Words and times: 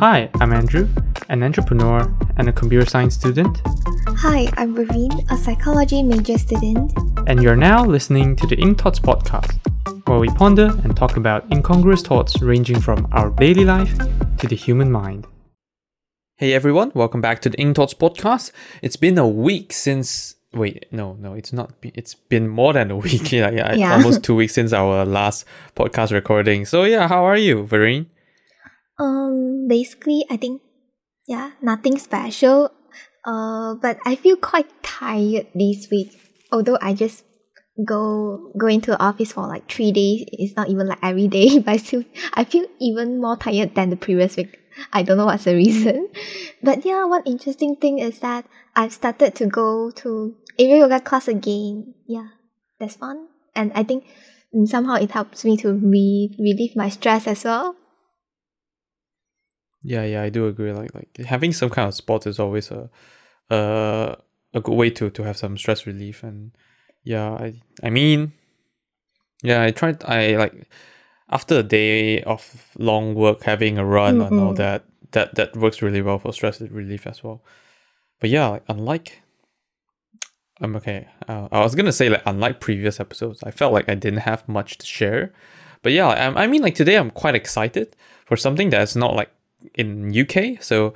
Hi, 0.00 0.30
I'm 0.40 0.52
Andrew, 0.52 0.88
an 1.28 1.42
entrepreneur 1.42 2.12
and 2.36 2.48
a 2.48 2.52
computer 2.52 2.86
science 2.88 3.14
student, 3.14 3.60
Hi, 4.18 4.48
I'm 4.56 4.74
Raveen, 4.74 5.30
a 5.30 5.36
psychology 5.36 6.02
major 6.02 6.36
student. 6.38 6.92
and 7.26 7.42
you're 7.42 7.56
now 7.56 7.84
listening 7.84 8.36
to 8.36 8.46
the 8.46 8.56
Ink 8.56 8.80
Thoughts 8.80 8.98
podcast, 9.00 9.58
where 10.08 10.18
we 10.18 10.28
ponder 10.28 10.66
and 10.84 10.96
talk 10.96 11.16
about 11.16 11.50
incongruous 11.52 12.02
thoughts 12.02 12.40
ranging 12.42 12.80
from 12.80 13.08
our 13.12 13.30
daily 13.30 13.64
life 13.64 13.96
to 14.38 14.46
the 14.46 14.56
human 14.56 14.90
mind. 14.90 15.26
Hey 16.36 16.52
everyone, 16.52 16.92
welcome 16.94 17.20
back 17.20 17.40
to 17.42 17.48
the 17.50 17.58
Ink 17.60 17.76
Thoughts 17.76 17.94
podcast. 17.94 18.52
It's 18.82 18.96
been 18.96 19.18
a 19.18 19.28
week 19.28 19.72
since. 19.72 20.34
Wait, 20.52 20.86
no, 20.90 21.12
no, 21.20 21.34
it's 21.34 21.52
not. 21.52 21.80
be- 21.80 21.92
It's 21.94 22.14
been 22.14 22.48
more 22.48 22.72
than 22.72 22.90
a 22.90 22.96
week. 22.96 23.30
Yeah, 23.32 23.50
yeah, 23.50 23.74
Yeah. 23.74 23.92
almost 23.94 24.24
two 24.24 24.34
weeks 24.34 24.54
since 24.54 24.72
our 24.72 25.04
last 25.04 25.44
podcast 25.76 26.10
recording. 26.12 26.64
So 26.64 26.82
yeah, 26.84 27.06
how 27.08 27.24
are 27.24 27.36
you, 27.36 27.64
Vareen? 27.64 28.06
Um, 29.00 29.66
basically, 29.66 30.24
I 30.30 30.36
think, 30.36 30.62
yeah, 31.26 31.52
nothing 31.62 31.98
special. 31.98 32.70
Uh, 33.24 33.74
but 33.74 33.98
I 34.04 34.14
feel 34.14 34.36
quite 34.36 34.68
tired 34.82 35.48
this 35.54 35.88
week. 35.90 36.12
Although 36.52 36.78
I 36.80 36.94
just 36.94 37.24
go 37.84 38.52
go 38.58 38.66
into 38.66 38.90
the 38.90 39.02
office 39.02 39.32
for 39.32 39.46
like 39.46 39.70
three 39.70 39.92
days. 39.92 40.24
It's 40.32 40.56
not 40.56 40.68
even 40.68 40.86
like 40.86 40.98
every 41.02 41.28
day, 41.28 41.58
but 41.64 41.72
I 41.72 41.76
still 41.76 42.04
I 42.34 42.44
feel 42.44 42.66
even 42.80 43.20
more 43.20 43.36
tired 43.36 43.74
than 43.74 43.90
the 43.90 43.96
previous 43.96 44.36
week. 44.36 44.58
I 44.92 45.02
don't 45.02 45.16
know 45.16 45.26
what's 45.26 45.44
the 45.44 45.54
reason. 45.54 46.08
But 46.62 46.84
yeah, 46.84 47.04
one 47.04 47.22
interesting 47.24 47.76
thing 47.76 47.98
is 47.98 48.20
that 48.20 48.44
I've 48.76 48.92
started 48.92 49.34
to 49.36 49.46
go 49.46 49.90
to 50.04 50.36
aerial 50.58 50.88
yoga 50.88 51.00
class 51.00 51.28
again. 51.28 51.94
Yeah, 52.06 52.36
that's 52.78 52.96
fun. 52.96 53.28
And 53.54 53.72
I 53.74 53.82
think 53.82 54.04
mm, 54.54 54.68
somehow 54.68 54.94
it 54.94 55.10
helps 55.10 55.44
me 55.44 55.56
to 55.58 55.72
re- 55.72 56.36
relieve 56.38 56.76
my 56.76 56.88
stress 56.88 57.26
as 57.26 57.44
well. 57.44 57.76
Yeah, 59.82 60.04
yeah, 60.04 60.22
I 60.22 60.28
do 60.28 60.46
agree. 60.46 60.72
Like, 60.72 60.94
like 60.94 61.16
having 61.26 61.52
some 61.52 61.70
kind 61.70 61.88
of 61.88 61.94
sport 61.94 62.26
is 62.26 62.38
always 62.38 62.70
a, 62.70 62.90
uh, 63.50 64.14
a 64.52 64.60
good 64.60 64.74
way 64.74 64.90
to 64.90 65.10
to 65.10 65.22
have 65.22 65.36
some 65.36 65.56
stress 65.56 65.86
relief. 65.86 66.22
And 66.22 66.52
yeah, 67.02 67.30
I, 67.30 67.54
I 67.82 67.90
mean, 67.90 68.32
yeah, 69.42 69.62
I 69.62 69.70
tried. 69.70 70.04
I 70.04 70.36
like 70.36 70.68
after 71.30 71.60
a 71.60 71.62
day 71.62 72.22
of 72.22 72.68
long 72.78 73.14
work, 73.14 73.44
having 73.44 73.78
a 73.78 73.84
run 73.84 74.20
and 74.20 74.38
all 74.38 74.54
that. 74.54 74.84
That 75.12 75.34
that 75.34 75.56
works 75.56 75.82
really 75.82 76.02
well 76.02 76.18
for 76.18 76.32
stress 76.32 76.60
relief 76.60 77.06
as 77.06 77.24
well. 77.24 77.42
But 78.20 78.30
yeah, 78.30 78.48
like, 78.48 78.64
unlike. 78.68 79.22
I'm 80.60 80.76
okay. 80.76 81.08
Uh, 81.26 81.48
I 81.50 81.60
was 81.60 81.74
gonna 81.74 81.90
say 81.90 82.10
like 82.10 82.22
unlike 82.26 82.60
previous 82.60 83.00
episodes, 83.00 83.42
I 83.42 83.50
felt 83.50 83.72
like 83.72 83.88
I 83.88 83.94
didn't 83.94 84.20
have 84.20 84.46
much 84.46 84.76
to 84.78 84.86
share. 84.86 85.32
But 85.82 85.92
yeah, 85.92 86.08
I, 86.08 86.44
I 86.44 86.46
mean 86.46 86.62
like 86.62 86.74
today 86.74 86.96
I'm 86.96 87.10
quite 87.10 87.34
excited 87.34 87.96
for 88.26 88.36
something 88.36 88.68
that's 88.70 88.94
not 88.94 89.16
like 89.16 89.30
in 89.74 90.12
UK. 90.14 90.62
So 90.62 90.94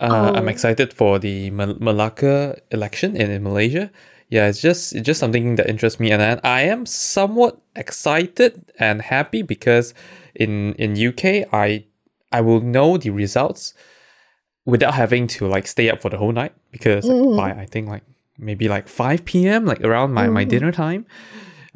uh, 0.00 0.32
I'm 0.34 0.44
Oh. 0.46 0.48
excited 0.48 0.92
for 0.92 1.18
the 1.18 1.50
Mal- 1.50 1.78
Malacca 1.80 2.58
election 2.70 3.16
in, 3.16 3.30
in 3.30 3.42
Malaysia. 3.42 3.90
Yeah, 4.28 4.48
it's 4.48 4.60
just 4.60 4.92
it's 4.94 5.06
just 5.06 5.20
something 5.20 5.54
that 5.56 5.68
interests 5.70 6.00
me, 6.00 6.10
and 6.10 6.20
I, 6.20 6.40
I 6.42 6.60
am 6.62 6.84
somewhat 6.84 7.58
excited 7.76 8.64
and 8.78 9.00
happy 9.02 9.42
because 9.42 9.94
in 10.34 10.74
in 10.74 10.96
UK 10.98 11.46
I 11.52 11.84
I 12.32 12.40
will 12.40 12.60
know 12.60 12.98
the 12.98 13.10
results 13.10 13.72
without 14.64 14.94
having 14.94 15.28
to 15.28 15.46
like 15.46 15.66
stay 15.68 15.88
up 15.88 16.00
for 16.02 16.10
the 16.10 16.18
whole 16.18 16.32
night 16.32 16.52
because 16.72 17.06
Mm. 17.06 17.36
by 17.36 17.52
I 17.52 17.66
think 17.66 17.88
like 17.88 18.02
maybe 18.36 18.68
like 18.68 18.88
5 18.88 19.24
p.m. 19.24 19.64
like 19.64 19.80
around 19.80 20.12
my, 20.12 20.26
my 20.28 20.44
Mm. 20.44 20.48
dinner 20.50 20.72
time. 20.72 21.06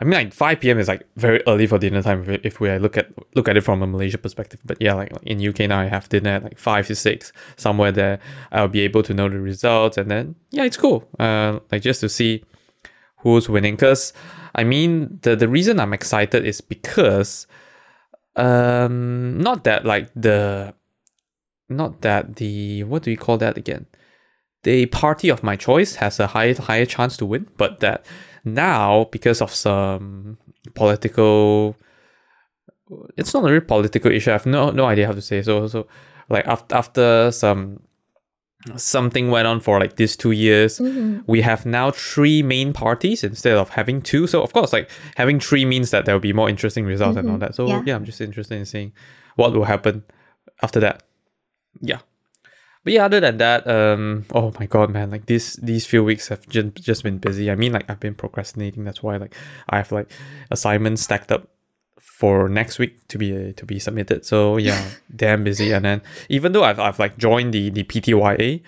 I 0.00 0.04
mean 0.04 0.12
like 0.12 0.32
5 0.32 0.60
p.m. 0.60 0.78
is 0.78 0.88
like 0.88 1.06
very 1.16 1.42
early 1.46 1.66
for 1.66 1.78
dinner 1.78 2.02
time 2.02 2.24
if, 2.42 2.58
we 2.58 2.74
look 2.78 2.96
at 2.96 3.10
look 3.34 3.48
at 3.48 3.58
it 3.58 3.60
from 3.60 3.82
a 3.82 3.86
Malaysia 3.86 4.16
perspective. 4.16 4.58
But 4.64 4.78
yeah, 4.80 4.94
like 4.94 5.12
in 5.24 5.46
UK 5.46 5.68
now 5.68 5.78
I 5.78 5.88
have 5.88 6.08
dinner 6.08 6.30
at 6.30 6.42
like 6.42 6.58
5 6.58 6.86
to 6.86 6.94
6 6.94 7.32
somewhere 7.56 7.92
there. 7.92 8.18
I'll 8.50 8.68
be 8.68 8.80
able 8.80 9.02
to 9.02 9.12
know 9.12 9.28
the 9.28 9.38
results 9.38 9.98
and 9.98 10.10
then 10.10 10.36
yeah, 10.50 10.64
it's 10.64 10.78
cool. 10.78 11.06
Uh 11.18 11.60
like 11.70 11.82
just 11.82 12.00
to 12.00 12.08
see 12.08 12.44
who's 13.18 13.50
winning 13.50 13.76
cuz 13.76 14.14
I 14.54 14.64
mean 14.64 15.18
the 15.20 15.36
the 15.36 15.48
reason 15.48 15.78
I'm 15.78 15.92
excited 15.92 16.46
is 16.46 16.62
because 16.62 17.46
um 18.36 19.36
not 19.36 19.64
that 19.64 19.84
like 19.84 20.08
the 20.16 20.72
not 21.68 22.00
that 22.00 22.36
the 22.36 22.84
what 22.84 23.02
do 23.02 23.10
you 23.10 23.18
call 23.18 23.36
that 23.36 23.58
again 23.58 23.84
the 24.62 24.86
party 24.86 25.28
of 25.28 25.42
my 25.42 25.56
choice 25.56 25.96
has 25.96 26.18
a 26.18 26.28
higher 26.28 26.54
higher 26.58 26.86
chance 26.86 27.18
to 27.18 27.26
win 27.26 27.48
but 27.58 27.80
that 27.80 28.06
now 28.44 29.04
because 29.12 29.40
of 29.40 29.54
some 29.54 30.36
political 30.74 31.76
it's 33.16 33.32
not 33.34 33.44
a 33.44 33.52
real 33.52 33.60
political 33.60 34.10
issue 34.10 34.30
i 34.30 34.32
have 34.34 34.46
no 34.46 34.70
no 34.70 34.84
idea 34.86 35.06
how 35.06 35.12
to 35.12 35.22
say 35.22 35.42
so 35.42 35.66
so 35.68 35.86
like 36.28 36.46
after 36.46 36.74
after 36.74 37.30
some 37.32 37.80
something 38.76 39.30
went 39.30 39.46
on 39.46 39.58
for 39.58 39.80
like 39.80 39.96
these 39.96 40.16
two 40.16 40.32
years 40.32 40.78
Mhm. 40.78 41.22
we 41.26 41.40
have 41.40 41.64
now 41.64 41.90
three 41.90 42.42
main 42.42 42.72
parties 42.74 43.24
instead 43.24 43.56
of 43.56 43.70
having 43.70 44.02
two. 44.02 44.26
So 44.26 44.42
of 44.42 44.52
course, 44.52 44.70
like 44.74 44.90
having 45.16 45.40
three 45.40 45.64
means 45.64 45.90
that 45.92 46.04
there 46.04 46.14
will 46.14 46.20
be 46.20 46.34
more 46.34 46.50
interesting 46.50 46.84
results 46.84 47.16
and 47.16 47.26
all 47.30 47.36
Mhm. 47.36 47.40
that. 47.40 47.54
So 47.54 47.66
Yeah. 47.66 47.82
yeah. 47.86 47.96
I'm 47.96 48.04
just 48.04 48.20
interested 48.20 48.56
in 48.58 48.66
seeing 48.66 48.92
what 49.36 49.54
will 49.54 49.64
happen 49.64 50.02
after 50.62 50.78
that. 50.80 51.02
Yeah. 51.80 52.00
But 52.82 52.94
yeah, 52.94 53.04
other 53.04 53.20
than 53.20 53.36
that, 53.38 53.66
um, 53.68 54.24
oh 54.32 54.52
my 54.58 54.66
god, 54.66 54.90
man, 54.90 55.10
like 55.10 55.26
these 55.26 55.54
these 55.56 55.84
few 55.86 56.02
weeks 56.02 56.28
have 56.28 56.48
just 56.48 56.74
just 56.76 57.02
been 57.04 57.18
busy. 57.18 57.50
I 57.50 57.54
mean, 57.54 57.72
like 57.72 57.84
I've 57.90 58.00
been 58.00 58.14
procrastinating. 58.14 58.84
That's 58.84 59.02
why 59.02 59.16
like 59.16 59.34
I 59.68 59.76
have 59.78 59.92
like 59.92 60.10
assignments 60.50 61.02
stacked 61.02 61.30
up 61.30 61.48
for 62.00 62.48
next 62.48 62.78
week 62.78 63.06
to 63.08 63.18
be 63.18 63.52
to 63.52 63.66
be 63.66 63.78
submitted. 63.78 64.24
So 64.24 64.56
yeah, 64.56 64.80
damn 65.14 65.44
busy. 65.44 65.72
And 65.72 65.84
then 65.84 66.00
even 66.30 66.52
though 66.52 66.64
I've 66.64 66.80
I've 66.80 66.98
like 66.98 67.18
joined 67.18 67.52
the 67.52 67.68
the 67.68 67.84
PTYA, 67.84 68.62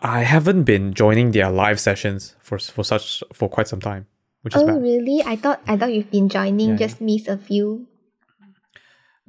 I 0.00 0.22
haven't 0.22 0.64
been 0.64 0.92
joining 0.92 1.30
their 1.30 1.50
live 1.50 1.78
sessions 1.78 2.34
for 2.40 2.58
for 2.58 2.82
such 2.82 3.22
for 3.32 3.48
quite 3.48 3.68
some 3.68 3.80
time, 3.80 4.06
which 4.42 4.56
is 4.56 4.62
Oh 4.62 4.66
bad. 4.66 4.82
really? 4.82 5.22
I 5.24 5.36
thought 5.36 5.62
I 5.66 5.76
thought 5.76 5.94
you've 5.94 6.10
been 6.10 6.28
joining, 6.28 6.70
Yeah, 6.70 6.76
just 6.76 7.00
missed 7.00 7.28
a 7.28 7.36
few. 7.38 7.86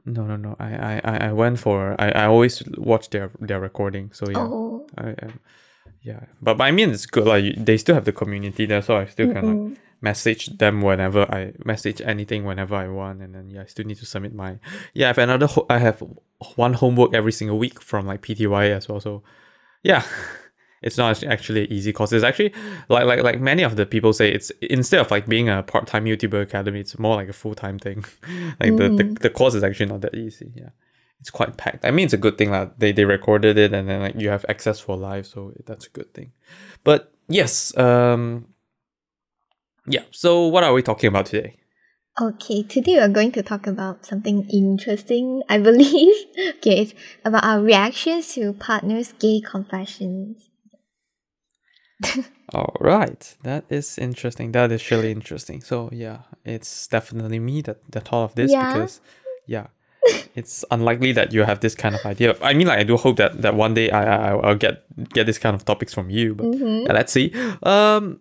No, 0.05 0.23
no, 0.23 0.35
no. 0.35 0.55
I 0.59 0.75
I 0.75 1.01
I 1.03 1.17
I 1.29 1.31
went 1.33 1.59
for 1.59 1.95
I, 1.99 2.09
I 2.11 2.25
always 2.25 2.63
watch 2.77 3.09
their 3.09 3.31
their 3.39 3.59
recording. 3.59 4.11
So 4.13 4.29
yeah. 4.29 4.37
Oh. 4.39 4.87
I, 4.97 5.09
um, 5.09 5.39
yeah, 6.01 6.25
but, 6.41 6.57
but 6.57 6.65
I 6.65 6.71
mean 6.71 6.91
it's 6.91 7.07
good 7.07 7.25
like 7.25 7.55
they 7.57 7.77
still 7.77 7.95
have 7.95 8.05
the 8.05 8.11
community 8.11 8.67
there, 8.67 8.83
so 8.83 8.97
I 8.97 9.05
still 9.05 9.33
can 9.33 9.69
like 9.69 9.77
message 10.01 10.57
them 10.57 10.83
whenever 10.83 11.21
I 11.33 11.53
message 11.65 11.99
anything 12.01 12.45
whenever 12.45 12.75
I 12.75 12.87
want, 12.87 13.21
and 13.21 13.33
then 13.33 13.49
yeah, 13.49 13.63
I 13.63 13.65
still 13.65 13.85
need 13.85 13.97
to 13.97 14.05
submit 14.05 14.35
my 14.35 14.59
yeah. 14.93 15.07
I 15.07 15.09
have 15.09 15.17
another 15.17 15.47
ho- 15.47 15.65
I 15.67 15.79
have 15.79 16.03
one 16.55 16.73
homework 16.73 17.15
every 17.15 17.31
single 17.31 17.57
week 17.57 17.81
from 17.81 18.05
like 18.05 18.21
PTY 18.21 18.69
as 18.69 18.87
well. 18.87 18.99
So 18.99 19.23
yeah, 19.81 20.03
it's 20.81 20.97
not 20.97 21.23
actually 21.23 21.65
an 21.65 21.71
easy 21.73 21.91
course. 21.93 22.11
It's 22.11 22.23
actually 22.23 22.53
like 22.89 23.05
like 23.05 23.23
like 23.23 23.39
many 23.39 23.63
of 23.63 23.75
the 23.75 23.85
people 23.85 24.13
say 24.13 24.31
it's 24.31 24.51
instead 24.61 24.99
of 24.99 25.09
like 25.11 25.25
being 25.27 25.49
a 25.49 25.63
part 25.63 25.87
time 25.87 26.05
YouTuber 26.05 26.41
academy, 26.41 26.79
it's 26.81 26.97
more 26.99 27.15
like 27.15 27.29
a 27.29 27.33
full 27.33 27.55
time 27.55 27.79
thing. 27.79 28.03
like 28.59 28.75
the, 28.77 28.89
the 28.89 29.03
Mm. 29.03 29.19
the 29.19 29.29
course 29.29 29.55
is 29.55 29.63
actually 29.63 29.87
not 29.87 30.01
that 30.01 30.15
easy. 30.15 30.51
Yeah. 30.55 30.69
It's 31.21 31.31
quite 31.31 31.57
packed. 31.57 31.85
I 31.85 31.91
mean, 31.91 32.05
it's 32.05 32.13
a 32.13 32.17
good 32.17 32.37
thing 32.37 32.51
that 32.51 32.79
they 32.79 32.91
they 32.91 33.05
recorded 33.05 33.57
it 33.57 33.73
and 33.73 33.89
then 33.89 34.01
like 34.01 34.15
you 34.15 34.29
have 34.29 34.45
access 34.49 34.79
for 34.79 34.95
live, 34.95 35.25
so 35.25 35.53
that's 35.65 35.87
a 35.87 35.89
good 35.89 36.13
thing. 36.13 36.33
But 36.83 37.11
yes, 37.29 37.75
um, 37.77 38.47
yeah. 39.87 40.03
So 40.11 40.47
what 40.47 40.63
are 40.63 40.73
we 40.73 40.81
talking 40.83 41.07
about 41.07 41.25
today? 41.27 41.55
Okay, 42.21 42.63
today 42.63 42.95
we're 42.95 43.09
going 43.09 43.31
to 43.33 43.43
talk 43.43 43.67
about 43.67 44.05
something 44.05 44.47
interesting, 44.49 45.41
I 45.49 45.57
believe. 45.69 46.15
okay, 46.57 46.81
it's 46.81 46.93
about 47.25 47.43
our 47.43 47.61
reactions 47.61 48.33
to 48.35 48.53
partners' 48.53 49.13
gay 49.19 49.41
confessions. 49.41 50.49
All 52.53 52.75
right, 52.79 53.35
that 53.43 53.65
is 53.69 53.97
interesting. 53.97 54.51
That 54.51 54.71
is 54.71 54.91
really 54.91 55.11
interesting. 55.11 55.61
So 55.61 55.89
yeah, 55.91 56.19
it's 56.43 56.87
definitely 56.87 57.39
me 57.39 57.61
that 57.63 57.77
that 57.91 58.07
thought 58.07 58.23
of 58.25 58.35
this 58.35 58.51
Yeah. 58.51 58.65
because 58.65 59.01
yeah, 59.47 59.67
it's 60.35 60.63
unlikely 60.71 61.11
that 61.13 61.33
you 61.33 61.43
have 61.43 61.59
this 61.59 61.75
kind 61.75 61.95
of 61.95 62.05
idea. 62.05 62.35
I 62.41 62.53
mean, 62.53 62.67
like 62.67 62.79
I 62.79 62.83
do 62.83 62.97
hope 62.97 63.17
that 63.17 63.41
that 63.41 63.55
one 63.55 63.73
day 63.73 63.89
I 63.89 64.29
I 64.31 64.35
I'll 64.35 64.55
get 64.55 64.83
get 65.13 65.25
this 65.25 65.39
kind 65.39 65.55
of 65.55 65.65
topics 65.65 65.93
from 65.93 66.09
you, 66.09 66.35
but 66.35 66.45
Mm-hmm. 66.45 66.93
let's 66.93 67.11
see. 67.11 67.33
Um, 67.63 68.19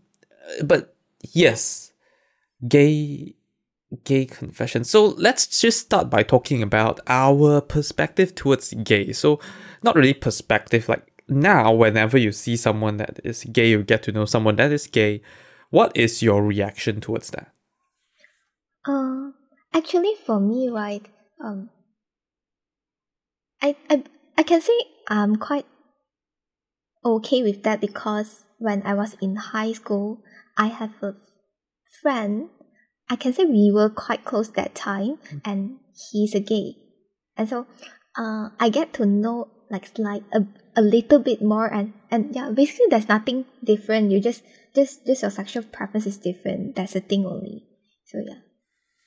but 0.65 0.95
yes, 1.33 1.93
gay 2.67 3.35
gay 4.05 4.25
confession. 4.25 4.85
So 4.85 5.15
let's 5.19 5.47
just 5.61 5.81
start 5.81 6.11
by 6.11 6.23
talking 6.23 6.63
about 6.63 6.99
our 7.07 7.61
perspective 7.61 8.35
towards 8.35 8.73
gay. 8.85 9.13
So 9.13 9.39
not 9.83 9.95
really 9.95 10.15
perspective 10.15 10.89
like 10.89 11.07
now 11.29 11.73
whenever 11.73 12.19
you 12.19 12.33
see 12.33 12.57
someone 12.57 12.97
that 12.99 13.21
is 13.25 13.45
gay, 13.45 13.71
you 13.71 13.83
get 13.83 14.03
to 14.05 14.13
know 14.13 14.25
someone 14.25 14.57
that 14.57 14.73
is 14.73 14.87
gay. 14.87 15.23
What 15.71 15.97
is 15.97 16.23
your 16.23 16.43
reaction 16.45 17.01
towards 17.01 17.31
that? 17.31 17.53
Uh, 18.87 19.31
actually, 19.73 20.15
for 20.27 20.39
me, 20.39 20.69
right, 20.69 21.07
um, 21.43 21.71
I, 23.63 23.77
I, 23.89 24.05
I 24.37 24.43
can 24.43 24.61
say 24.61 24.79
I'm 25.09 25.37
quite 25.37 25.67
okay 27.05 27.43
with 27.43 27.63
that 27.63 27.81
because 27.81 28.45
when 28.59 28.83
I 28.85 28.95
was 28.95 29.17
in 29.21 29.37
high 29.37 29.73
school, 29.73 30.23
I 30.57 30.67
have 30.67 30.93
a 31.03 31.15
friend. 32.03 32.51
I 33.09 33.17
can 33.17 33.33
say 33.33 33.45
we 33.45 33.71
were 33.73 33.91
quite 33.91 34.25
close 34.25 34.51
that 34.51 34.75
time, 34.75 35.19
and 35.45 35.79
he's 36.11 36.35
a 36.35 36.41
gay, 36.41 36.77
and 37.37 37.49
so, 37.49 37.67
uh, 38.17 38.51
I 38.61 38.69
get 38.71 38.93
to 38.95 39.07
know 39.07 39.49
like 39.71 39.87
slight 39.87 40.25
a, 40.33 40.47
a 40.77 40.83
little 40.83 41.19
bit 41.19 41.43
more 41.43 41.67
and 41.67 41.93
and 42.11 42.35
yeah 42.35 42.51
basically 42.51 42.87
there's 42.91 43.09
nothing 43.09 43.47
different. 43.63 44.11
You 44.11 44.21
just 44.21 44.43
just 44.75 45.07
just 45.07 45.23
your 45.23 45.31
sexual 45.31 45.63
preference 45.63 46.07
is 46.07 46.19
different. 46.19 46.77
That's 46.77 46.93
the 46.95 47.01
thing 47.01 47.27
only. 47.27 47.65
So 48.07 48.19
yeah. 48.25 48.41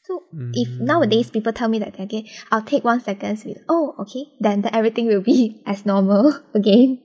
So 0.03 0.23
if 0.53 0.69
nowadays 0.79 1.29
people 1.29 1.51
tell 1.51 1.67
me 1.67 1.79
that 1.79 1.95
they're 1.95 2.07
gay 2.07 2.31
i'll 2.49 2.61
take 2.61 2.85
one 2.85 3.01
second 3.01 3.43
be 3.43 3.57
oh 3.67 3.93
okay. 3.99 4.25
Then, 4.39 4.61
then 4.61 4.73
everything 4.73 5.07
will 5.07 5.21
be 5.21 5.61
as 5.65 5.85
normal 5.85 6.39
again. 6.53 7.01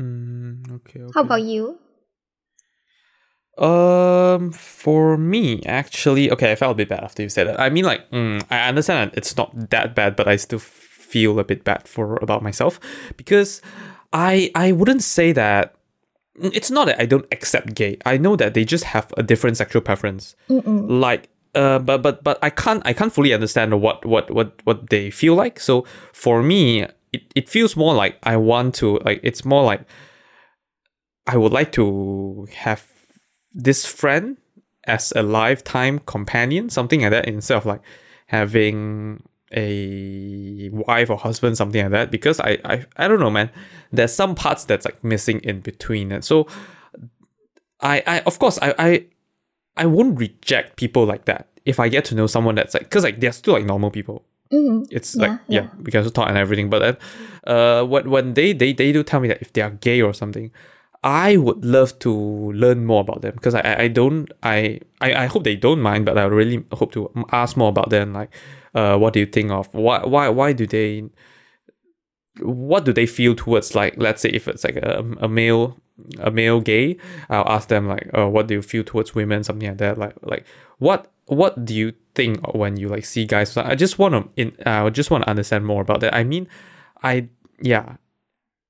Mm, 0.00 0.70
okay, 0.72 1.00
okay. 1.00 1.12
how 1.14 1.22
about 1.22 1.42
you? 1.42 1.78
Um, 3.58 4.52
for 4.52 5.18
me, 5.18 5.60
actually, 5.66 6.30
okay, 6.30 6.52
I 6.52 6.54
felt 6.54 6.72
a 6.72 6.74
bit 6.76 6.88
bad 6.88 7.04
after 7.04 7.22
you 7.22 7.28
said 7.28 7.46
that. 7.48 7.60
I 7.60 7.68
mean, 7.68 7.84
like, 7.84 8.10
mm, 8.10 8.42
I 8.48 8.68
understand 8.68 9.10
that 9.10 9.18
it's 9.18 9.36
not 9.36 9.70
that 9.70 9.94
bad, 9.94 10.16
but 10.16 10.26
I 10.26 10.36
still 10.36 10.60
feel 11.12 11.38
a 11.38 11.44
bit 11.44 11.64
bad 11.64 11.82
for 11.88 12.16
about 12.22 12.42
myself 12.42 12.78
because 13.16 13.60
I 14.12 14.50
I 14.54 14.72
wouldn't 14.72 15.02
say 15.02 15.32
that. 15.32 15.74
mm, 16.42 16.50
It's 16.54 16.70
not 16.70 16.86
that 16.88 17.00
I 17.02 17.06
don't 17.06 17.26
accept 17.32 17.74
gay. 17.74 17.96
I 18.12 18.16
know 18.18 18.36
that 18.36 18.54
they 18.54 18.64
just 18.64 18.84
have 18.84 19.06
a 19.16 19.22
different 19.22 19.56
sexual 19.56 19.82
preference. 19.82 20.34
Like, 21.04 21.28
uh, 21.54 21.78
but 21.78 22.02
but 22.02 22.22
but 22.24 22.36
I 22.42 22.50
can't 22.50 22.82
I 22.86 22.92
can't 22.92 23.12
fully 23.12 23.32
understand 23.34 23.70
what 23.84 24.04
what 24.04 24.30
what 24.30 24.48
what 24.66 24.78
they 24.90 25.10
feel 25.10 25.34
like. 25.44 25.60
So 25.60 25.84
for 26.12 26.42
me, 26.42 26.86
it, 27.12 27.22
it 27.34 27.48
feels 27.48 27.76
more 27.76 27.94
like 28.02 28.14
I 28.22 28.36
want 28.36 28.74
to 28.80 28.98
like. 29.04 29.20
It's 29.22 29.44
more 29.44 29.64
like 29.72 29.82
I 31.26 31.36
would 31.36 31.52
like 31.52 31.72
to 31.72 32.46
have 32.54 32.82
this 33.52 33.84
friend 33.86 34.36
as 34.86 35.12
a 35.14 35.22
lifetime 35.22 35.98
companion, 36.06 36.70
something 36.70 37.02
like 37.02 37.10
that, 37.10 37.28
instead 37.28 37.56
of 37.58 37.66
like 37.66 37.82
having 38.26 39.22
a 39.52 40.68
wife 40.72 41.10
or 41.10 41.16
husband, 41.18 41.56
something 41.56 41.82
like 41.82 41.90
that. 41.92 42.10
Because 42.10 42.40
I, 42.40 42.58
I, 42.64 42.84
I 42.96 43.08
don't 43.08 43.20
know, 43.20 43.30
man. 43.30 43.50
There's 43.92 44.12
some 44.12 44.34
parts 44.34 44.64
that's 44.64 44.84
like 44.84 45.02
missing 45.02 45.40
in 45.40 45.60
between, 45.60 46.12
and 46.12 46.24
so 46.24 46.46
I, 47.80 48.02
I 48.06 48.20
of 48.20 48.38
course, 48.38 48.58
I, 48.62 48.74
I, 48.78 49.04
I 49.76 49.86
won't 49.86 50.18
reject 50.18 50.76
people 50.76 51.04
like 51.06 51.24
that 51.24 51.48
if 51.64 51.80
I 51.80 51.88
get 51.88 52.04
to 52.06 52.14
know 52.14 52.26
someone 52.26 52.54
that's 52.54 52.74
like, 52.74 52.84
because 52.84 53.04
like 53.04 53.20
they're 53.20 53.32
still 53.32 53.54
like 53.54 53.64
normal 53.64 53.90
people. 53.90 54.24
mm, 54.52 54.86
It's 54.90 55.14
Yeah, 55.16 55.28
like 55.28 55.40
yeah, 55.48 55.60
yeah. 55.62 55.68
we 55.82 55.90
can 55.90 55.98
also 55.98 56.10
talk 56.10 56.28
and 56.28 56.38
everything. 56.38 56.70
But 56.70 56.78
then, 56.80 56.96
uh, 57.46 57.84
when 57.84 58.10
when 58.10 58.34
they 58.34 58.52
they 58.52 58.72
they 58.72 58.92
do 58.92 59.02
tell 59.02 59.20
me 59.20 59.28
that 59.28 59.40
if 59.40 59.52
they 59.52 59.62
are 59.62 59.70
gay 59.70 60.02
or 60.02 60.12
something, 60.14 60.50
I 61.02 61.38
would 61.38 61.64
love 61.64 61.98
to 62.00 62.12
learn 62.52 62.84
more 62.84 63.00
about 63.00 63.22
them 63.22 63.32
because 63.34 63.54
I 63.54 63.84
I, 63.84 63.88
don't 63.88 64.30
I, 64.42 64.80
I 65.00 65.14
I 65.14 65.26
hope 65.26 65.44
they 65.44 65.56
don't 65.56 65.80
mind, 65.80 66.04
but 66.04 66.18
I 66.18 66.24
really 66.24 66.64
hope 66.72 66.92
to 66.92 67.10
ask 67.32 67.56
more 67.56 67.70
about 67.70 67.88
them. 67.88 68.12
Like, 68.12 68.30
uh, 68.74 68.98
what 68.98 69.14
do 69.14 69.20
you 69.20 69.26
think 69.26 69.50
of 69.50 69.72
why 69.72 70.04
why 70.04 70.28
why 70.28 70.52
do 70.52 70.66
they 70.66 71.04
what 72.40 72.84
do 72.84 72.92
they 72.92 73.06
feel 73.06 73.34
towards 73.34 73.74
like 73.74 73.94
let's 73.96 74.22
say 74.22 74.28
if 74.30 74.46
it's 74.48 74.64
like 74.64 74.76
a, 74.76 75.04
a 75.20 75.28
male 75.28 75.76
a 76.18 76.30
male 76.30 76.60
gay 76.60 76.96
i'll 77.28 77.48
ask 77.48 77.68
them 77.68 77.86
like 77.88 78.08
uh, 78.16 78.26
what 78.28 78.46
do 78.46 78.54
you 78.54 78.62
feel 78.62 78.84
towards 78.84 79.14
women 79.14 79.44
something 79.44 79.68
like 79.68 79.78
that 79.78 79.98
like 79.98 80.14
like 80.22 80.46
what 80.78 81.10
what 81.26 81.64
do 81.64 81.74
you 81.74 81.92
think 82.14 82.40
when 82.54 82.76
you 82.76 82.88
like 82.88 83.04
see 83.04 83.26
guys 83.26 83.56
i 83.56 83.74
just 83.74 83.98
want 83.98 84.14
to 84.14 84.28
in 84.40 84.56
i 84.64 84.88
just 84.90 85.10
want 85.10 85.24
to 85.24 85.30
understand 85.30 85.66
more 85.66 85.82
about 85.82 86.00
that 86.00 86.14
i 86.14 86.24
mean 86.24 86.48
i 87.02 87.28
yeah 87.60 87.96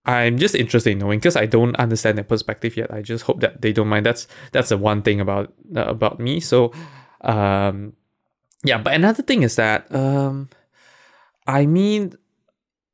i'm 0.06 0.38
just 0.38 0.54
interested 0.54 0.90
in 0.90 0.98
knowing 0.98 1.18
because 1.18 1.36
i 1.36 1.46
don't 1.46 1.76
understand 1.76 2.16
their 2.16 2.24
perspective 2.24 2.76
yet 2.76 2.92
i 2.92 3.02
just 3.02 3.24
hope 3.24 3.40
that 3.40 3.60
they 3.60 3.72
don't 3.72 3.88
mind 3.88 4.06
that's 4.06 4.26
that's 4.52 4.70
the 4.70 4.78
one 4.78 5.02
thing 5.02 5.20
about 5.20 5.52
uh, 5.76 5.84
about 5.84 6.18
me 6.18 6.40
so 6.40 6.72
um 7.22 7.92
yeah 8.64 8.78
but 8.78 8.94
another 8.94 9.22
thing 9.22 9.42
is 9.42 9.56
that 9.56 9.92
um 9.94 10.48
i 11.46 11.66
mean 11.66 12.14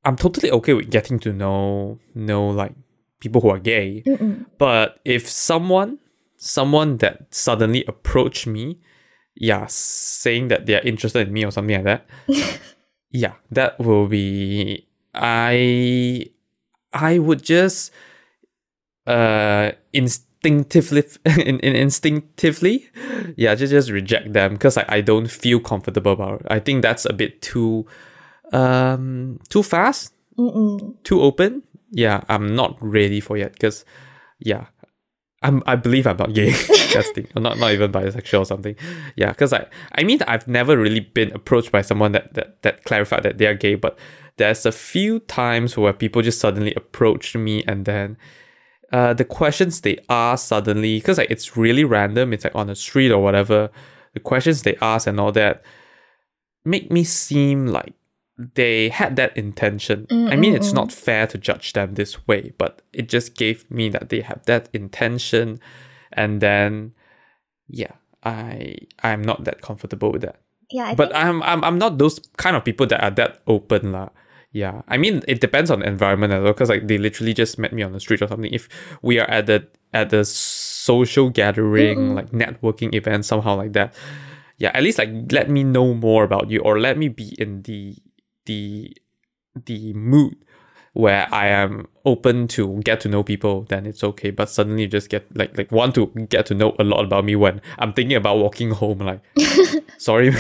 I'm 0.06 0.14
totally 0.14 0.53
okay 0.53 0.73
with 0.73 0.88
getting 0.88 1.19
to 1.20 1.32
know 1.32 1.99
know 2.14 2.47
like 2.47 2.73
people 3.19 3.41
who 3.41 3.50
are 3.50 3.58
gay. 3.58 4.05
Mm-mm. 4.06 4.47
But 4.56 5.00
if 5.05 5.29
someone 5.29 5.99
someone 6.37 6.99
that 6.99 7.35
suddenly 7.35 7.85
approached 7.88 8.47
me, 8.47 8.79
yeah, 9.35 9.67
saying 9.69 10.47
that 10.49 10.67
they're 10.67 10.87
interested 10.87 11.26
in 11.26 11.35
me 11.35 11.44
or 11.44 11.50
something 11.50 11.75
like 11.75 11.85
that, 11.85 12.06
yeah, 13.11 13.35
that 13.50 13.81
will 13.81 14.06
be 14.06 14.87
I 15.12 16.26
I 16.96 17.19
would 17.19 17.43
just 17.43 17.93
uh 19.06 19.70
instinctively 19.93 21.04
in, 21.25 21.60
in 21.60 21.76
instinctively 21.76 22.88
yeah 23.37 23.54
just 23.54 23.70
just 23.70 23.90
reject 23.90 24.32
them 24.32 24.54
because 24.54 24.76
I, 24.76 24.84
I 24.88 25.00
don't 25.00 25.31
feel 25.31 25.60
comfortable 25.60 26.12
about 26.12 26.40
it. 26.40 26.46
I 26.50 26.58
think 26.58 26.82
that's 26.82 27.04
a 27.04 27.12
bit 27.12 27.43
too 27.43 27.87
um 28.52 29.38
too 29.48 29.62
fast. 29.62 30.12
Mm-mm. 30.38 31.02
too 31.02 31.20
open. 31.22 31.62
Yeah 31.93 32.22
i'm 32.28 32.54
not 32.54 32.76
ready 32.81 33.20
for 33.20 33.37
yet 33.37 33.52
because 33.52 33.84
yeah 34.38 34.66
i'm 35.43 35.62
i 35.66 35.76
believe 35.76 36.06
i'm 36.06 36.16
not 36.16 36.34
gay. 36.34 36.50
That's 36.93 37.10
thing. 37.12 37.28
Or 37.37 37.43
not 37.43 37.58
not 37.58 37.72
even 37.72 37.93
bisexual 37.93 38.40
or 38.40 38.44
something. 38.44 38.75
Yeah 39.16 39.31
because 39.31 39.52
i 39.52 39.66
i 39.93 40.02
mean 40.02 40.19
i've 40.26 40.48
never 40.48 40.76
really 40.76 41.00
been 41.00 41.32
approached 41.32 41.70
by 41.70 41.82
someone 41.82 42.12
that 42.12 42.34
that, 42.34 42.62
that 42.62 42.84
clarified 42.84 43.22
that 43.22 43.38
they 43.38 43.46
are 43.46 43.54
gay 43.54 43.76
but 43.76 43.98
there's 44.37 44.67
a 44.67 44.73
few 44.73 45.21
times 45.21 45.77
where 45.77 45.93
people 45.93 46.23
just 46.23 46.41
suddenly 46.41 46.75
approached 46.75 47.35
me 47.35 47.62
and 47.67 47.85
then 47.85 48.17
uh, 48.93 49.12
the 49.15 49.25
questions 49.25 49.81
they 49.81 49.99
ask 50.09 50.47
suddenly 50.49 50.99
because 50.99 51.19
like 51.19 51.31
it's 51.31 51.56
really 51.56 51.85
random 51.85 52.33
it's 52.33 52.44
like 52.44 52.55
on 52.55 52.69
the 52.69 52.77
street 52.77 53.11
or 53.11 53.23
whatever 53.23 53.71
the 54.15 54.21
questions 54.21 54.62
they 54.62 54.77
ask 54.81 55.06
and 55.06 55.19
all 55.19 55.33
that 55.33 55.62
make 56.65 56.91
me 56.91 57.05
seem 57.05 57.67
like 57.67 57.94
they 58.55 58.91
had 58.91 59.17
that 59.17 59.37
intention. 59.37 60.06
Mm, 60.11 60.31
I 60.31 60.37
mean, 60.37 60.55
it's 60.55 60.73
not 60.73 60.93
fair 60.93 61.27
to 61.29 61.39
judge 61.39 61.73
them 61.73 61.94
this 61.94 62.27
way, 62.27 62.53
but 62.59 62.82
it 62.93 63.09
just 63.09 63.35
gave 63.35 63.71
me 63.71 63.89
that 63.89 64.11
they 64.11 64.21
have 64.21 64.44
that 64.44 64.69
intention, 64.73 65.59
and 66.12 66.41
then, 66.41 66.93
yeah, 67.67 67.93
I 68.25 68.77
I'm 69.03 69.23
not 69.23 69.44
that 69.44 69.62
comfortable 69.62 70.12
with 70.12 70.23
that. 70.23 70.41
Yeah, 70.71 70.89
I 70.89 70.94
but 70.94 71.12
think, 71.12 71.25
I'm 71.25 71.43
I'm 71.44 71.65
I'm 71.65 71.79
not 71.79 71.99
those 71.99 72.19
kind 72.37 72.56
of 72.56 72.65
people 72.65 72.87
that 72.89 73.03
are 73.03 73.11
that 73.12 73.41
open 73.47 73.93
lah. 73.93 74.11
Yeah, 74.56 74.81
I 74.88 74.97
mean, 74.97 75.23
it 75.29 75.43
depends 75.43 75.70
on 75.70 75.81
the 75.81 75.87
environment 75.87 76.32
as 76.32 76.43
well. 76.43 76.55
Because 76.55 76.70
like 76.70 76.88
they 76.88 76.97
literally 76.97 77.35
just 77.35 77.58
met 77.58 77.75
me 77.75 77.82
on 77.82 77.93
the 77.93 78.00
street 78.00 78.23
or 78.23 78.26
something. 78.26 78.50
If 78.55 78.70
we 79.03 79.20
are 79.20 79.29
at 79.29 79.44
the 79.44 79.69
at 79.93 80.08
the 80.08 80.25
social 80.25 81.29
gathering, 81.29 81.99
Mm-mm. 81.99 82.14
like 82.14 82.31
networking 82.31 82.94
event, 82.94 83.26
somehow 83.26 83.55
like 83.55 83.75
that. 83.75 83.93
Yeah, 84.56 84.70
at 84.73 84.82
least 84.82 84.97
like 84.97 85.11
let 85.31 85.50
me 85.50 85.62
know 85.62 85.93
more 85.93 86.25
about 86.25 86.49
you, 86.49 86.61
or 86.61 86.81
let 86.81 86.97
me 86.97 87.08
be 87.08 87.37
in 87.38 87.64
the 87.69 87.97
the 88.47 88.97
the 89.67 89.93
mood 89.93 90.37
where 90.94 91.29
I 91.31 91.49
am 91.49 91.87
open 92.06 92.48
to 92.56 92.81
get 92.82 93.01
to 93.01 93.10
know 93.10 93.22
people, 93.22 93.67
then 93.69 93.84
it's 93.84 94.03
okay. 94.03 94.31
But 94.31 94.48
suddenly 94.48 94.84
you 94.84 94.89
just 94.89 95.10
get 95.10 95.27
like 95.36 95.58
like 95.58 95.70
want 95.70 95.94
to 95.96 96.06
get 96.31 96.46
to 96.46 96.55
know 96.55 96.75
a 96.79 96.84
lot 96.84 97.05
about 97.05 97.27
me 97.27 97.36
when 97.36 97.60
I'm 97.79 97.93
thinking 97.93 98.17
about 98.17 98.39
walking 98.39 98.70
home. 98.70 99.01
Like, 99.01 99.20
sorry, 99.98 100.32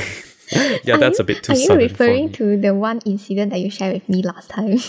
yeah, 0.52 0.94
Are 0.94 0.98
that's 0.98 1.18
you- 1.18 1.22
a 1.22 1.24
bit 1.24 1.42
too 1.42 1.52
Are 1.52 1.56
you 1.56 1.74
referring 1.74 2.32
to 2.32 2.56
the 2.56 2.74
one 2.74 3.00
incident 3.04 3.50
that 3.50 3.60
you 3.60 3.70
shared 3.70 3.94
with 3.94 4.08
me 4.08 4.22
last 4.22 4.50
time? 4.50 4.78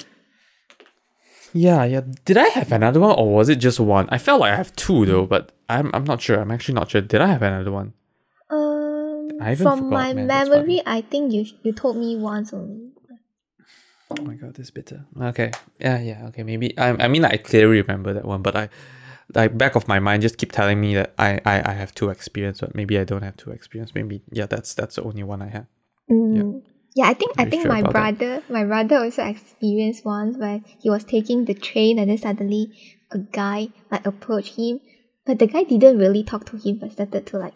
Yeah, 1.53 1.85
yeah. 1.85 2.01
Did 2.25 2.37
I 2.37 2.49
have 2.49 2.71
another 2.71 2.99
one 2.99 3.15
or 3.17 3.33
was 3.33 3.49
it 3.49 3.55
just 3.55 3.79
one? 3.79 4.07
I 4.11 4.17
felt 4.17 4.41
like 4.41 4.51
I 4.51 4.55
have 4.57 4.75
two 4.75 5.05
though, 5.05 5.25
but 5.25 5.53
I'm 5.69 5.89
I'm 5.93 6.03
not 6.03 6.21
sure. 6.21 6.39
I'm 6.39 6.51
actually 6.51 6.75
not 6.75 6.91
sure. 6.91 7.01
Did 7.01 7.21
I 7.21 7.27
have 7.27 7.41
another 7.41 7.71
one? 7.71 7.93
Um, 8.49 9.29
I 9.41 9.53
even 9.53 9.63
from 9.65 9.79
forgot, 9.79 9.89
my 9.89 10.13
man, 10.13 10.27
memory, 10.27 10.81
I 10.85 11.01
think 11.01 11.31
you 11.33 11.45
you 11.63 11.71
told 11.71 11.97
me 11.97 12.15
once 12.17 12.53
only. 12.53 12.91
Oh 14.11 14.21
my 14.21 14.35
god, 14.35 14.55
this 14.55 14.69
bitter. 14.71 15.05
Okay. 15.19 15.51
Yeah, 15.79 15.99
yeah, 15.99 16.27
okay. 16.27 16.43
Maybe 16.43 16.77
I 16.77 16.89
I 16.89 17.07
mean 17.07 17.25
I 17.25 17.37
clearly 17.37 17.81
remember 17.81 18.13
that 18.13 18.25
one, 18.25 18.41
but 18.41 18.55
I 18.55 18.69
like 19.35 19.57
back 19.57 19.75
of 19.75 19.87
my 19.87 19.99
mind 19.99 20.21
just 20.21 20.37
keep 20.37 20.51
telling 20.51 20.79
me 20.79 20.95
that 20.95 21.13
I, 21.17 21.39
I, 21.45 21.71
I 21.71 21.73
have 21.73 21.93
two 21.93 22.09
experience, 22.09 22.61
but 22.61 22.75
maybe 22.75 22.97
I 22.97 23.03
don't 23.03 23.23
have 23.23 23.37
two 23.37 23.51
experience. 23.51 23.93
Maybe 23.93 24.21
yeah, 24.31 24.45
that's 24.45 24.73
that's 24.73 24.95
the 24.95 25.03
only 25.03 25.23
one 25.23 25.41
I 25.41 25.49
have. 25.49 25.65
Mm. 26.09 26.61
Yeah, 26.95 27.09
I 27.09 27.13
think 27.13 27.33
I 27.37 27.45
think 27.45 27.63
sure 27.63 27.71
my 27.71 27.79
about 27.81 27.93
that. 27.93 28.17
brother 28.17 28.43
my 28.49 28.63
brother 28.63 28.97
also 28.97 29.23
experienced 29.25 30.05
once 30.05 30.37
where 30.37 30.61
he 30.79 30.89
was 30.89 31.03
taking 31.03 31.45
the 31.45 31.53
train 31.53 31.99
and 31.99 32.09
then 32.09 32.17
suddenly 32.17 32.71
a 33.11 33.19
guy 33.19 33.69
like 33.91 34.05
approached 34.05 34.55
him, 34.55 34.79
but 35.25 35.39
the 35.39 35.47
guy 35.47 35.63
didn't 35.63 35.99
really 35.99 36.23
talk 36.23 36.45
to 36.45 36.57
him 36.57 36.79
but 36.79 36.91
started 36.93 37.25
to 37.27 37.37
like 37.37 37.53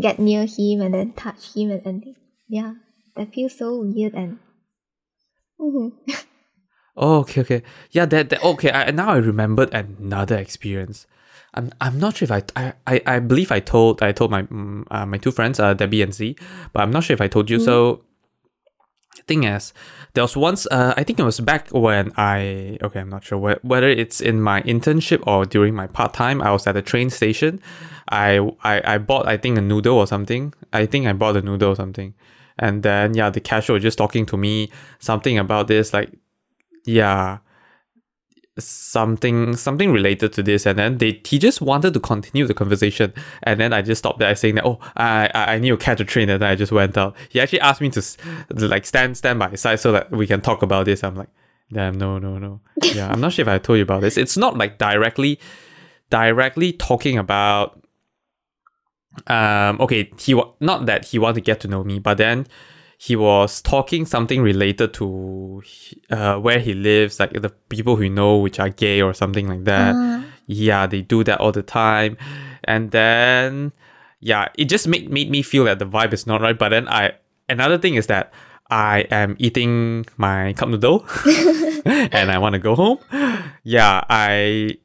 get 0.00 0.18
near 0.18 0.44
him 0.46 0.80
and 0.80 0.92
then 0.94 1.12
touch 1.12 1.54
him 1.54 1.70
and, 1.70 1.86
and 1.86 2.16
yeah, 2.48 2.74
that 3.16 3.32
feels 3.32 3.56
so 3.56 3.80
weird 3.80 4.14
and 4.14 4.38
Mhm. 5.60 5.92
Oh, 6.96 7.18
okay, 7.20 7.40
okay. 7.40 7.62
Yeah, 7.90 8.06
that, 8.06 8.30
that 8.30 8.44
okay. 8.44 8.70
I, 8.70 8.90
now 8.90 9.10
I 9.10 9.16
remembered 9.16 9.74
another 9.74 10.36
experience. 10.36 11.06
I'm 11.54 11.70
I'm 11.80 11.98
not 11.98 12.16
sure 12.16 12.26
if 12.26 12.32
I 12.32 12.42
I, 12.56 12.72
I, 12.86 13.00
I 13.06 13.18
believe 13.20 13.52
I 13.52 13.60
told 13.60 14.02
I 14.02 14.12
told 14.12 14.30
my 14.30 14.42
mm, 14.42 14.84
uh, 14.90 15.06
my 15.06 15.18
two 15.18 15.30
friends 15.30 15.60
uh, 15.60 15.74
Debbie 15.74 16.02
and 16.02 16.12
Z, 16.12 16.36
but 16.72 16.82
I'm 16.82 16.90
not 16.90 17.04
sure 17.04 17.14
if 17.14 17.20
I 17.20 17.28
told 17.28 17.48
you. 17.50 17.60
So 17.60 18.02
thing 19.26 19.44
is, 19.44 19.72
there 20.14 20.24
was 20.24 20.36
once 20.36 20.66
uh, 20.70 20.94
I 20.96 21.04
think 21.04 21.18
it 21.18 21.22
was 21.22 21.40
back 21.40 21.68
when 21.70 22.12
I 22.16 22.78
okay 22.82 23.00
I'm 23.00 23.08
not 23.08 23.24
sure 23.24 23.38
whe- 23.38 23.60
whether 23.62 23.88
it's 23.88 24.20
in 24.20 24.40
my 24.40 24.62
internship 24.62 25.22
or 25.26 25.46
during 25.46 25.74
my 25.74 25.86
part 25.86 26.12
time. 26.12 26.42
I 26.42 26.50
was 26.50 26.66
at 26.66 26.76
a 26.76 26.82
train 26.82 27.10
station. 27.10 27.60
I, 28.08 28.38
I 28.62 28.94
I 28.94 28.98
bought 28.98 29.26
I 29.26 29.36
think 29.36 29.56
a 29.58 29.60
noodle 29.60 29.96
or 29.98 30.06
something. 30.06 30.52
I 30.72 30.86
think 30.86 31.06
I 31.06 31.12
bought 31.12 31.36
a 31.36 31.42
noodle 31.42 31.70
or 31.70 31.76
something, 31.76 32.14
and 32.58 32.82
then 32.82 33.14
yeah, 33.14 33.30
the 33.30 33.40
cashier 33.40 33.74
was 33.74 33.82
just 33.82 33.96
talking 33.98 34.26
to 34.26 34.36
me 34.36 34.70
something 34.98 35.38
about 35.38 35.68
this 35.68 35.92
like 35.94 36.10
yeah. 36.84 37.38
Something 38.56 39.56
something 39.56 39.90
related 39.90 40.32
to 40.34 40.42
this 40.44 40.64
and 40.64 40.78
then 40.78 40.98
they 40.98 41.20
he 41.26 41.40
just 41.40 41.60
wanted 41.60 41.92
to 41.92 41.98
continue 41.98 42.46
the 42.46 42.54
conversation 42.54 43.12
and 43.42 43.58
then 43.58 43.72
I 43.72 43.82
just 43.82 43.98
stopped 43.98 44.20
there 44.20 44.32
saying 44.36 44.54
that 44.54 44.64
oh 44.64 44.78
I 44.96 45.28
I, 45.34 45.54
I 45.54 45.58
need 45.58 45.70
to 45.70 45.76
catch 45.76 45.98
a 45.98 46.04
train 46.04 46.28
and 46.30 46.40
then 46.40 46.48
I 46.48 46.54
just 46.54 46.70
went 46.70 46.96
out. 46.96 47.16
He 47.30 47.40
actually 47.40 47.58
asked 47.58 47.80
me 47.80 47.90
to, 47.90 47.98
s- 47.98 48.16
like 48.50 48.86
stand 48.86 49.16
stand 49.16 49.40
by 49.40 49.48
his 49.48 49.60
side 49.60 49.80
so 49.80 49.90
that 49.90 50.12
we 50.12 50.28
can 50.28 50.40
talk 50.40 50.62
about 50.62 50.84
this. 50.84 51.02
I'm 51.02 51.16
like 51.16 51.30
damn 51.72 51.98
no 51.98 52.18
no 52.20 52.38
no. 52.38 52.60
Yeah 52.94 53.10
I'm 53.10 53.20
not 53.20 53.32
sure 53.32 53.42
if 53.42 53.48
I 53.48 53.58
told 53.58 53.78
you 53.78 53.82
about 53.82 54.02
this. 54.02 54.16
It's 54.16 54.36
not 54.36 54.56
like 54.56 54.78
directly 54.78 55.40
directly 56.10 56.72
talking 56.74 57.18
about 57.18 57.82
um 59.26 59.80
okay 59.80 60.08
he 60.20 60.32
wa- 60.34 60.52
not 60.60 60.86
that 60.86 61.06
he 61.06 61.18
wanted 61.18 61.34
to 61.34 61.40
get 61.40 61.58
to 61.62 61.66
know 61.66 61.82
me 61.82 61.98
but 61.98 62.18
then 62.18 62.46
he 62.98 63.16
was 63.16 63.60
talking 63.60 64.06
something 64.06 64.42
related 64.42 64.94
to 64.94 65.62
uh, 66.10 66.36
where 66.36 66.58
he 66.58 66.74
lives, 66.74 67.20
like 67.20 67.32
the 67.32 67.50
people 67.68 67.96
who 67.96 68.08
know 68.08 68.38
which 68.38 68.58
are 68.58 68.68
gay 68.68 69.02
or 69.02 69.14
something 69.14 69.48
like 69.48 69.64
that. 69.64 69.94
Ah. 69.94 70.24
Yeah, 70.46 70.86
they 70.86 71.02
do 71.02 71.24
that 71.24 71.40
all 71.40 71.52
the 71.52 71.62
time, 71.62 72.16
and 72.64 72.90
then 72.90 73.72
yeah, 74.20 74.48
it 74.56 74.66
just 74.66 74.86
made 74.88 75.10
made 75.10 75.30
me 75.30 75.42
feel 75.42 75.64
that 75.64 75.78
the 75.78 75.86
vibe 75.86 76.12
is 76.12 76.26
not 76.26 76.40
right. 76.40 76.58
But 76.58 76.70
then 76.70 76.88
I 76.88 77.12
another 77.48 77.78
thing 77.78 77.94
is 77.94 78.06
that 78.08 78.32
I 78.70 79.06
am 79.10 79.36
eating 79.38 80.06
my 80.16 80.52
cup 80.54 80.68
noodle, 80.68 81.06
and 81.84 82.30
I 82.30 82.38
want 82.38 82.54
to 82.54 82.58
go 82.58 82.74
home. 82.74 82.98
Yeah, 83.62 84.04
I 84.08 84.76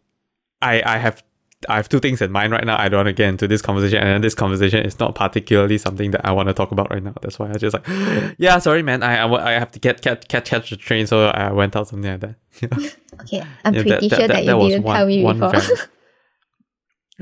I 0.61 0.81
I 0.85 0.97
have 0.97 1.23
I 1.67 1.75
have 1.75 1.89
two 1.89 1.99
things 1.99 2.21
in 2.21 2.31
mind 2.31 2.53
right 2.53 2.63
now. 2.63 2.79
I 2.79 2.87
don't 2.87 2.99
want 2.99 3.07
to 3.07 3.13
get 3.13 3.27
into 3.27 3.47
this 3.47 3.61
conversation, 3.61 3.97
and 3.97 4.07
then 4.07 4.21
this 4.21 4.33
conversation 4.33 4.85
is 4.85 4.97
not 4.99 5.13
particularly 5.13 5.77
something 5.77 6.11
that 6.11 6.25
I 6.25 6.31
want 6.31 6.47
to 6.47 6.53
talk 6.53 6.71
about 6.71 6.89
right 6.89 7.03
now. 7.03 7.13
That's 7.21 7.37
why 7.37 7.49
I 7.49 7.57
just 7.57 7.73
like, 7.73 7.85
yeah, 8.37 8.59
sorry, 8.59 8.81
man. 8.81 9.03
I 9.03 9.17
I, 9.17 9.47
I 9.49 9.51
have 9.59 9.71
to 9.73 9.79
get 9.79 10.01
catch 10.01 10.27
catch 10.29 10.49
catch 10.49 10.69
the 10.69 10.77
train, 10.77 11.05
so 11.05 11.25
I 11.27 11.51
went 11.51 11.75
out 11.75 11.89
something 11.89 12.09
like 12.09 12.21
that. 12.21 12.35
Yeah, 12.61 12.89
Okay, 13.21 13.43
I'm 13.65 13.73
Yeah, 13.73 13.81
pretty 13.83 14.09
sure 14.09 14.27
that, 14.27 14.45
you 14.45 14.55
was 14.55 14.73
didn't 14.73 14.85
tell 14.85 15.05
me 15.05 15.23
before. 15.23 15.89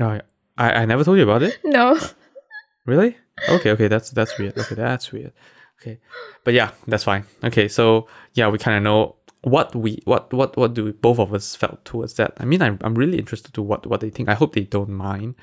oh. 0.00 0.20
I 0.56 0.72
I 0.82 0.84
never 0.84 1.02
told 1.04 1.18
you 1.18 1.24
about 1.24 1.42
it. 1.42 1.58
no. 1.64 1.98
Really? 2.86 3.16
Okay, 3.48 3.70
okay, 3.72 3.88
that's 3.88 4.10
that's 4.10 4.38
weird. 4.38 4.56
Okay, 4.56 4.74
that's 4.74 5.10
weird. 5.12 5.32
Okay, 5.80 5.98
but 6.44 6.54
yeah, 6.54 6.70
that's 6.86 7.04
fine. 7.04 7.24
Okay, 7.42 7.68
so 7.68 8.08
yeah, 8.34 8.48
we 8.48 8.58
kind 8.58 8.76
of 8.76 8.82
know 8.82 9.16
what 9.50 9.74
we 9.74 10.00
what 10.04 10.32
what 10.32 10.56
what 10.56 10.74
do 10.74 10.92
both 10.92 11.18
of 11.18 11.32
us 11.34 11.54
felt 11.56 11.84
towards 11.84 12.14
that. 12.14 12.32
I 12.38 12.44
mean, 12.44 12.60
I'm 12.62 12.78
I'm 12.82 12.94
really 12.94 13.18
interested 13.18 13.52
to 13.54 13.62
what 13.62 13.86
what 13.86 14.00
they 14.00 14.10
think. 14.10 14.28
I 14.28 14.34
hope 14.34 14.52
they 14.54 14.64
don't 14.64 14.90
mind. 14.90 15.34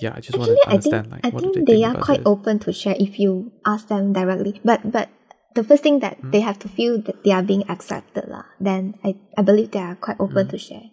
Yeah, 0.00 0.12
I 0.14 0.20
just 0.20 0.38
want 0.38 0.50
to 0.50 0.58
I 0.70 0.78
think 0.78 0.94
understand 0.94 1.10
like 1.10 1.24
I 1.26 1.28
what 1.30 1.42
think 1.42 1.54
do 1.54 1.64
they, 1.64 1.72
they 1.76 1.84
are 1.84 1.96
quite 1.98 2.22
this. 2.22 2.30
open 2.30 2.58
to 2.60 2.72
share 2.72 2.94
if 2.98 3.18
you 3.18 3.50
ask 3.66 3.88
them 3.88 4.12
directly. 4.12 4.60
But 4.64 4.86
but 4.90 5.08
the 5.54 5.64
first 5.64 5.82
thing 5.82 5.98
that 6.00 6.18
Hmm? 6.22 6.30
they 6.30 6.40
have 6.40 6.58
to 6.62 6.68
feel 6.68 7.02
that 7.02 7.24
they 7.24 7.32
are 7.34 7.42
being 7.42 7.64
accepted 7.68 8.28
lah. 8.30 8.44
Then 8.62 8.94
I, 9.02 9.18
I 9.36 9.42
believe 9.42 9.72
they 9.74 9.82
are 9.82 9.96
quite 9.98 10.20
open 10.22 10.46
Hmm. 10.46 10.52
to 10.54 10.58
share. 10.58 10.86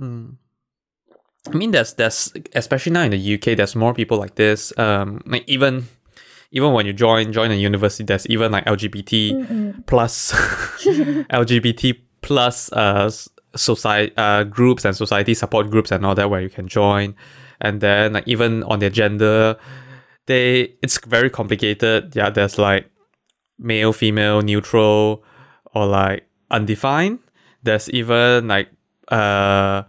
Mm. 0.00 0.36
I 1.52 1.56
mean, 1.58 1.72
there's 1.72 1.94
there's 1.94 2.32
especially 2.54 2.92
now 2.92 3.02
in 3.02 3.10
the 3.12 3.34
UK, 3.34 3.56
there's 3.56 3.74
more 3.76 3.92
people 3.92 4.16
like 4.16 4.36
this. 4.36 4.72
Um, 4.78 5.20
like 5.26 5.44
even 5.46 5.88
even 6.52 6.72
when 6.72 6.86
you 6.86 6.92
join 6.92 7.32
join 7.32 7.50
a 7.50 7.54
university, 7.54 8.04
there's 8.04 8.26
even 8.28 8.52
like 8.52 8.64
LGBT 8.66 9.86
plus 9.86 10.32
LGBT 11.32 11.98
plus 12.20 12.70
uh 12.72 13.10
society 13.56 14.12
uh 14.16 14.44
groups 14.44 14.84
and 14.84 14.96
society 14.96 15.34
support 15.34 15.70
groups 15.70 15.90
and 15.90 16.06
all 16.06 16.14
that 16.14 16.30
where 16.30 16.40
you 16.40 16.50
can 16.50 16.68
join, 16.68 17.14
and 17.60 17.80
then 17.80 18.12
like 18.12 18.28
even 18.28 18.62
on 18.64 18.78
their 18.78 18.90
gender, 18.90 19.56
they 20.26 20.74
it's 20.82 20.98
very 21.06 21.30
complicated. 21.30 22.14
Yeah, 22.14 22.30
there's 22.30 22.58
like 22.58 22.88
male, 23.58 23.92
female, 23.92 24.42
neutral, 24.42 25.24
or 25.74 25.86
like 25.86 26.28
undefined. 26.50 27.18
There's 27.62 27.88
even 27.90 28.48
like 28.48 28.68
uh 29.08 29.84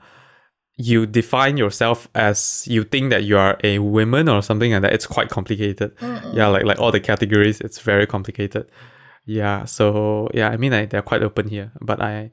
you 0.75 1.05
define 1.05 1.57
yourself 1.57 2.07
as 2.15 2.65
you 2.67 2.83
think 2.83 3.11
that 3.11 3.23
you 3.23 3.37
are 3.37 3.57
a 3.63 3.79
woman 3.79 4.27
or 4.27 4.41
something 4.41 4.71
like 4.71 4.81
that. 4.81 4.93
It's 4.93 5.05
quite 5.05 5.29
complicated. 5.29 5.93
Yeah, 6.33 6.47
like 6.47 6.63
like 6.63 6.79
all 6.79 6.91
the 6.91 6.99
categories, 6.99 7.61
it's 7.61 7.79
very 7.79 8.07
complicated. 8.07 8.65
Yeah, 9.25 9.65
so 9.65 10.29
yeah, 10.33 10.49
I 10.49 10.57
mean, 10.57 10.73
I, 10.73 10.85
they're 10.85 11.01
quite 11.01 11.23
open 11.23 11.47
here, 11.47 11.71
but 11.79 12.01
I, 12.01 12.31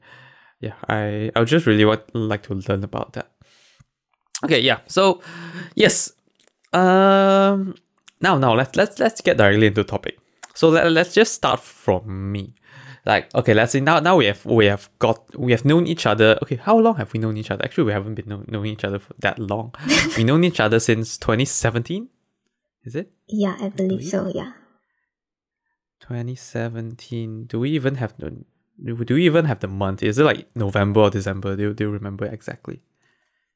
yeah, 0.59 0.73
I 0.89 1.31
I 1.35 1.39
would 1.39 1.47
just 1.47 1.65
really 1.65 1.85
want 1.85 2.01
like 2.13 2.43
to 2.43 2.55
learn 2.55 2.83
about 2.83 3.13
that. 3.13 3.31
Okay, 4.43 4.59
yeah. 4.59 4.79
So, 4.87 5.21
yes. 5.75 6.11
Um. 6.73 7.75
Now, 8.21 8.37
now 8.37 8.53
let's 8.53 8.75
let's 8.75 8.99
let's 8.99 9.21
get 9.21 9.37
directly 9.37 9.67
into 9.67 9.83
the 9.83 9.89
topic. 9.89 10.19
So 10.53 10.69
let, 10.69 10.91
let's 10.91 11.13
just 11.13 11.33
start 11.33 11.59
from 11.59 12.31
me. 12.31 12.53
Like, 13.05 13.33
okay, 13.33 13.53
let's 13.55 13.71
see. 13.71 13.79
Now, 13.81 13.99
now 13.99 14.15
we 14.17 14.25
have 14.27 14.45
we 14.45 14.65
have 14.67 14.89
got 14.99 15.35
we 15.37 15.51
have 15.53 15.65
known 15.65 15.87
each 15.87 16.05
other. 16.05 16.37
Okay, 16.43 16.57
how 16.57 16.77
long 16.77 16.95
have 16.97 17.11
we 17.13 17.19
known 17.19 17.35
each 17.37 17.49
other? 17.49 17.63
Actually, 17.65 17.85
we 17.85 17.93
haven't 17.93 18.13
been 18.15 18.27
know, 18.29 18.43
knowing 18.47 18.71
each 18.73 18.83
other 18.83 18.99
for 18.99 19.13
that 19.19 19.39
long. 19.39 19.73
we 20.17 20.23
known 20.23 20.43
each 20.43 20.59
other 20.59 20.79
since 20.79 21.17
2017. 21.17 22.09
Is 22.83 22.95
it 22.95 23.11
Yeah, 23.27 23.55
I 23.59 23.69
believe 23.69 23.89
believe- 23.99 24.09
so. 24.09 24.31
Yeah. 24.33 24.51
2017? 26.01 27.45
Do 27.45 27.59
we 27.59 27.69
even 27.71 27.95
have 27.95 28.13
the 28.17 28.43
do 28.83 28.95
we 29.15 29.25
even 29.25 29.45
have 29.45 29.59
the 29.59 29.67
month? 29.67 30.01
Is 30.03 30.17
it 30.17 30.23
like 30.23 30.47
November 30.55 31.01
or 31.01 31.09
December? 31.11 31.55
Do 31.55 31.63
you, 31.63 31.73
do 31.73 31.83
you 31.85 31.89
remember 31.91 32.25
exactly? 32.25 32.81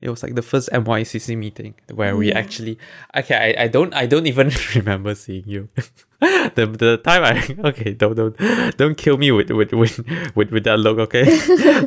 It 0.02 0.10
was 0.10 0.22
like 0.22 0.36
the 0.36 0.42
first 0.42 0.70
NYCC 0.72 1.38
meeting 1.38 1.74
where 1.94 2.18
we 2.18 2.32
actually 2.32 2.78
okay. 3.16 3.56
I, 3.58 3.64
I 3.64 3.68
don't 3.70 3.94
I 3.94 4.06
don't 4.06 4.28
even 4.28 4.52
remember 4.75 5.16
seeing 5.16 5.48
you. 5.48 5.70
the 6.20 6.66
the 6.68 6.98
time 6.98 7.24
I 7.24 7.68
okay 7.70 7.94
don't 7.94 8.16
don't 8.16 8.38
don't 8.78 8.96
kill 8.96 9.18
me 9.18 9.32
with 9.32 9.50
with 9.52 9.72
with 9.72 10.00
with, 10.36 10.52
with 10.52 10.64
that 10.66 10.80
look 10.80 10.98
okay. 11.00 11.25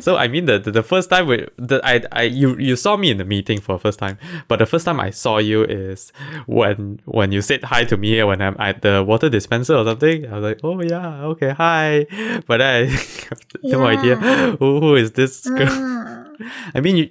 so 0.01 0.17
I 0.17 0.27
mean 0.27 0.45
the, 0.45 0.57
the 0.57 0.71
the 0.71 0.83
first 0.83 1.09
time 1.11 1.27
we 1.27 1.47
the 1.57 1.81
I 1.83 2.01
I 2.11 2.23
you 2.23 2.57
you 2.57 2.75
saw 2.75 2.97
me 2.97 3.11
in 3.11 3.17
the 3.17 3.25
meeting 3.25 3.61
for 3.61 3.73
the 3.73 3.79
first 3.79 3.99
time, 3.99 4.17
but 4.47 4.57
the 4.57 4.65
first 4.65 4.85
time 4.85 4.99
I 4.99 5.11
saw 5.11 5.37
you 5.37 5.63
is 5.63 6.11
when 6.47 7.01
when 7.05 7.31
you 7.31 7.41
said 7.41 7.63
hi 7.63 7.83
to 7.85 7.95
me 7.95 8.21
when 8.23 8.41
I'm 8.41 8.55
at 8.59 8.81
the 8.81 9.03
water 9.03 9.29
dispenser 9.29 9.75
or 9.75 9.85
something. 9.85 10.25
I 10.25 10.33
was 10.33 10.43
like 10.43 10.59
oh 10.63 10.81
yeah 10.81 11.23
okay 11.25 11.51
hi, 11.51 12.07
but 12.47 12.59
I 12.59 12.85
have 12.85 13.41
no 13.61 13.85
idea 13.85 14.15
who, 14.15 14.79
who 14.79 14.95
is 14.95 15.11
this 15.11 15.47
girl. 15.47 15.67
Ah, 15.69 16.25
I 16.73 16.79
mean, 16.81 16.97
you, 16.97 17.09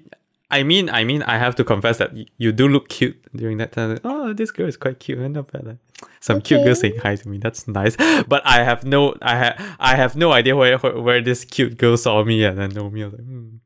I 0.50 0.62
mean, 0.62 0.88
I 0.88 1.04
mean, 1.04 1.22
I 1.24 1.36
have 1.36 1.56
to 1.56 1.64
confess 1.64 1.98
that 1.98 2.12
you 2.38 2.52
do 2.52 2.68
look 2.68 2.88
cute 2.88 3.20
during 3.36 3.58
that 3.58 3.72
time. 3.72 3.98
Oh, 4.02 4.32
this 4.32 4.50
girl 4.50 4.66
is 4.66 4.78
quite 4.78 4.98
cute. 4.98 5.18
Not 5.18 5.52
bad. 5.52 5.66
Like, 5.66 5.76
some 6.20 6.40
cute 6.40 6.64
girl 6.64 6.74
saying 6.74 6.98
hi 7.02 7.16
to 7.16 7.28
me. 7.28 7.38
That's 7.38 7.68
nice. 7.68 7.96
But 8.26 8.46
I 8.46 8.64
have 8.64 8.84
no, 8.84 9.14
I 9.20 9.36
have, 9.36 9.76
I 9.78 9.96
have 9.96 10.16
no 10.16 10.32
idea 10.32 10.56
where, 10.56 10.78
where 10.78 11.20
this 11.20 11.44
cute 11.44 11.76
girl 11.76 11.96
saw 11.96 12.24
me 12.24 12.44
and 12.44 12.58
then 12.58 12.70
know 12.70 12.88
me. 12.88 13.02
I 13.02 13.06
was 13.06 13.14
like, 13.14 13.24
hmm, 13.24 13.56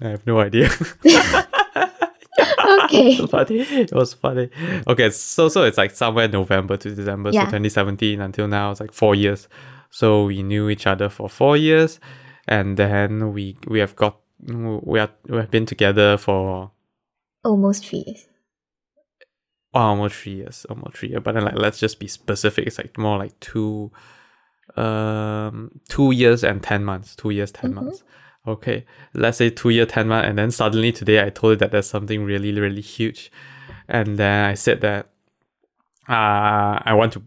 I 0.00 0.08
have 0.08 0.26
no 0.26 0.40
idea. 0.40 0.68
okay. 2.84 3.12
it 3.12 3.20
was 3.20 3.30
funny. 3.30 3.60
It 3.60 3.92
was 3.92 4.14
funny. 4.14 4.50
Okay, 4.86 5.10
so 5.10 5.48
so 5.48 5.62
it's 5.62 5.78
like 5.78 5.90
somewhere 5.92 6.28
November 6.28 6.76
to 6.76 6.94
December, 6.94 7.32
so 7.32 7.40
2017 7.40 8.20
until 8.20 8.48
now, 8.48 8.70
it's 8.70 8.80
like 8.80 8.92
four 8.92 9.14
years. 9.14 9.48
So 9.90 10.24
we 10.24 10.42
knew 10.42 10.68
each 10.68 10.86
other 10.86 11.08
for 11.08 11.28
four 11.28 11.56
years, 11.56 12.00
and 12.48 12.76
then 12.76 13.32
we 13.32 13.56
we 13.66 13.78
have 13.78 13.96
got 13.96 14.18
we 14.40 14.98
are 15.00 15.10
we 15.28 15.36
have 15.38 15.50
been 15.50 15.66
together 15.66 16.16
for 16.16 16.70
Almost 17.44 17.86
three 17.86 18.04
years. 18.06 18.26
almost 19.72 20.14
three 20.16 20.34
years, 20.34 20.66
almost 20.68 20.96
three 20.96 21.10
years. 21.10 21.22
But 21.22 21.32
then 21.34 21.44
like 21.44 21.54
let's 21.56 21.78
just 21.78 21.98
be 22.00 22.06
specific. 22.08 22.66
It's 22.66 22.78
like 22.78 22.96
more 22.98 23.18
like 23.18 23.38
two, 23.40 23.90
um, 24.76 25.80
two 25.88 26.10
years 26.12 26.42
and 26.44 26.62
ten 26.62 26.84
months. 26.84 27.14
Two 27.14 27.30
years, 27.30 27.52
10 27.52 27.70
Mhm. 27.70 27.74
months. 27.74 28.02
Okay, 28.46 28.84
let's 29.12 29.38
say 29.38 29.50
two 29.50 29.70
year 29.70 29.86
ten 29.86 30.08
months, 30.08 30.28
and 30.28 30.38
then 30.38 30.50
suddenly 30.50 30.92
today 30.92 31.22
I 31.24 31.30
told 31.30 31.52
you 31.52 31.56
that 31.56 31.72
there's 31.72 31.88
something 31.88 32.24
really 32.24 32.52
really 32.58 32.80
huge, 32.80 33.30
and 33.88 34.18
then 34.18 34.44
I 34.46 34.54
said 34.54 34.80
that, 34.82 35.06
uh, 36.08 36.78
I 36.84 36.92
want 36.94 37.12
to. 37.14 37.22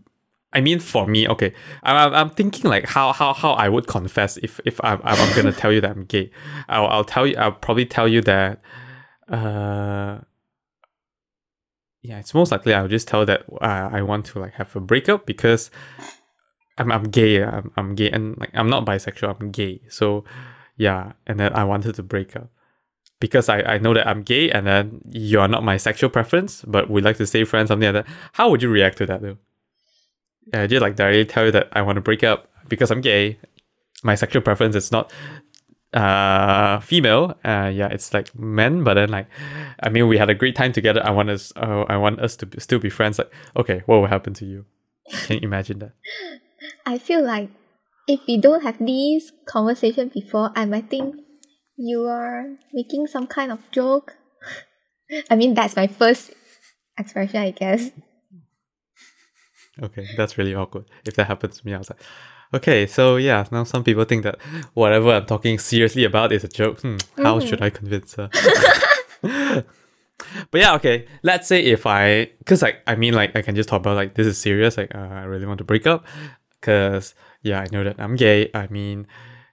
I 0.51 0.62
mean, 0.62 0.79
for 0.79 1.06
me, 1.06 1.27
okay, 1.27 1.53
I'm, 1.84 2.13
I'm, 2.13 2.29
thinking 2.32 2.70
like 2.70 2.88
how 2.88 3.13
how 3.13 3.34
how 3.34 3.51
I 3.51 3.70
would 3.70 3.86
confess 3.86 4.38
if 4.38 4.60
if 4.65 4.79
I'm 4.84 5.00
I'm, 5.03 5.20
I'm 5.20 5.36
gonna 5.36 5.51
tell 5.62 5.72
you 5.72 5.79
that 5.82 5.91
I'm 5.91 6.06
gay. 6.06 6.32
I'll 6.68 6.88
I'll 6.88 7.03
tell 7.03 7.27
you. 7.27 7.36
I'll 7.38 7.51
probably 7.51 7.86
tell 7.86 8.08
you 8.08 8.22
that, 8.22 8.60
uh, 9.27 10.20
yeah, 12.01 12.18
it's 12.20 12.34
most 12.34 12.51
likely 12.51 12.74
I'll 12.74 12.88
just 12.88 13.08
tell 13.08 13.25
that 13.27 13.44
uh, 13.62 13.89
I 13.91 14.01
want 14.01 14.25
to 14.27 14.39
like 14.39 14.53
have 14.53 14.75
a 14.75 14.79
breakup 14.79 15.27
because 15.27 15.70
I'm 16.79 16.91
I'm 16.91 17.03
gay. 17.03 17.44
I'm 17.44 17.72
I'm 17.77 17.94
gay 17.94 18.10
and 18.10 18.36
like 18.39 18.51
I'm 18.56 18.70
not 18.70 18.86
bisexual. 18.86 19.39
I'm 19.39 19.51
gay. 19.51 19.82
So 19.88 20.24
yeah, 20.77 21.13
and 21.27 21.39
then 21.39 21.53
I 21.53 21.63
wanted 21.63 21.94
to 21.96 22.03
break 22.03 22.36
up 22.36 22.50
because 23.20 23.50
I 23.50 23.62
I 23.62 23.77
know 23.77 23.94
that 23.94 24.08
I'm 24.08 24.24
gay 24.24 24.50
and 24.50 24.65
then 24.65 25.01
you 25.06 25.39
are 25.41 25.48
not 25.48 25.63
my 25.63 25.77
sexual 25.77 26.10
preference, 26.10 26.63
but 26.65 26.89
we 26.89 27.01
like 27.01 27.18
to 27.18 27.27
stay 27.27 27.44
friends. 27.44 27.68
Something 27.68 27.94
like 27.94 28.06
that. 28.06 28.13
How 28.34 28.50
would 28.50 28.63
you 28.63 28.70
react 28.70 28.98
to 28.98 29.06
that 29.06 29.22
though? 29.22 29.38
Yeah, 30.53 30.67
just 30.67 30.81
like 30.81 30.96
directly 30.96 31.25
tell 31.25 31.46
you 31.46 31.51
that 31.51 31.69
I 31.74 31.81
want 31.81 31.98
to 31.98 32.01
break 32.01 32.24
up 32.24 32.50
because 32.67 32.91
I'm 32.91 33.01
gay. 33.01 33.39
My 34.03 34.15
sexual 34.15 34.41
preference 34.41 34.75
is 34.75 34.91
not 34.91 35.12
uh 35.91 36.79
female 36.81 37.36
uh 37.43 37.65
yeah 37.74 37.88
it's 37.88 38.13
like 38.13 38.29
men 38.38 38.84
but 38.84 38.93
then 38.93 39.10
like 39.10 39.25
i 39.79 39.89
mean 39.89 40.08
we 40.08 40.19
had 40.19 40.29
a 40.29 40.36
great 40.36 40.55
time 40.55 40.72
together 40.72 41.03
i 41.03 41.10
want 41.10 41.31
us 41.31 41.51
oh, 41.55 41.81
i 41.89 41.98
want 41.98 42.19
us 42.19 42.36
to 42.36 42.46
be, 42.46 42.60
still 42.60 42.77
be 42.77 42.91
friends 42.91 43.17
like 43.17 43.31
okay 43.58 43.81
what 43.88 43.98
will 43.98 44.05
happen 44.05 44.31
to 44.31 44.46
you 44.46 44.63
can 45.25 45.38
you 45.38 45.41
imagine 45.41 45.79
that 45.79 45.93
I 46.86 46.98
feel 46.98 47.24
like 47.25 47.50
if 48.08 48.22
we 48.27 48.38
don't 48.38 48.63
have 48.63 48.77
these 48.79 49.31
conversation 49.46 50.10
before, 50.10 50.51
I 50.55 50.65
might 50.65 50.89
think 50.89 51.15
you 51.77 52.05
are 52.05 52.58
making 52.74 53.08
some 53.08 53.27
kind 53.27 53.51
of 53.51 53.60
joke. 53.72 54.17
I 55.29 55.36
mean, 55.36 55.53
that's 55.53 55.75
my 55.75 55.88
first 55.88 56.31
expression, 56.98 57.41
I 57.41 57.51
guess. 57.51 57.91
Okay, 59.81 60.07
that's 60.17 60.38
really 60.38 60.55
awkward. 60.55 60.86
If 61.05 61.15
that 61.15 61.27
happens 61.27 61.59
to 61.59 61.65
me, 61.65 61.74
I 61.74 61.77
was 61.77 61.89
like, 61.89 62.01
okay, 62.53 62.86
so 62.86 63.15
yeah, 63.17 63.45
now 63.51 63.63
some 63.63 63.83
people 63.83 64.03
think 64.05 64.24
that 64.24 64.39
whatever 64.74 65.12
I'm 65.12 65.25
talking 65.25 65.59
seriously 65.59 66.03
about 66.03 66.31
is 66.31 66.43
a 66.43 66.48
joke. 66.48 66.81
Hmm, 66.81 66.98
how 67.17 67.39
should 67.39 67.62
I 67.62 67.69
convince 67.69 68.15
her? 68.15 68.29
but 70.51 70.62
yeah, 70.62 70.74
okay. 70.75 71.07
Let's 71.24 71.48
say 71.48 71.63
if 71.63 71.86
I, 71.86 72.31
cause 72.45 72.62
like 72.62 72.81
I 72.88 72.95
mean, 72.95 73.13
like 73.13 73.36
I 73.36 73.41
can 73.41 73.55
just 73.55 73.69
talk 73.69 73.81
about 73.81 73.95
like 73.95 74.15
this 74.15 74.27
is 74.27 74.38
serious. 74.38 74.77
Like 74.77 74.93
uh, 74.95 75.00
I 75.00 75.24
really 75.24 75.45
want 75.45 75.59
to 75.59 75.63
break 75.63 75.88
up, 75.88 76.05
cause 76.62 77.13
yeah, 77.41 77.62
I 77.62 77.67
know 77.71 77.83
that 77.83 78.00
I'm 78.00 78.15
gay. 78.15 78.50
I 78.53 78.67
mean, 78.67 79.07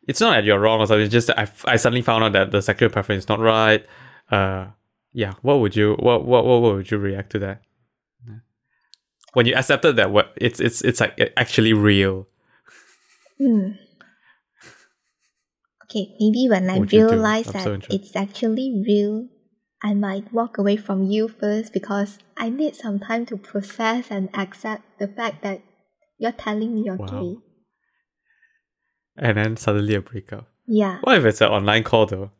it's 0.06 0.20
not 0.20 0.30
that 0.30 0.44
you're 0.44 0.60
wrong 0.60 0.80
or 0.80 0.86
something. 0.86 1.04
It's 1.04 1.12
just 1.12 1.28
that 1.28 1.38
I, 1.38 1.48
I 1.72 1.76
suddenly 1.76 2.02
found 2.02 2.24
out 2.24 2.32
that 2.32 2.50
the 2.50 2.62
sexual 2.62 2.90
preference 2.90 3.24
is 3.24 3.28
not 3.28 3.40
right. 3.40 3.84
Uh, 4.30 4.66
yeah. 5.12 5.34
What 5.42 5.60
would 5.60 5.76
you 5.76 5.94
what 5.94 6.24
what 6.24 6.44
what, 6.44 6.60
what 6.60 6.74
would 6.74 6.90
you 6.90 6.98
react 6.98 7.30
to 7.32 7.38
that? 7.40 7.62
When 9.36 9.44
you 9.44 9.52
accepted 9.54 9.96
that 9.96 10.10
what 10.10 10.32
it's 10.40 10.60
it's 10.60 10.80
it's 10.80 10.98
like 10.98 11.20
actually 11.36 11.74
real. 11.74 12.26
Hmm. 13.36 13.72
Okay, 15.84 16.16
maybe 16.18 16.48
when 16.48 16.70
I 16.70 16.78
would 16.78 16.90
you 16.90 17.00
do? 17.00 17.10
realize 17.10 17.44
that 17.52 17.64
so 17.64 17.78
it's 17.90 18.16
actually 18.16 18.82
real, 18.88 19.28
I 19.82 19.92
might 19.92 20.32
walk 20.32 20.56
away 20.56 20.78
from 20.78 21.04
you 21.04 21.28
first 21.28 21.74
because 21.74 22.18
I 22.34 22.48
need 22.48 22.76
some 22.76 22.98
time 22.98 23.26
to 23.26 23.36
process 23.36 24.10
and 24.10 24.34
accept 24.34 24.84
the 24.98 25.06
fact 25.06 25.42
that 25.42 25.60
you're 26.16 26.32
telling 26.32 26.74
me 26.74 26.84
you're 26.86 26.96
Wow. 26.96 27.20
gay. 27.20 27.36
And 29.18 29.36
then 29.36 29.58
suddenly 29.58 29.96
a 29.96 30.00
breakup. 30.00 30.48
Yeah. 30.66 31.00
What 31.02 31.18
if 31.18 31.26
it's 31.26 31.42
an 31.42 31.48
online 31.48 31.84
call 31.84 32.06
though? 32.06 32.30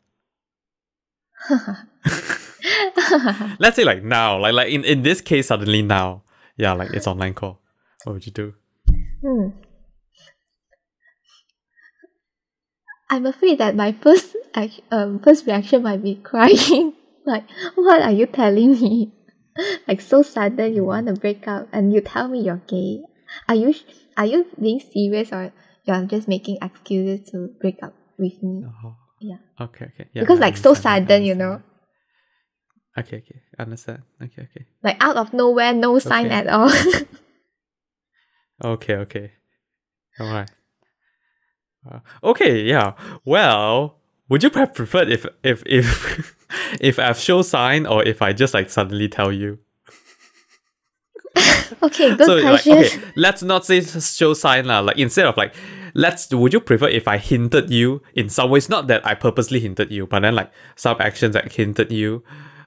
Let's 3.58 3.76
say 3.76 3.84
like 3.84 4.02
now, 4.02 4.38
like 4.38 4.54
like 4.54 4.72
in, 4.72 4.82
in 4.82 5.02
this 5.02 5.20
case, 5.20 5.48
suddenly 5.48 5.82
now. 5.82 6.22
Yeah, 6.56 6.72
like 6.72 6.90
it's 6.92 7.06
online 7.06 7.34
call. 7.34 7.60
What 8.04 8.14
would 8.14 8.26
you 8.26 8.32
do? 8.32 8.54
Hmm. 9.20 9.48
I'm 13.08 13.26
afraid 13.26 13.58
that 13.58 13.76
my 13.76 13.92
first 13.92 14.36
act- 14.54 14.80
um 14.90 15.20
first 15.20 15.46
reaction 15.46 15.82
might 15.82 16.02
be 16.02 16.16
crying. 16.16 16.94
like, 17.26 17.44
what 17.74 18.02
are 18.02 18.10
you 18.12 18.26
telling 18.26 18.72
me? 18.72 19.12
like 19.88 20.00
so 20.00 20.22
sudden 20.22 20.74
you 20.74 20.84
want 20.84 21.06
to 21.06 21.14
break 21.14 21.46
up 21.48 21.68
and 21.72 21.92
you 21.92 22.00
tell 22.00 22.28
me 22.28 22.40
you're 22.40 22.62
gay. 22.66 23.02
Are 23.48 23.54
you 23.54 23.74
are 24.16 24.26
you 24.26 24.46
being 24.60 24.80
serious 24.80 25.32
or 25.32 25.52
you're 25.84 26.04
just 26.06 26.26
making 26.28 26.58
excuses 26.62 27.30
to 27.30 27.48
break 27.60 27.82
up 27.82 27.94
with 28.18 28.42
me? 28.42 28.64
Oh, 28.84 28.96
Yeah. 29.20 29.38
okay, 29.60 29.86
okay. 29.94 30.08
Yeah, 30.12 30.22
because 30.22 30.38
I 30.38 30.42
like 30.50 30.56
so 30.56 30.74
sudden, 30.74 31.24
you 31.24 31.34
know, 31.34 31.62
Okay, 32.98 33.18
okay. 33.18 33.40
Understand. 33.58 34.02
Okay, 34.22 34.42
okay. 34.42 34.66
like 34.82 34.96
out 35.00 35.16
of 35.16 35.32
nowhere, 35.32 35.72
no 35.74 35.98
sign 35.98 36.26
Okay. 36.26 36.34
at 36.34 36.46
all. 36.48 36.70
Okay, 38.64 38.94
okay. 38.96 39.32
All 40.18 40.32
right. 40.32 40.50
Uh, 41.90 42.00
okay, 42.24 42.62
yeah. 42.62 42.94
Well, 43.24 43.98
would 44.28 44.42
you 44.42 44.50
perhaps 44.50 44.76
prefer 44.76 45.02
if 45.02 45.26
if 45.42 45.62
if 45.66 46.34
if 46.80 46.98
I've 46.98 47.18
show 47.18 47.42
sign 47.42 47.86
or 47.86 48.02
if 48.02 48.22
I 48.22 48.32
just 48.32 48.54
like 48.54 48.70
suddenly 48.70 49.08
tell 49.08 49.30
you? 49.30 49.58
okay, 51.82 52.16
good 52.16 52.24
so 52.24 52.34
like 52.36 52.62
question. 52.62 52.78
okay, 52.78 52.98
let's 53.14 53.42
not 53.42 53.66
say 53.66 53.82
show 53.82 54.32
sign 54.32 54.66
lah. 54.66 54.80
Like 54.80 54.96
instead 54.96 55.26
of 55.26 55.36
like, 55.36 55.54
let's 55.94 56.32
would 56.32 56.54
you 56.54 56.60
prefer 56.60 56.88
if 56.88 57.06
I 57.06 57.18
hinted 57.18 57.70
you 57.70 58.00
in 58.14 58.30
some 58.30 58.48
ways? 58.50 58.70
Not 58.70 58.86
that 58.86 59.06
I 59.06 59.14
purposely 59.14 59.60
hinted 59.60 59.92
you, 59.92 60.06
but 60.06 60.20
then 60.20 60.34
like 60.34 60.50
some 60.76 60.96
actions 60.98 61.34
that 61.34 61.52
hinted 61.52 61.92
you, 61.92 62.24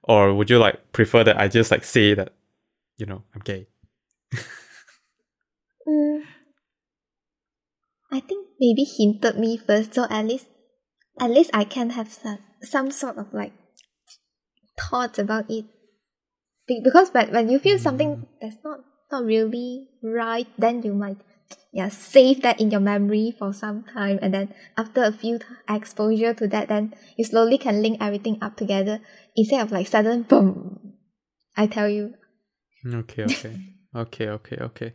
or 0.10 0.34
would 0.34 0.50
you 0.50 0.58
like 0.58 0.92
prefer 0.92 1.24
that 1.24 1.38
I 1.38 1.48
just 1.48 1.70
like 1.70 1.86
say 1.86 2.16
that, 2.16 2.34
you 2.98 3.06
know, 3.06 3.22
I'm 3.36 3.42
gay? 3.42 3.68
Mm, 5.88 6.24
I 8.12 8.20
think 8.20 8.48
maybe 8.60 8.84
hinted 8.84 9.38
me 9.38 9.58
first, 9.58 9.94
so 9.94 10.08
at 10.10 10.26
least, 10.26 10.48
at 11.20 11.30
least 11.30 11.52
I 11.54 11.64
can 11.64 11.92
have 11.92 12.12
some, 12.12 12.40
some 12.62 12.90
sort 12.92 13.18
of 13.18 13.32
like 13.34 13.54
thoughts 14.80 15.20
about 15.20 15.46
it. 15.50 15.66
Be- 16.68 16.82
because 16.84 17.10
when, 17.12 17.32
when 17.32 17.50
you 17.50 17.60
feel 17.60 17.78
something 17.78 18.26
that's 18.42 18.58
not 18.64 18.80
not 19.12 19.26
really 19.26 19.90
right, 20.04 20.48
then 20.58 20.82
you 20.84 20.94
might 20.94 21.18
yeah 21.72 21.90
save 21.90 22.42
that 22.42 22.60
in 22.60 22.70
your 22.72 22.80
memory 22.82 23.34
for 23.38 23.54
some 23.54 23.84
time, 23.84 24.20
and 24.22 24.34
then 24.34 24.54
after 24.78 25.04
a 25.04 25.12
few 25.12 25.38
t- 25.40 25.46
exposure 25.70 26.34
to 26.34 26.48
that, 26.48 26.68
then 26.68 26.94
you 27.18 27.24
slowly 27.26 27.58
can 27.58 27.82
link 27.82 27.98
everything 28.02 28.38
up 28.42 28.58
together 28.58 29.00
instead 29.36 29.62
of 29.62 29.72
like 29.72 29.88
sudden 29.88 30.24
boom. 30.24 30.94
I 31.58 31.68
tell 31.68 31.90
you, 31.90 32.14
Okay, 32.86 33.24
okay, 33.24 33.60
okay, 33.96 34.30
okay, 34.30 34.58
okay. 34.58 34.94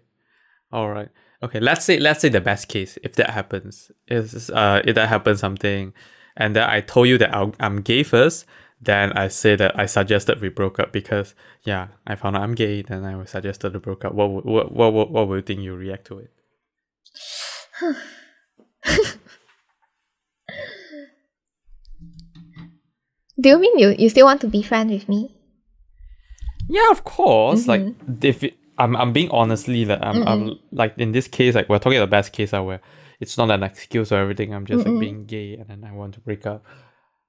All 0.72 0.90
right. 0.90 1.08
Okay. 1.42 1.60
Let's 1.60 1.84
say 1.84 1.98
let's 2.00 2.20
say 2.20 2.28
the 2.28 2.40
best 2.40 2.68
case 2.68 2.98
if 3.02 3.14
that 3.14 3.30
happens 3.30 3.90
is 4.08 4.50
uh 4.50 4.80
if 4.84 4.94
that 4.94 5.08
happens 5.08 5.40
something, 5.40 5.92
and 6.36 6.56
then 6.56 6.68
I 6.68 6.80
told 6.80 7.08
you 7.08 7.18
that 7.18 7.34
I'll, 7.34 7.54
I'm 7.60 7.80
gay 7.82 8.02
first. 8.02 8.46
Then 8.80 9.12
I 9.12 9.28
say 9.28 9.56
that 9.56 9.78
I 9.78 9.86
suggested 9.86 10.40
we 10.40 10.48
broke 10.48 10.78
up 10.80 10.92
because 10.92 11.34
yeah 11.64 11.88
I 12.06 12.16
found 12.16 12.36
out 12.36 12.42
I'm 12.42 12.54
gay. 12.54 12.82
Then 12.82 13.04
I 13.04 13.24
suggested 13.24 13.72
to 13.72 13.80
broke 13.80 14.04
up. 14.04 14.14
What 14.14 14.30
would 14.30 14.44
what 14.44 14.72
what 14.72 14.92
what, 14.92 15.10
what 15.10 15.28
would 15.28 15.36
you 15.36 15.42
think 15.42 15.60
you 15.60 15.74
react 15.76 16.06
to 16.06 16.18
it? 16.20 16.30
do 23.44 23.50
you 23.50 23.58
mean 23.60 23.78
you 23.78 23.94
you 23.98 24.08
still 24.08 24.24
want 24.24 24.40
to 24.40 24.48
be 24.48 24.62
friends 24.62 24.90
with 24.90 25.06
me? 25.08 25.20
Yeah, 26.68 26.90
of 26.90 27.04
course. 27.04 27.68
Like 27.68 27.82
Mm-hmm. 27.82 28.26
if 28.32 28.42
it, 28.42 28.54
I'm 28.78 28.96
I'm 28.96 29.12
being 29.12 29.30
honestly 29.30 29.84
like 29.84 30.00
I'm 30.02 30.26
I'm 30.26 30.58
like 30.72 30.94
in 30.98 31.12
this 31.12 31.28
case 31.28 31.54
like 31.54 31.68
we're 31.68 31.78
talking 31.78 32.00
the 32.00 32.06
best 32.06 32.32
case 32.32 32.52
where 32.52 32.80
it's 33.20 33.36
not 33.38 33.50
an 33.50 33.62
excuse 33.62 34.10
or 34.10 34.16
everything. 34.18 34.54
I'm 34.54 34.64
just 34.66 34.86
like 34.86 34.98
being 34.98 35.26
gay 35.26 35.54
and 35.58 35.68
then 35.68 35.84
I 35.84 35.92
want 35.92 36.14
to 36.14 36.20
break 36.20 36.46
up. 36.46 36.64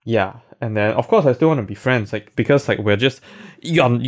Yeah, 0.06 0.40
and 0.62 0.76
then 0.78 0.94
of 0.94 1.08
course 1.08 1.26
I 1.26 1.34
still 1.34 1.50
want 1.50 1.60
to 1.60 1.66
be 1.66 1.76
friends 1.76 2.14
like 2.14 2.36
because 2.36 2.68
like 2.70 2.80
we're 2.80 2.96
just 3.08 3.20
your 3.62 4.00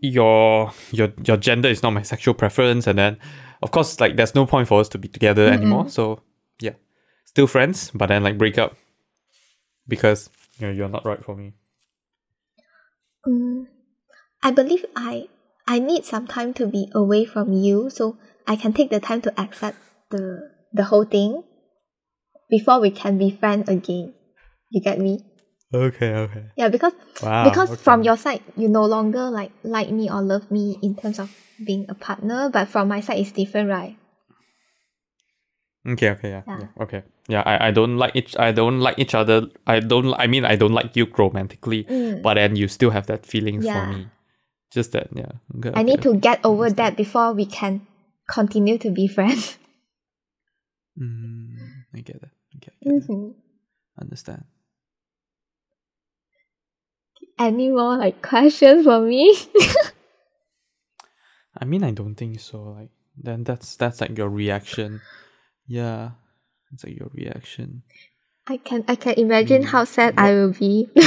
your 0.00 0.72
your 0.92 1.08
your 1.28 1.36
gender 1.36 1.68
is 1.68 1.82
not 1.82 1.90
my 1.92 2.02
sexual 2.02 2.34
preference 2.34 2.86
and 2.86 2.98
then 2.98 3.18
of 3.62 3.70
course 3.70 4.00
like 4.00 4.16
there's 4.16 4.34
no 4.34 4.46
point 4.46 4.66
for 4.66 4.80
us 4.80 4.88
to 4.88 4.98
be 4.98 5.08
together 5.08 5.46
anymore. 5.52 5.88
So 5.90 6.22
yeah, 6.60 6.74
still 7.26 7.46
friends, 7.46 7.90
but 7.94 8.06
then 8.06 8.22
like 8.24 8.38
break 8.38 8.56
up 8.58 8.74
because 9.86 10.30
know, 10.66 10.72
you're 10.72 10.88
not 10.88 11.04
right 11.04 11.22
for 11.24 11.36
me. 11.36 11.54
Mm, 13.26 13.66
I 14.42 14.50
believe 14.50 14.84
I 14.96 15.28
I 15.66 15.78
need 15.78 16.04
some 16.04 16.26
time 16.26 16.54
to 16.54 16.66
be 16.66 16.90
away 16.94 17.24
from 17.24 17.52
you 17.52 17.90
so 17.90 18.16
I 18.46 18.56
can 18.56 18.72
take 18.72 18.90
the 18.90 19.00
time 19.00 19.20
to 19.22 19.40
accept 19.40 19.76
the 20.10 20.50
the 20.72 20.84
whole 20.84 21.04
thing 21.04 21.44
before 22.48 22.80
we 22.80 22.90
can 22.90 23.18
be 23.18 23.30
friends 23.30 23.68
again. 23.68 24.14
You 24.70 24.80
get 24.80 24.98
me? 24.98 25.20
Okay, 25.72 26.14
okay. 26.14 26.44
Yeah, 26.56 26.68
because 26.68 26.92
Wow. 27.22 27.44
because 27.44 27.70
okay. 27.72 27.82
from 27.82 28.02
your 28.02 28.16
side 28.16 28.42
you 28.56 28.68
no 28.68 28.84
longer 28.84 29.30
like 29.30 29.52
like 29.62 29.90
me 29.90 30.10
or 30.10 30.22
love 30.22 30.50
me 30.50 30.78
in 30.82 30.96
terms 30.96 31.18
of 31.18 31.30
being 31.62 31.86
a 31.88 31.94
partner, 31.94 32.48
but 32.48 32.68
from 32.68 32.88
my 32.88 33.00
side 33.00 33.18
it's 33.18 33.32
different, 33.32 33.68
right? 33.68 33.99
Okay, 35.86 36.10
okay, 36.10 36.28
yeah, 36.30 36.42
Yeah. 36.46 36.58
yeah, 36.60 36.82
okay, 36.84 37.02
yeah. 37.28 37.42
I, 37.46 37.68
I 37.68 37.70
don't 37.70 37.96
like 37.96 38.14
each. 38.14 38.36
I 38.36 38.52
don't 38.52 38.80
like 38.80 38.98
each 38.98 39.14
other. 39.14 39.48
I 39.66 39.80
don't. 39.80 40.12
I 40.14 40.26
mean, 40.26 40.44
I 40.44 40.56
don't 40.56 40.74
like 40.74 40.94
you 40.94 41.06
romantically, 41.16 41.84
Mm. 41.84 42.20
but 42.22 42.34
then 42.34 42.54
you 42.56 42.68
still 42.68 42.90
have 42.90 43.06
that 43.06 43.24
feelings 43.24 43.64
Yeah. 43.64 43.80
for 43.80 43.92
me. 43.92 44.08
Just 44.70 44.92
that, 44.92 45.08
yeah. 45.16 45.32
Okay, 45.56 45.72
I 45.74 45.82
need 45.82 46.02
to 46.02 46.14
get 46.14 46.44
over 46.44 46.68
that 46.70 46.96
before 46.96 47.32
we 47.32 47.46
can 47.46 47.86
continue 48.28 48.76
to 48.78 48.90
be 48.90 49.06
friends. 49.08 49.56
Mm, 51.00 51.56
I 51.94 52.00
get 52.00 52.20
that. 52.20 52.30
Okay, 52.56 52.72
I 52.76 52.84
get 52.84 53.06
that. 53.06 53.08
Mhm. 53.08 53.34
Understand. 54.00 54.44
Any 57.38 57.68
more 57.70 57.96
like 57.96 58.20
questions 58.30 58.84
for 58.84 59.00
me? 59.00 59.32
I 61.56 61.64
mean, 61.64 61.82
I 61.84 61.90
don't 61.92 62.14
think 62.14 62.38
so. 62.40 62.62
Like, 62.76 62.90
then 63.16 63.44
that's 63.44 63.76
that's 63.76 64.00
like 64.00 64.16
your 64.18 64.28
reaction. 64.28 65.00
Yeah, 65.70 66.18
it's 66.74 66.82
like 66.82 66.98
your 66.98 67.10
reaction. 67.14 67.86
I 68.50 68.58
can 68.58 68.82
I 68.90 68.98
can 68.98 69.14
imagine 69.14 69.62
Mm. 69.62 69.70
how 69.70 69.86
sad 69.86 70.18
I 70.18 70.34
will 70.34 70.50
be. 70.52 70.90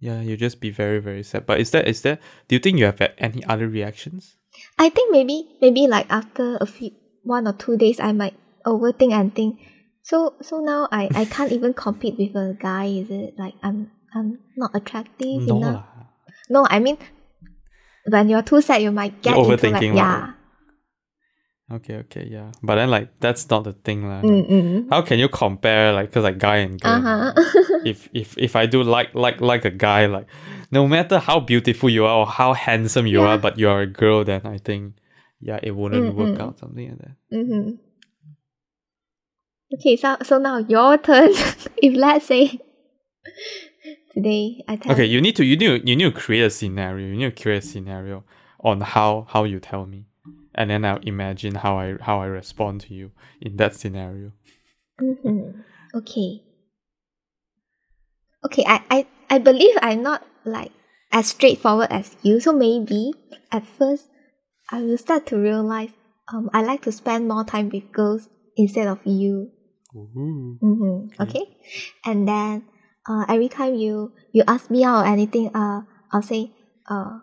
Yeah, 0.00 0.22
you'll 0.24 0.40
just 0.40 0.62
be 0.64 0.70
very 0.70 0.96
very 0.96 1.20
sad. 1.22 1.44
But 1.44 1.60
is 1.60 1.74
that 1.76 1.84
is 1.84 2.00
that? 2.08 2.22
Do 2.48 2.56
you 2.56 2.62
think 2.62 2.78
you 2.78 2.86
have 2.88 3.00
had 3.04 3.12
any 3.18 3.44
other 3.44 3.68
reactions? 3.68 4.36
I 4.80 4.88
think 4.88 5.12
maybe 5.12 5.44
maybe 5.60 5.84
like 5.90 6.06
after 6.08 6.56
a 6.56 6.64
few 6.64 6.96
one 7.22 7.44
or 7.44 7.52
two 7.52 7.76
days 7.76 8.00
I 8.00 8.12
might 8.16 8.32
overthink 8.64 9.12
and 9.12 9.28
think 9.34 9.60
so 10.00 10.40
so 10.40 10.64
now 10.64 10.88
I, 10.88 11.10
I 11.12 11.24
can't 11.36 11.52
even 11.52 11.74
compete 11.74 12.16
with 12.16 12.32
a 12.32 12.56
guy, 12.58 12.86
is 12.86 13.10
it? 13.12 13.36
Like 13.36 13.60
I'm 13.60 13.90
I'm 14.16 14.38
not 14.56 14.72
attractive 14.72 15.44
No 15.44 15.58
enough. 15.58 15.84
No, 16.48 16.64
I 16.70 16.78
mean 16.80 16.96
when 18.08 18.30
you're 18.32 18.40
too 18.46 18.64
sad 18.64 18.80
you 18.80 18.92
might 18.96 19.20
get 19.20 19.36
You're 19.36 19.52
into 19.52 19.68
like 19.68 19.82
yeah. 19.84 20.32
Okay, 21.72 21.96
okay, 21.98 22.26
yeah. 22.28 22.50
But 22.62 22.76
then 22.76 22.90
like 22.90 23.08
that's 23.20 23.48
not 23.48 23.62
the 23.64 23.72
thing, 23.72 24.08
lah. 24.08 24.22
Mm-mm. 24.22 24.88
How 24.90 25.02
can 25.02 25.18
you 25.18 25.28
compare 25.28 25.92
like 25.92 26.10
cause 26.10 26.24
like 26.24 26.38
guy 26.38 26.56
and 26.66 26.80
girl? 26.80 26.98
Uh-huh. 26.98 27.32
if 27.84 28.08
if 28.12 28.36
if 28.38 28.56
I 28.56 28.66
do 28.66 28.82
like 28.82 29.14
like 29.14 29.40
like 29.40 29.64
a 29.64 29.70
guy, 29.70 30.06
like 30.06 30.26
no 30.72 30.88
matter 30.88 31.18
how 31.18 31.38
beautiful 31.40 31.88
you 31.88 32.04
are 32.04 32.18
or 32.20 32.26
how 32.26 32.54
handsome 32.54 33.06
you 33.06 33.20
Yeah. 33.22 33.28
are, 33.28 33.38
but 33.38 33.58
you 33.58 33.68
are 33.70 33.82
a 33.82 33.86
girl, 33.86 34.24
then 34.24 34.42
I 34.44 34.58
think 34.58 34.94
yeah, 35.40 35.60
it 35.62 35.70
wouldn't 35.76 36.10
mm, 36.10 36.14
work 36.14 36.34
Mm-mm. 36.36 36.42
out 36.42 36.58
something 36.58 36.88
like 36.90 36.98
that. 36.98 37.16
Mm-hmm. 37.32 37.70
Okay, 39.74 39.96
so 39.96 40.16
so 40.22 40.38
now 40.38 40.58
your 40.58 40.98
turn. 40.98 41.30
if 41.78 41.94
let's 41.94 42.26
say 42.26 42.58
today 44.12 44.58
I 44.66 44.74
tell 44.76 44.92
Okay, 44.92 45.06
you 45.06 45.20
need 45.20 45.36
to 45.36 45.44
you 45.44 45.56
need 45.56 45.68
to, 45.68 45.86
you 45.88 45.94
need 45.96 46.12
to 46.14 46.20
create 46.20 46.42
a 46.42 46.50
scenario. 46.50 47.06
You 47.06 47.14
need 47.16 47.36
to 47.36 47.42
create 47.42 47.62
a 47.62 47.66
scenario 47.66 48.24
on 48.58 48.80
how 48.80 49.26
how 49.30 49.44
you 49.44 49.60
tell 49.60 49.86
me, 49.86 50.06
and 50.54 50.70
then 50.70 50.84
I'll 50.84 50.98
imagine 51.02 51.56
how 51.56 51.78
I 51.78 51.96
how 52.00 52.20
I 52.20 52.26
respond 52.26 52.82
to 52.82 52.94
you 52.94 53.12
in 53.40 53.56
that 53.56 53.74
scenario. 53.74 54.32
Mhm. 55.00 55.64
Okay. 55.94 56.42
Okay, 58.44 58.64
I, 58.66 58.82
I, 58.90 59.06
I 59.28 59.38
believe 59.38 59.76
I'm 59.82 60.02
not 60.02 60.26
like 60.44 60.72
as 61.12 61.28
straightforward 61.28 61.88
as 61.90 62.16
you. 62.22 62.40
So 62.40 62.52
maybe 62.52 63.12
at 63.52 63.66
first 63.66 64.08
I 64.70 64.82
will 64.82 64.98
start 64.98 65.26
to 65.26 65.36
realize 65.36 65.90
um 66.32 66.48
I 66.52 66.62
like 66.62 66.82
to 66.82 66.92
spend 66.92 67.28
more 67.28 67.44
time 67.44 67.68
with 67.68 67.92
girls 67.92 68.28
instead 68.56 68.86
of 68.86 69.00
you. 69.04 69.50
Ooh. 69.94 70.58
Mm-hmm. 70.62 71.22
Okay. 71.22 71.44
And 72.04 72.26
then 72.28 72.64
uh 73.08 73.24
every 73.28 73.48
time 73.48 73.74
you 73.74 74.12
you 74.32 74.44
ask 74.46 74.70
me 74.70 74.84
out 74.84 75.04
or 75.04 75.08
anything, 75.08 75.54
uh 75.54 75.82
I'll 76.12 76.22
say 76.22 76.52
uh 76.88 77.20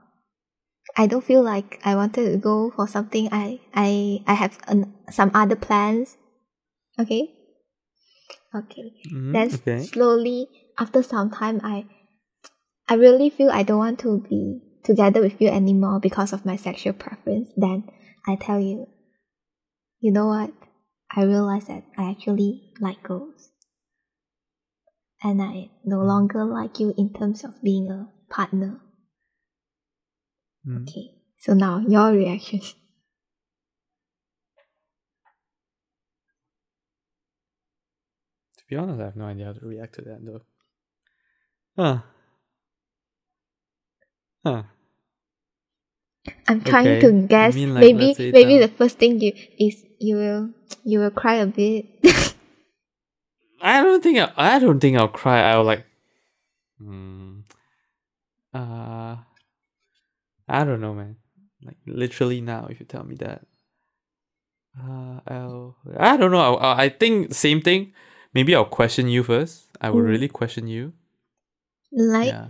I 0.95 1.08
don't 1.08 1.23
feel 1.23 1.43
like 1.43 1.80
I 1.84 1.95
wanted 1.95 2.32
to 2.32 2.38
go 2.38 2.71
for 2.71 2.88
something. 2.88 3.30
I 3.32 3.60
I 3.73 4.23
I 4.26 4.34
have 4.34 4.58
an, 4.67 4.93
some 5.12 5.32
other 5.34 5.56
plans. 5.56 6.17
Okay. 7.00 7.34
Okay. 8.56 8.93
Mhm, 9.12 9.34
Then 9.34 9.54
okay. 9.54 9.84
slowly 9.84 10.47
after 10.80 11.04
some 11.04 11.30
time 11.30 11.60
I 11.63 11.86
I 12.88 12.95
really 12.95 13.30
feel 13.30 13.50
I 13.52 13.63
don't 13.63 13.78
want 13.80 14.00
to 14.00 14.19
be 14.30 14.62
together 14.84 15.21
with 15.21 15.41
you 15.41 15.50
anymore 15.50 16.00
because 16.00 16.32
of 16.32 16.45
my 16.45 16.56
sexual 16.56 16.93
preference, 16.93 17.52
then 17.58 17.84
I 18.26 18.36
tell 18.38 18.60
you, 18.60 18.88
you 20.00 20.12
know 20.12 20.28
what? 20.28 20.54
I 21.12 21.23
realize 21.23 21.67
that 21.67 21.84
I 21.97 22.10
actually 22.12 22.71
like 22.80 23.04
girls. 23.04 23.52
And 25.21 25.41
I 25.41 25.71
no 25.84 26.00
longer 26.02 26.45
like 26.45 26.80
you 26.80 26.93
in 26.97 27.12
terms 27.12 27.43
of 27.43 27.62
being 27.62 27.89
a 27.91 28.08
partner. 28.30 28.80
Mm. 30.67 30.84
Okay. 30.84 31.12
So 31.38 31.53
now 31.53 31.80
your 31.80 32.12
reaction. 32.12 32.62
To 38.58 38.63
be 38.69 38.75
honest, 38.75 39.01
I 39.01 39.06
have 39.06 39.15
no 39.15 39.25
idea 39.25 39.45
how 39.45 39.53
to 39.53 39.65
react 39.65 39.95
to 39.95 40.01
that 40.03 40.25
though. 40.25 40.41
Huh. 41.77 42.01
Huh. 44.45 44.63
I'm 46.47 46.62
trying 46.62 46.97
Okay, 46.97 46.99
to 46.99 47.12
guess. 47.27 47.56
mean 47.56 47.73
like, 47.73 47.82
maybe 47.82 48.15
maybe 48.32 48.58
the 48.60 48.67
first 48.69 48.97
thing 48.97 49.19
you 49.21 49.34
is 49.60 49.86
you 49.99 50.15
will 50.17 50.49
you 50.84 50.99
will 50.99 51.12
cry 51.12 51.36
a 51.36 51.47
bit. 51.47 51.86
I 53.62 53.84
don't 53.84 54.01
think 54.03 54.19
I, 54.19 54.32
I 54.38 54.60
don't 54.60 54.80
think 54.80 54.97
I'll 54.97 55.08
cry. 55.08 55.41
I'll 55.51 55.63
like 55.63 55.86
hmm. 56.80 57.39
Uh 58.53 59.17
I 60.48 60.64
don't 60.64 60.82
know 60.82 60.94
man. 60.94 61.18
Like 61.64 61.78
literally 61.86 62.42
now 62.42 62.68
if 62.70 62.80
you 62.80 62.86
tell 62.86 63.04
me 63.04 63.16
that. 63.16 63.46
Uh 64.80 65.20
I'll 65.28 65.76
I 65.98 66.18
don't 66.18 66.32
know. 66.32 66.40
I'll, 66.40 66.58
I'll- 66.58 66.90
think 67.00 67.34
same 67.34 67.62
thing. 67.62 67.94
Maybe 68.34 68.54
I'll 68.56 68.66
question 68.66 69.08
you 69.08 69.24
first. 69.24 69.66
I 69.82 69.90
will 69.90 70.02
Mm. 70.02 70.08
really 70.10 70.28
question 70.28 70.68
you. 70.68 70.94
like 71.92 72.28
yeah. 72.28 72.50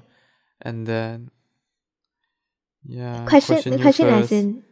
And 0.62 0.86
then 0.88 1.32
yeah, 2.84 3.26
question, 3.26 3.74
you 3.74 3.80
question 3.80 4.08
as 4.08 4.32
in 4.32 4.64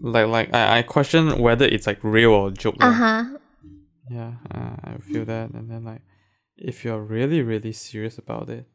like 0.00 0.26
like 0.28 0.54
I, 0.54 0.78
I 0.78 0.82
question 0.82 1.38
whether 1.38 1.66
it's 1.66 1.86
like 1.86 2.02
real 2.02 2.30
or 2.32 2.50
joke. 2.50 2.76
uh 2.80 2.92
huh. 2.92 3.24
Yeah, 4.10 4.34
uh, 4.50 4.74
I 4.82 4.98
feel 4.98 5.24
that, 5.26 5.50
and 5.50 5.70
then 5.70 5.84
like, 5.84 6.02
if 6.56 6.84
you're 6.84 6.98
really 7.00 7.42
really 7.42 7.72
serious 7.72 8.18
about 8.18 8.48
it, 8.50 8.66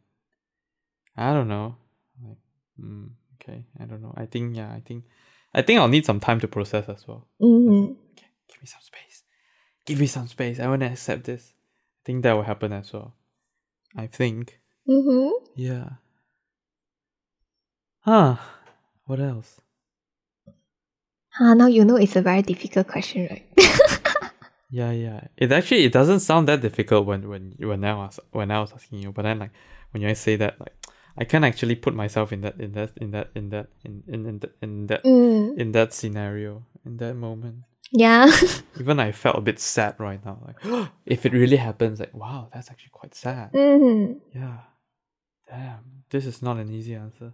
I 1.18 1.34
don't 1.34 1.48
know, 1.50 1.66
like, 1.66 1.85
mm, 2.80 3.10
okay, 3.36 3.66
I 3.80 3.86
don't 3.86 4.02
know. 4.02 4.14
I 4.16 4.26
think 4.26 4.56
yeah, 4.56 4.72
I 4.72 4.82
think, 4.86 5.06
I 5.54 5.62
think 5.62 5.80
I'll 5.80 5.88
need 5.88 6.06
some 6.06 6.20
time 6.20 6.40
to 6.42 6.48
process 6.48 6.88
as 6.90 7.08
well. 7.08 7.28
Mm-hmm. 7.42 7.92
Okay, 8.12 8.28
give 8.48 8.62
me 8.62 8.68
some 8.68 8.82
space. 8.82 9.24
Give 9.86 10.00
me 10.00 10.08
some 10.08 10.28
space. 10.28 10.60
I 10.60 10.68
want 10.68 10.82
to 10.82 10.88
accept 10.88 11.26
this. 11.26 11.54
I 11.54 12.02
think 12.06 12.24
that 12.24 12.34
will 12.34 12.44
happen 12.44 12.74
as 12.74 12.92
well. 12.92 13.16
I 13.96 14.08
think. 14.08 14.60
Mm-hmm. 14.88 15.46
Yeah. 15.56 15.90
Huh. 18.02 18.38
What 19.06 19.20
else? 19.20 19.62
Ah, 21.40 21.54
now 21.54 21.68
you 21.68 21.84
know 21.84 21.98
it's 21.98 22.16
a 22.16 22.22
very 22.22 22.42
difficult 22.42 22.88
question, 22.88 23.28
right? 23.30 23.46
Yeah, 24.76 24.92
yeah. 24.92 25.28
It 25.38 25.54
actually 25.54 25.86
it 25.86 25.94
doesn't 25.94 26.20
sound 26.20 26.50
that 26.50 26.60
difficult 26.60 27.06
when 27.06 27.30
when 27.30 27.56
when 27.60 27.86
I 27.86 27.94
was 27.94 28.20
when 28.32 28.52
I 28.52 28.60
was 28.60 28.74
asking 28.74 29.00
you, 29.00 29.14
but 29.14 29.22
then 29.22 29.40
like 29.40 29.52
when 29.92 30.04
you 30.04 30.14
say 30.16 30.36
that, 30.38 30.60
like 30.60 30.74
I 31.18 31.24
can't 31.24 31.46
actually 31.46 31.76
put 31.76 31.96
myself 31.96 32.34
in 32.34 32.42
that 32.42 32.60
in 32.60 32.74
that 32.74 32.92
in 32.98 33.12
that 33.12 33.30
in 33.36 33.50
that 33.50 33.68
in 33.84 34.04
in 34.08 34.26
in, 34.26 34.40
that 34.40 34.52
in 34.62 34.88
that 34.88 35.04
mm. 35.04 35.58
in 35.58 35.72
that 35.72 35.94
scenario 35.94 36.66
in 36.86 36.98
that 36.98 37.16
moment. 37.16 37.64
Yeah. 37.92 38.30
Even 38.80 39.00
I 39.00 39.12
felt 39.12 39.38
a 39.38 39.42
bit 39.42 39.60
sad 39.60 39.96
right 40.00 40.24
now. 40.26 40.40
Like 40.46 40.90
if 41.06 41.26
it 41.26 41.34
really 41.34 41.58
happens, 41.58 42.00
like 42.00 42.14
wow, 42.14 42.50
that's 42.54 42.70
actually 42.70 42.92
quite 42.92 43.16
sad. 43.16 43.54
mm. 43.54 44.20
Yeah. 44.34 44.58
Damn, 45.48 46.04
this 46.10 46.26
is 46.26 46.42
not 46.42 46.58
an 46.58 46.70
easy 46.72 46.96
answer. 46.96 47.34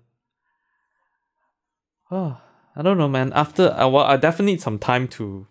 Oh, 2.11 2.39
I 2.75 2.81
don't 2.81 2.97
know, 2.97 3.09
man. 3.09 3.33
After 3.33 3.71
I 3.71 3.85
well, 3.85 4.05
I 4.05 4.17
definitely 4.17 4.53
need 4.53 4.61
some 4.61 4.77
time 4.79 5.07
to 5.09 5.47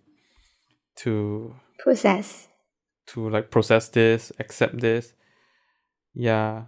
to 0.97 1.55
Process. 1.79 2.49
to 3.09 3.29
like 3.29 3.51
process 3.51 3.88
this, 3.88 4.31
accept 4.38 4.81
this. 4.81 5.14
Yeah. 6.14 6.64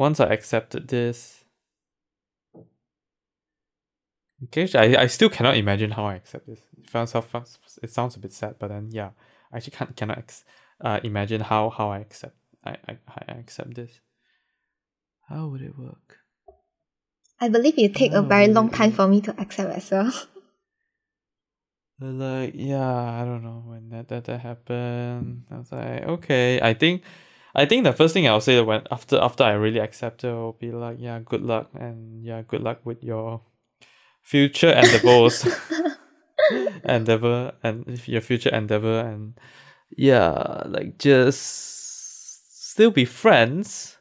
Once 0.00 0.18
I 0.18 0.28
accepted 0.32 0.88
this, 0.88 1.44
okay, 4.44 4.66
I, 4.74 5.02
I 5.02 5.06
still 5.08 5.28
cannot 5.28 5.58
imagine 5.58 5.90
how 5.90 6.06
I 6.06 6.14
accept 6.14 6.46
this. 6.46 6.60
It 6.78 6.88
sounds 6.88 7.14
it 7.82 7.90
sounds 7.90 8.16
a 8.16 8.18
bit 8.18 8.32
sad, 8.32 8.54
but 8.58 8.68
then 8.68 8.88
yeah, 8.92 9.10
I 9.52 9.58
actually 9.58 9.76
can't 9.76 9.94
cannot 9.94 10.16
ex- 10.16 10.44
uh, 10.80 11.00
imagine 11.04 11.42
how 11.42 11.68
how 11.68 11.90
I 11.90 11.98
accept 11.98 12.34
I, 12.64 12.78
I 12.88 12.96
I 13.28 13.32
accept 13.32 13.74
this. 13.74 14.00
How 15.28 15.48
would 15.48 15.60
it 15.60 15.76
work? 15.76 16.20
I 17.38 17.50
believe 17.50 17.78
it 17.78 17.94
take 17.94 18.12
a 18.12 18.22
very 18.22 18.48
long 18.48 18.70
time 18.70 18.92
for 18.92 19.06
me 19.06 19.20
to 19.20 19.38
accept 19.38 19.70
as 19.76 19.90
well. 19.90 20.10
Like 22.00 22.52
yeah, 22.54 23.20
I 23.20 23.26
don't 23.26 23.42
know 23.42 23.62
when 23.66 23.90
that 23.90 24.08
that, 24.08 24.24
that 24.24 24.40
happened. 24.40 25.44
I 25.50 25.58
was 25.58 25.70
like, 25.70 26.02
okay, 26.16 26.58
I 26.62 26.72
think, 26.72 27.02
I 27.54 27.66
think 27.66 27.84
the 27.84 27.92
first 27.92 28.14
thing 28.14 28.28
I'll 28.28 28.40
say 28.40 28.60
when 28.60 28.82
after 28.90 29.18
after 29.18 29.44
I 29.44 29.52
really 29.52 29.80
accept 29.80 30.24
it 30.24 30.32
will 30.32 30.52
be 30.52 30.70
like, 30.72 30.96
yeah, 31.00 31.18
good 31.24 31.42
luck 31.42 31.70
and 31.74 32.24
yeah, 32.24 32.42
good 32.46 32.62
luck 32.62 32.80
with 32.84 33.02
your 33.02 33.42
future 34.22 34.70
endeavors, 34.70 35.46
endeavor 36.84 37.52
and 37.62 38.00
your 38.06 38.20
future 38.20 38.50
endeavor 38.50 39.00
and 39.00 39.34
yeah, 39.96 40.62
like 40.66 40.98
just 40.98 42.70
still 42.70 42.90
be 42.90 43.04
friends. 43.04 43.96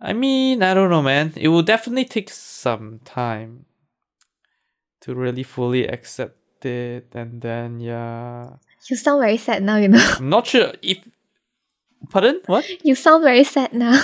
I 0.00 0.12
mean, 0.12 0.62
I 0.62 0.74
don't 0.74 0.90
know, 0.90 1.02
man. 1.02 1.32
It 1.36 1.48
will 1.48 1.62
definitely 1.62 2.04
take 2.04 2.30
some 2.30 3.00
time 3.04 3.66
to 5.00 5.14
really 5.14 5.42
fully 5.42 5.86
accept 5.86 6.64
it 6.64 7.08
and 7.14 7.40
then 7.40 7.78
yeah 7.80 8.50
You 8.90 8.96
sound 8.96 9.20
very 9.20 9.36
sad 9.36 9.62
now, 9.62 9.76
you 9.76 9.88
know. 9.88 10.14
i'm 10.18 10.28
not 10.28 10.46
sure 10.46 10.72
if 10.82 10.98
pardon? 12.10 12.40
What? 12.46 12.64
You 12.84 12.94
sound 12.94 13.24
very 13.24 13.44
sad 13.44 13.72
now. 13.72 14.02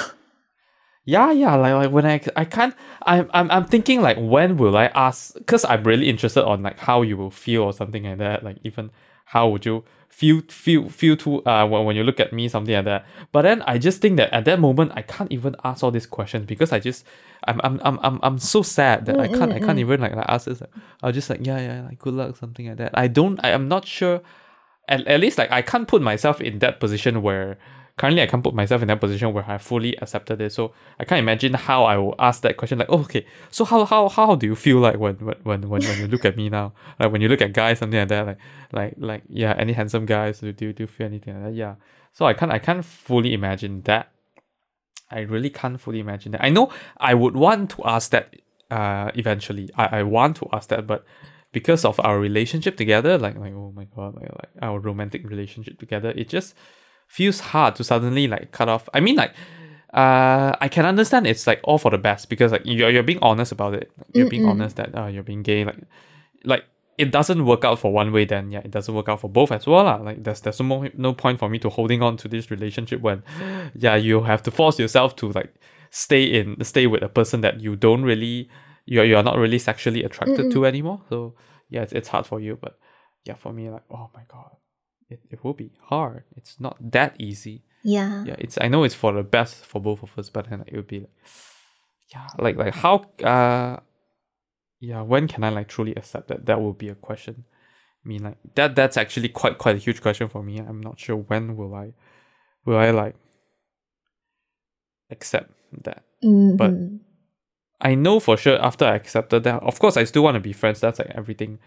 yeah 1.07 1.31
yeah 1.31 1.55
like, 1.55 1.75
like 1.75 1.91
when 1.91 2.07
i 2.07 2.19
i 2.35 2.47
can't 2.47 2.75
i'm 3.03 3.29
i'm, 3.35 3.51
I'm 3.51 3.67
thinking 3.67 4.01
like 4.01 4.17
when 4.19 4.57
will 4.57 4.75
i 4.75 4.87
ask 4.87 5.35
because 5.35 5.63
i'm 5.67 5.85
really 5.85 6.09
interested 6.09 6.43
on 6.43 6.63
like 6.63 6.79
how 6.79 7.03
you 7.03 7.19
will 7.19 7.31
feel 7.31 7.63
or 7.63 7.75
something 7.75 8.05
like 8.05 8.17
that 8.19 8.43
like 8.43 8.57
even 8.65 8.91
how 9.27 9.49
would 9.49 9.67
you 9.67 9.85
feel 10.09 10.43
feel 10.49 10.89
feel 10.89 11.17
to 11.17 11.45
uh 11.45 11.67
when, 11.67 11.85
when 11.85 11.97
you 11.97 12.05
look 12.05 12.21
at 12.21 12.33
me 12.33 12.49
something 12.49 12.73
like 12.73 12.85
that. 12.85 13.05
But 13.33 13.43
then 13.43 13.63
i 13.63 13.79
just 13.79 14.01
think 14.01 14.17
that 14.17 14.33
at 14.33 14.45
that 14.45 14.61
moment 14.61 14.93
i 14.95 15.03
can't 15.03 15.31
even 15.33 15.57
ask 15.65 15.83
all 15.83 15.91
these 15.91 16.07
questions 16.07 16.47
because 16.47 16.73
i 16.73 16.79
just 16.79 17.05
i'm 17.49 17.61
i'm 17.65 17.81
i'm 17.83 17.99
i'm, 18.01 18.21
I'm 18.23 18.39
so 18.39 18.63
sad 18.63 19.07
that 19.07 19.19
i 19.19 19.27
can't 19.27 19.53
i 19.53 19.59
can't 19.59 19.81
even 19.81 20.01
like, 20.01 20.15
like 20.15 20.27
ask 20.29 20.47
this 20.47 20.63
i'll 21.03 21.11
just 21.11 21.29
like 21.29 21.45
yeah 21.45 21.59
yeah 21.59 21.83
like 21.89 21.99
good 21.99 22.15
luck 22.15 22.37
something 22.37 22.69
like 22.69 22.77
that. 22.77 22.93
I 22.95 23.09
don't 23.09 23.41
i 23.43 23.49
am 23.51 23.67
not 23.67 23.87
sure 23.87 24.23
at, 24.89 25.05
at 25.07 25.19
least 25.19 25.37
like 25.37 25.51
i 25.51 25.63
can't 25.63 25.89
put 25.89 26.01
myself 26.01 26.41
in 26.41 26.61
that 26.61 26.79
position 26.79 27.21
where 27.21 27.59
currently 27.97 28.23
I 28.23 28.27
can't 28.27 28.43
put 28.43 28.55
myself 28.55 28.83
in 28.83 28.89
that 28.89 29.01
position 29.01 29.33
where 29.33 29.49
I 29.49 29.59
fully 29.59 29.97
accepted 29.99 30.41
it. 30.41 30.53
So 30.53 30.73
I 30.99 31.05
can't 31.05 31.21
imagine 31.21 31.55
how 31.55 31.85
I 31.85 31.97
will 31.97 32.15
ask 32.19 32.43
that 32.43 32.57
question 32.57 32.79
like, 32.79 32.89
oh, 32.91 33.01
okay, 33.01 33.27
so 33.51 33.65
how 33.65 33.85
how 33.85 34.09
how 34.09 34.35
do 34.35 34.47
you 34.47 34.57
feel 34.57 34.79
like 34.79 34.99
when 34.99 35.15
when 35.17 35.37
when 35.43 35.69
when, 35.69 35.83
you 35.83 36.09
look 36.09 36.25
at 36.25 36.37
me 36.37 36.49
now? 36.49 36.73
Like 36.99 37.13
when 37.13 37.21
you 37.21 37.29
look 37.29 37.41
at 37.41 37.53
guys, 37.53 37.79
something 37.79 37.99
like 37.99 38.09
that, 38.09 38.27
like 38.27 38.39
like 38.73 38.95
like 38.99 39.23
yeah, 39.29 39.55
any 39.57 39.73
handsome 39.73 40.07
guys, 40.07 40.41
do 40.41 40.53
do, 40.53 40.73
do 40.73 40.83
you 40.83 40.87
feel 40.87 41.07
anything 41.07 41.35
like 41.35 41.45
that? 41.45 41.55
Yeah. 41.55 41.75
So 42.13 42.27
I 42.27 42.35
can't 42.35 42.53
I 42.53 42.59
can't 42.59 42.85
fully 42.85 43.33
imagine 43.33 43.83
that. 43.83 44.11
I 45.11 45.21
really 45.21 45.51
can't 45.51 45.81
fully 45.81 46.01
imagine 46.01 46.33
that. 46.33 46.43
I 46.43 46.49
know 46.49 46.73
I 46.97 47.15
would 47.15 47.37
want 47.37 47.71
to 47.71 47.85
ask 47.85 48.11
that 48.11 48.35
uh 48.71 49.11
eventually. 49.15 49.71
I, 49.77 50.01
I 50.01 50.03
want 50.03 50.37
to 50.39 50.49
ask 50.53 50.69
that, 50.71 50.87
but 50.87 51.05
because 51.53 51.85
of 51.85 52.01
our 52.01 52.19
relationship 52.19 52.77
together, 52.77 53.17
like 53.19 53.37
like 53.37 53.53
oh 53.53 53.73
my 53.77 53.85
god, 53.95 54.17
like, 54.17 54.33
like 54.33 54.51
our 54.63 54.81
romantic 54.81 55.29
relationship 55.29 55.79
together, 55.79 56.13
it 56.17 56.29
just 56.29 56.57
feels 57.09 57.41
hard 57.41 57.77
to 57.77 57.85
suddenly 57.85 58.27
like 58.27 58.53
cut 58.53 58.69
off. 58.69 58.89
I 58.95 59.01
mean, 59.01 59.17
like, 59.17 59.35
uh, 59.93 60.55
I 60.61 60.69
can 60.69 60.87
understand 60.87 61.27
it's 61.27 61.47
like 61.47 61.61
all 61.65 61.79
for 61.79 61.91
the 61.91 61.99
best 61.99 62.29
because 62.29 62.53
like 62.53 62.63
you're 62.65 62.91
you're 62.91 63.03
being 63.03 63.21
honest 63.23 63.53
about 63.53 63.75
it. 63.75 63.91
You're 64.13 64.29
being 64.29 64.43
Mm-mm. 64.43 64.51
honest 64.51 64.77
that 64.77 64.97
uh, 64.97 65.07
you're 65.07 65.23
being 65.23 65.43
gay. 65.43 65.65
Like, 65.65 65.79
like 66.45 66.65
it 66.97 67.11
doesn't 67.11 67.45
work 67.45 67.65
out 67.65 67.79
for 67.79 67.93
one 67.93 68.13
way, 68.13 68.25
then 68.25 68.51
yeah, 68.51 68.61
it 68.61 68.71
doesn't 68.71 68.95
work 68.95 69.09
out 69.09 69.21
for 69.21 69.29
both 69.29 69.51
as 69.53 69.67
well. 69.67 69.85
lah. 69.85 69.97
Like 69.97 70.23
there's 70.23 70.41
there's 70.41 70.61
no 70.61 70.89
no 70.95 71.13
point 71.15 71.39
for 71.39 71.49
me 71.49 71.59
to 71.61 71.69
holding 71.69 72.03
on 72.03 72.17
to 72.19 72.29
this 72.29 72.51
relationship 72.51 73.01
when, 73.01 73.23
yeah, 73.75 73.97
you 73.97 74.23
have 74.23 74.43
to 74.45 74.51
force 74.51 74.79
yourself 74.79 75.17
to 75.17 75.33
like 75.33 75.55
stay 75.91 76.25
in 76.25 76.63
stay 76.65 76.87
with 76.87 77.03
a 77.03 77.09
person 77.09 77.41
that 77.41 77.61
you 77.61 77.77
don't 77.77 78.03
really 78.03 78.49
you're 78.87 79.05
you're 79.05 79.23
not 79.23 79.37
really 79.39 79.59
sexually 79.59 80.03
attracted 80.03 80.51
to 80.53 80.67
anymore. 80.67 81.01
So 81.09 81.35
yeah, 81.69 81.83
it's, 81.83 81.93
it's 81.93 82.09
hard 82.09 82.27
for 82.27 82.41
you, 82.41 82.59
but 82.61 82.79
yeah, 83.25 83.35
for 83.35 83.53
me 83.53 83.71
like 83.71 83.85
oh 83.91 84.11
my 84.15 84.23
god, 84.29 84.57
it, 85.09 85.21
it 85.31 85.45
will 85.45 85.55
be 85.55 85.71
hard. 85.83 86.25
It's 86.37 86.59
not 86.61 86.77
that 86.93 87.15
easy. 87.19 87.63
Yeah. 87.83 88.25
Yeah, 88.25 88.37
it's 88.39 88.57
I 88.61 88.69
know 88.69 88.85
it's 88.85 88.95
for 88.95 89.13
the 89.13 89.23
best 89.23 89.65
for 89.65 89.81
both 89.81 90.03
of 90.03 90.19
us, 90.19 90.31
but 90.31 90.49
then 90.49 90.65
it 90.67 90.75
would 90.75 90.87
be 90.87 91.01
like 91.01 91.11
yeah, 92.15 92.27
like 92.39 92.57
like 92.57 92.75
how 92.75 93.05
uh 93.23 93.79
yeah, 94.81 95.01
when 95.03 95.29
can 95.29 95.45
I 95.45 95.49
like 95.51 95.69
truly 95.69 95.95
accept 95.95 96.29
that? 96.29 96.47
That 96.47 96.61
will 96.61 96.73
be 96.75 96.89
a 96.89 96.95
question. 96.95 97.45
I 98.05 98.09
mean 98.09 98.23
like 98.25 98.39
that 98.55 98.75
that's 98.77 98.97
actually 98.97 99.29
quite 99.29 99.59
quite 99.59 99.77
a 99.77 99.79
huge 99.79 100.01
question 100.03 100.29
for 100.29 100.43
me. 100.43 100.59
I'm 100.59 100.81
not 100.81 100.99
sure 100.99 101.17
when 101.17 101.57
will 101.57 101.75
I 101.75 101.93
will 102.65 102.79
I 102.79 102.91
like 102.91 103.17
accept 105.11 105.51
that. 105.83 106.05
Mhm. 106.23 107.01
I 107.81 107.95
know 107.95 108.21
for 108.21 108.37
sure 108.37 108.59
after 108.63 108.85
I 108.87 108.95
accepted 108.95 109.45
that, 109.45 109.63
of 109.63 109.79
course 109.79 109.97
I 109.97 110.05
still 110.05 110.23
want 110.23 110.37
to 110.37 110.41
be 110.41 110.53
friends. 110.53 110.81
That's 110.81 110.99
like 110.99 111.11
everything 111.15 111.59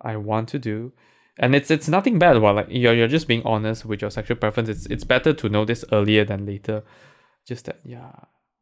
I 0.00 0.16
want 0.16 0.48
to 0.50 0.58
do. 0.58 0.92
And 1.38 1.54
it's 1.54 1.70
it's 1.70 1.88
nothing 1.88 2.18
bad 2.18 2.36
about 2.36 2.56
like 2.56 2.66
you're 2.68 2.94
you're 2.94 3.08
just 3.08 3.28
being 3.28 3.42
honest 3.44 3.84
with 3.84 4.02
your 4.02 4.10
sexual 4.10 4.36
preference. 4.36 4.68
It's 4.68 4.86
it's 4.86 5.04
better 5.04 5.32
to 5.32 5.48
know 5.48 5.64
this 5.64 5.84
earlier 5.92 6.24
than 6.24 6.44
later. 6.44 6.82
Just 7.46 7.66
that 7.66 7.78
yeah. 7.84 8.10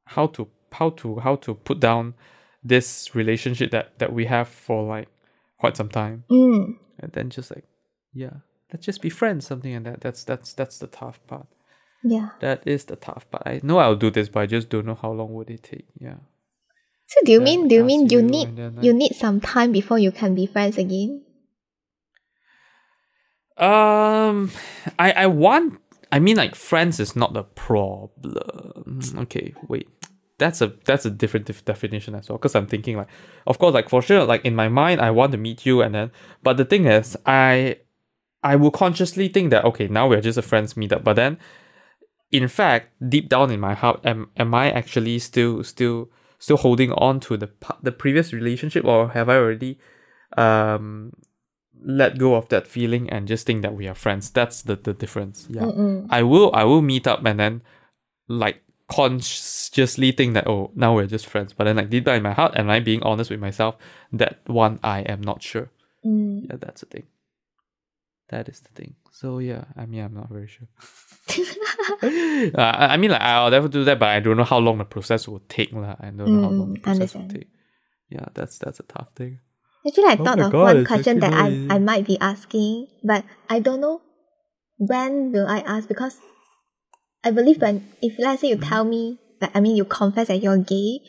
How 0.04 0.26
to 0.28 0.48
how 0.72 0.90
to 0.90 1.18
how 1.20 1.36
to 1.36 1.54
put 1.54 1.80
down 1.80 2.14
this 2.62 3.14
relationship 3.14 3.70
that, 3.70 3.98
that 3.98 4.12
we 4.12 4.26
have 4.26 4.48
for 4.48 4.84
like 4.84 5.08
quite 5.58 5.76
some 5.76 5.88
time. 5.88 6.24
Mm. 6.30 6.76
And 7.00 7.12
then 7.12 7.30
just 7.30 7.50
like 7.50 7.64
yeah. 8.12 8.30
Let's 8.72 8.84
just 8.84 9.00
be 9.00 9.10
friends, 9.10 9.46
something 9.46 9.72
like 9.72 9.84
that. 9.84 10.00
That's 10.00 10.24
that's 10.24 10.52
that's 10.52 10.78
the 10.78 10.88
tough 10.88 11.20
part. 11.26 11.46
Yeah. 12.02 12.30
That 12.40 12.62
is 12.66 12.84
the 12.84 12.96
tough 12.96 13.30
part. 13.30 13.44
I 13.46 13.60
know 13.62 13.78
I'll 13.78 13.96
do 13.96 14.10
this, 14.10 14.28
but 14.28 14.40
I 14.40 14.46
just 14.46 14.68
don't 14.68 14.86
know 14.86 14.98
how 15.00 15.12
long 15.12 15.32
would 15.34 15.50
it 15.50 15.62
take. 15.62 15.86
Yeah. 15.98 16.16
So 17.06 17.20
do 17.24 17.32
you 17.32 17.38
Then 17.38 17.44
mean 17.44 17.68
do 17.68 17.74
you 17.76 17.84
mean 17.84 18.08
you 18.08 18.20
need 18.20 18.48
you 18.82 18.92
need 18.92 19.14
some 19.14 19.40
time 19.40 19.72
before 19.72 19.98
you 19.98 20.10
can 20.12 20.34
be 20.34 20.46
friends 20.46 20.76
again? 20.76 21.22
Um, 23.56 24.50
I 24.98 25.12
I 25.12 25.26
want. 25.26 25.80
I 26.12 26.18
mean, 26.18 26.36
like 26.36 26.54
friends 26.54 27.00
is 27.00 27.16
not 27.16 27.32
the 27.32 27.42
problem. 27.42 29.00
Okay, 29.18 29.54
wait. 29.68 29.88
That's 30.38 30.60
a 30.60 30.74
that's 30.84 31.06
a 31.06 31.10
different 31.10 31.46
def- 31.46 31.64
definition 31.64 32.14
as 32.14 32.28
well. 32.28 32.38
Because 32.38 32.54
I'm 32.54 32.66
thinking 32.66 32.96
like, 32.96 33.08
of 33.46 33.58
course, 33.58 33.72
like 33.74 33.88
for 33.88 34.02
sure, 34.02 34.24
like 34.24 34.44
in 34.44 34.54
my 34.54 34.68
mind, 34.68 35.00
I 35.00 35.10
want 35.10 35.32
to 35.32 35.38
meet 35.38 35.64
you, 35.64 35.80
and 35.80 35.94
then, 35.94 36.12
but 36.42 36.58
the 36.58 36.64
thing 36.64 36.84
is, 36.86 37.16
I, 37.24 37.78
I 38.42 38.56
will 38.56 38.70
consciously 38.70 39.28
think 39.28 39.50
that 39.50 39.64
okay, 39.64 39.88
now 39.88 40.06
we're 40.08 40.20
just 40.20 40.38
a 40.38 40.42
friends 40.42 40.74
meetup, 40.74 41.02
but 41.02 41.14
then, 41.16 41.38
in 42.30 42.48
fact, 42.48 42.92
deep 43.08 43.30
down 43.30 43.50
in 43.50 43.60
my 43.60 43.72
heart, 43.72 44.04
am 44.04 44.28
am 44.36 44.54
I 44.54 44.70
actually 44.70 45.18
still 45.18 45.64
still 45.64 46.10
still 46.38 46.58
holding 46.58 46.92
on 46.92 47.18
to 47.20 47.38
the 47.38 47.50
the 47.82 47.92
previous 47.92 48.34
relationship, 48.34 48.84
or 48.84 49.08
have 49.10 49.30
I 49.30 49.36
already, 49.36 49.78
um, 50.36 51.12
let 51.82 52.18
go 52.18 52.34
of 52.34 52.48
that 52.48 52.66
feeling 52.66 53.08
and 53.10 53.28
just 53.28 53.46
think 53.46 53.62
that 53.62 53.74
we 53.74 53.86
are 53.88 53.94
friends. 53.94 54.30
That's 54.30 54.62
the, 54.62 54.76
the 54.76 54.92
difference. 54.94 55.46
Yeah. 55.50 55.62
Mm-mm. 55.62 56.06
I 56.10 56.22
will 56.22 56.50
I 56.54 56.64
will 56.64 56.82
meet 56.82 57.06
up 57.06 57.24
and 57.24 57.38
then 57.40 57.62
like 58.28 58.62
consciously 58.88 60.12
think 60.12 60.34
that 60.34 60.46
oh 60.46 60.70
now 60.74 60.94
we're 60.94 61.06
just 61.06 61.26
friends. 61.26 61.52
But 61.52 61.64
then 61.64 61.76
like 61.76 61.90
deep 61.90 62.04
down 62.04 62.16
in 62.16 62.22
my 62.22 62.32
heart, 62.32 62.56
am 62.56 62.70
I 62.70 62.80
being 62.80 63.02
honest 63.02 63.30
with 63.30 63.40
myself? 63.40 63.76
That 64.12 64.40
one 64.46 64.78
I 64.82 65.00
am 65.00 65.20
not 65.20 65.42
sure. 65.42 65.70
Mm. 66.04 66.46
Yeah, 66.48 66.56
that's 66.58 66.80
the 66.80 66.86
thing. 66.86 67.06
That 68.28 68.48
is 68.48 68.60
the 68.60 68.70
thing. 68.70 68.94
So 69.12 69.38
yeah, 69.38 69.64
I 69.76 69.86
mean 69.86 70.02
I'm 70.02 70.14
not 70.14 70.28
very 70.28 70.48
sure. 70.48 70.68
uh, 72.02 72.60
I 72.60 72.94
I 72.94 72.96
mean 72.96 73.10
like 73.10 73.20
I'll 73.20 73.50
never 73.50 73.68
do 73.68 73.84
that, 73.84 73.98
but 73.98 74.08
I 74.08 74.20
don't 74.20 74.36
know 74.36 74.44
how 74.44 74.58
long 74.58 74.78
the 74.78 74.84
process 74.84 75.28
will 75.28 75.42
take. 75.48 75.72
lah. 75.72 75.96
I 76.00 76.06
don't 76.10 76.32
know 76.32 76.40
how 76.40 76.50
long 76.50 76.74
the 76.74 76.80
Mm, 76.80 76.82
process 76.82 77.14
will 77.14 77.28
take. 77.28 77.48
Yeah, 78.10 78.26
that's 78.34 78.58
that's 78.58 78.80
a 78.80 78.84
tough 78.84 79.10
thing. 79.14 79.40
Actually, 79.86 80.04
I 80.04 80.16
Oh 80.18 80.24
thought 80.24 80.40
of 80.40 80.52
God, 80.52 80.62
one 80.76 80.84
question 80.84 81.20
that 81.20 81.32
I, 81.32 81.66
I 81.70 81.78
might 81.78 82.06
be 82.06 82.18
asking, 82.20 82.88
but 83.04 83.24
I 83.48 83.60
don't 83.60 83.80
know 83.80 84.00
when 84.78 85.32
will 85.32 85.46
I 85.46 85.60
ask 85.60 85.86
because 85.88 86.18
I 87.22 87.30
believe 87.30 87.60
when 87.60 87.86
if 88.02 88.18
let's 88.18 88.40
say 88.40 88.48
you 88.48 88.56
tell 88.56 88.84
me 88.84 89.18
that 89.40 89.52
I 89.54 89.60
mean 89.60 89.76
you 89.76 89.84
confess 89.84 90.28
that 90.28 90.42
you're 90.42 90.58
gay, 90.58 91.00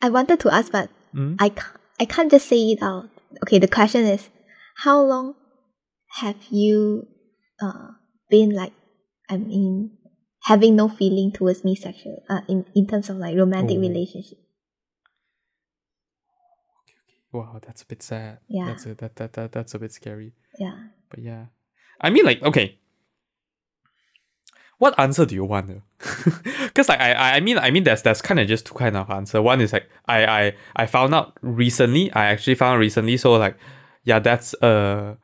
I 0.00 0.10
wanted 0.10 0.40
to 0.40 0.52
ask, 0.52 0.72
but 0.72 0.90
Mm? 1.14 1.36
I 1.38 1.48
can't, 1.50 1.76
I 2.00 2.04
can't 2.06 2.28
just 2.30 2.48
say 2.48 2.58
it 2.72 2.82
out. 2.82 3.08
Okay, 3.44 3.60
the 3.60 3.68
question 3.68 4.02
is, 4.04 4.30
how 4.78 5.00
long 5.00 5.36
have 6.18 6.36
you 6.50 7.06
uh 7.62 7.90
been 8.30 8.50
like 8.50 8.72
I 9.30 9.36
mean 9.36 9.96
having 10.42 10.74
no 10.74 10.88
feeling 10.88 11.30
towards 11.30 11.62
me 11.62 11.76
sexual 11.76 12.18
uh 12.28 12.40
in, 12.48 12.66
in 12.74 12.86
terms 12.88 13.10
of 13.10 13.16
like 13.18 13.36
romantic 13.36 13.76
Oh. 13.76 13.80
relationship? 13.80 14.38
Wow, 17.34 17.58
that's 17.60 17.82
a 17.82 17.86
bit 17.86 18.00
sad. 18.00 18.38
Yeah. 18.46 18.66
That's 18.66 18.86
a, 18.86 18.94
that, 18.94 19.16
that, 19.16 19.32
that 19.32 19.50
that's 19.50 19.74
a 19.74 19.78
bit 19.80 19.90
scary. 19.90 20.32
Yeah. 20.56 20.76
But 21.10 21.18
yeah. 21.18 21.46
I 22.00 22.10
mean 22.10 22.24
like 22.24 22.40
okay. 22.42 22.78
What 24.78 24.98
answer 24.98 25.26
do 25.26 25.34
you 25.34 25.44
want? 25.44 25.82
Because 25.98 26.88
like 26.88 27.00
I, 27.00 27.36
I 27.36 27.40
mean 27.40 27.58
I 27.58 27.72
mean 27.72 27.82
there's 27.82 28.02
there's 28.02 28.22
kind 28.22 28.38
of 28.38 28.46
just 28.46 28.66
two 28.66 28.74
kind 28.74 28.96
of 28.96 29.10
answer. 29.10 29.42
One 29.42 29.60
is 29.60 29.72
like 29.72 29.90
I 30.06 30.24
I 30.26 30.52
I 30.76 30.86
found 30.86 31.12
out 31.12 31.36
recently. 31.42 32.12
I 32.12 32.26
actually 32.26 32.54
found 32.54 32.76
out 32.76 32.78
recently. 32.78 33.16
So 33.16 33.32
like 33.32 33.56
yeah, 34.04 34.20
that's 34.20 34.54
uh 34.62 35.16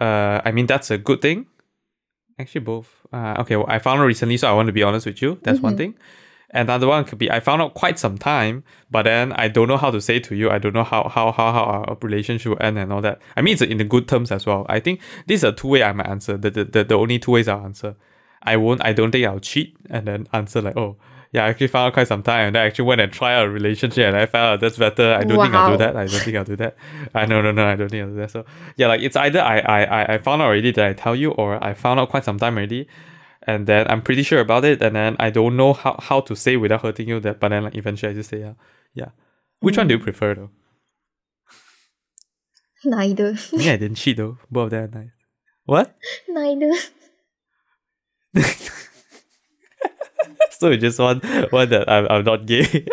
uh 0.00 0.40
I 0.42 0.50
mean 0.52 0.66
that's 0.66 0.90
a 0.90 0.96
good 0.96 1.20
thing. 1.20 1.46
Actually 2.38 2.62
both. 2.62 3.06
Uh 3.12 3.36
okay, 3.40 3.56
well, 3.56 3.66
I 3.68 3.78
found 3.78 4.00
out 4.00 4.06
recently, 4.06 4.38
so 4.38 4.48
I 4.48 4.54
want 4.54 4.68
to 4.68 4.72
be 4.72 4.82
honest 4.82 5.04
with 5.04 5.20
you. 5.20 5.38
That's 5.42 5.60
one 5.60 5.76
Another 6.50 6.86
one 6.86 7.04
could 7.04 7.18
be 7.18 7.30
I 7.30 7.40
found 7.40 7.60
out 7.60 7.74
quite 7.74 7.98
some 7.98 8.16
time, 8.16 8.64
but 8.90 9.02
then 9.02 9.32
I 9.34 9.48
don't 9.48 9.68
know 9.68 9.76
how 9.76 9.90
to 9.90 10.00
say 10.00 10.18
to 10.20 10.34
you. 10.34 10.50
I 10.50 10.58
don't 10.58 10.72
know 10.72 10.84
how 10.84 11.08
how 11.08 11.30
how, 11.30 11.52
how 11.52 11.64
our 11.64 11.98
relationship 12.00 12.50
will 12.50 12.62
end 12.62 12.78
and 12.78 12.90
all 12.90 13.02
that. 13.02 13.20
I 13.36 13.42
mean 13.42 13.52
it's 13.52 13.62
in 13.62 13.76
the 13.76 13.84
good 13.84 14.08
terms 14.08 14.32
as 14.32 14.46
well. 14.46 14.64
I 14.68 14.80
think 14.80 15.00
these 15.26 15.44
are 15.44 15.52
two 15.52 15.68
way 15.68 15.82
I 15.82 15.92
might 15.92 16.06
answer. 16.06 16.38
The, 16.38 16.50
the 16.50 16.64
the 16.64 16.84
the 16.84 16.94
only 16.94 17.18
two 17.18 17.32
ways 17.32 17.48
I'll 17.48 17.64
answer. 17.64 17.96
I 18.42 18.56
won't 18.56 18.82
I 18.82 18.94
don't 18.94 19.10
think 19.10 19.26
I'll 19.26 19.40
cheat 19.40 19.76
and 19.90 20.06
then 20.06 20.26
answer 20.32 20.62
like, 20.62 20.76
oh 20.76 20.96
yeah, 21.32 21.44
I 21.44 21.48
actually 21.50 21.66
found 21.66 21.88
out 21.88 21.92
quite 21.92 22.08
some 22.08 22.22
time 22.22 22.48
and 22.48 22.56
I 22.56 22.64
actually 22.64 22.86
went 22.86 23.02
and 23.02 23.22
out 23.22 23.44
a 23.44 23.50
relationship 23.50 24.06
and 24.06 24.16
I 24.16 24.24
found 24.24 24.54
out 24.54 24.60
that's 24.60 24.78
better. 24.78 25.16
I 25.20 25.24
don't 25.24 25.38
think 25.38 25.54
I'll 25.54 25.72
do 25.72 25.76
that. 25.76 25.96
I 25.96 26.06
don't 26.06 26.20
think 26.20 26.36
I'll 26.38 26.44
do 26.44 26.56
that. 26.56 26.76
I 27.14 27.26
no 27.26 27.42
no 27.42 27.52
no 27.52 27.66
I 27.66 27.76
don't 27.76 27.90
think 27.90 28.04
I'll 28.04 28.08
do 28.10 28.16
that. 28.16 28.30
So 28.30 28.46
yeah, 28.76 28.86
like 28.86 29.02
it's 29.02 29.16
either 29.16 29.42
I 29.42 29.58
I, 29.58 30.14
I 30.14 30.18
found 30.18 30.40
out 30.40 30.46
already 30.46 30.72
that 30.72 30.86
I 30.86 30.94
tell 30.94 31.14
you 31.14 31.32
or 31.32 31.62
I 31.62 31.74
found 31.74 32.00
out 32.00 32.08
quite 32.08 32.24
some 32.24 32.38
time 32.38 32.56
already 32.56 32.88
and 33.48 33.66
then 33.66 33.86
I'm 33.88 34.02
pretty 34.02 34.22
sure 34.22 34.40
about 34.40 34.66
it 34.66 34.82
and 34.82 34.94
then 34.94 35.16
I 35.18 35.30
don't 35.30 35.56
know 35.56 35.72
how, 35.72 35.96
how 35.98 36.20
to 36.20 36.36
say 36.36 36.56
without 36.58 36.82
hurting 36.82 37.08
you 37.08 37.18
that 37.20 37.40
but 37.40 37.48
then 37.48 37.64
like 37.64 37.76
eventually 37.76 38.12
I 38.12 38.14
just 38.14 38.28
say 38.28 38.40
yeah. 38.40 38.52
Yeah. 38.92 39.10
Which 39.60 39.78
one 39.78 39.88
do 39.88 39.94
you 39.94 40.00
mm. 40.00 40.04
prefer 40.04 40.34
though? 40.34 40.50
Neither. 42.84 43.36
yeah, 43.52 43.72
I 43.72 43.76
didn't 43.76 43.96
cheat 43.96 44.18
though. 44.18 44.36
Both 44.50 44.66
of 44.66 44.70
them 44.70 44.84
are 44.84 44.98
nice. 45.00 45.10
What? 45.64 45.96
Neither. 46.28 46.72
so 50.58 50.70
you 50.70 50.76
just 50.76 50.98
want 50.98 51.22
want 51.52 51.70
that 51.70 51.88
I'm, 51.88 52.06
I'm 52.10 52.24
not 52.24 52.44
gay. 52.46 52.66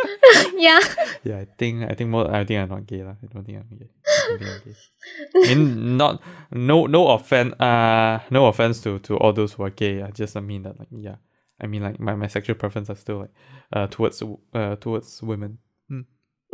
yeah. 0.55 0.79
yeah, 1.23 1.37
I 1.39 1.47
think 1.57 1.89
I 1.89 1.95
think 1.95 2.11
more 2.11 2.29
I 2.29 2.45
think 2.45 2.61
I'm 2.61 2.69
not 2.69 2.85
gay 2.85 3.03
lah. 3.03 3.15
I 3.21 3.25
don't 3.25 3.43
think 3.43 3.57
I'm 3.57 3.77
gay. 3.77 3.89
I 4.05 4.37
think 4.37 4.49
I'm 4.49 4.61
gay. 4.63 5.49
I 5.51 5.55
mean 5.55 5.97
not 5.97 6.21
no 6.51 6.85
no 6.85 7.07
offense 7.09 7.53
uh 7.59 8.19
no 8.29 8.45
offense 8.45 8.81
to, 8.81 8.99
to 8.99 9.17
all 9.17 9.33
those 9.33 9.53
who 9.53 9.63
are 9.63 9.71
gay. 9.71 10.03
I 10.03 10.11
just 10.11 10.37
I 10.37 10.41
mean 10.41 10.63
that 10.63 10.77
like 10.77 10.89
yeah. 10.91 11.15
I 11.59 11.65
mean 11.67 11.81
like 11.81 11.99
my, 11.99 12.13
my 12.15 12.27
sexual 12.27 12.55
preference 12.55 12.89
are 12.89 12.95
still 12.95 13.19
like 13.19 13.33
uh 13.73 13.87
towards 13.87 14.21
uh 14.53 14.75
towards 14.75 15.23
women. 15.23 15.57
Hmm. 15.89 16.01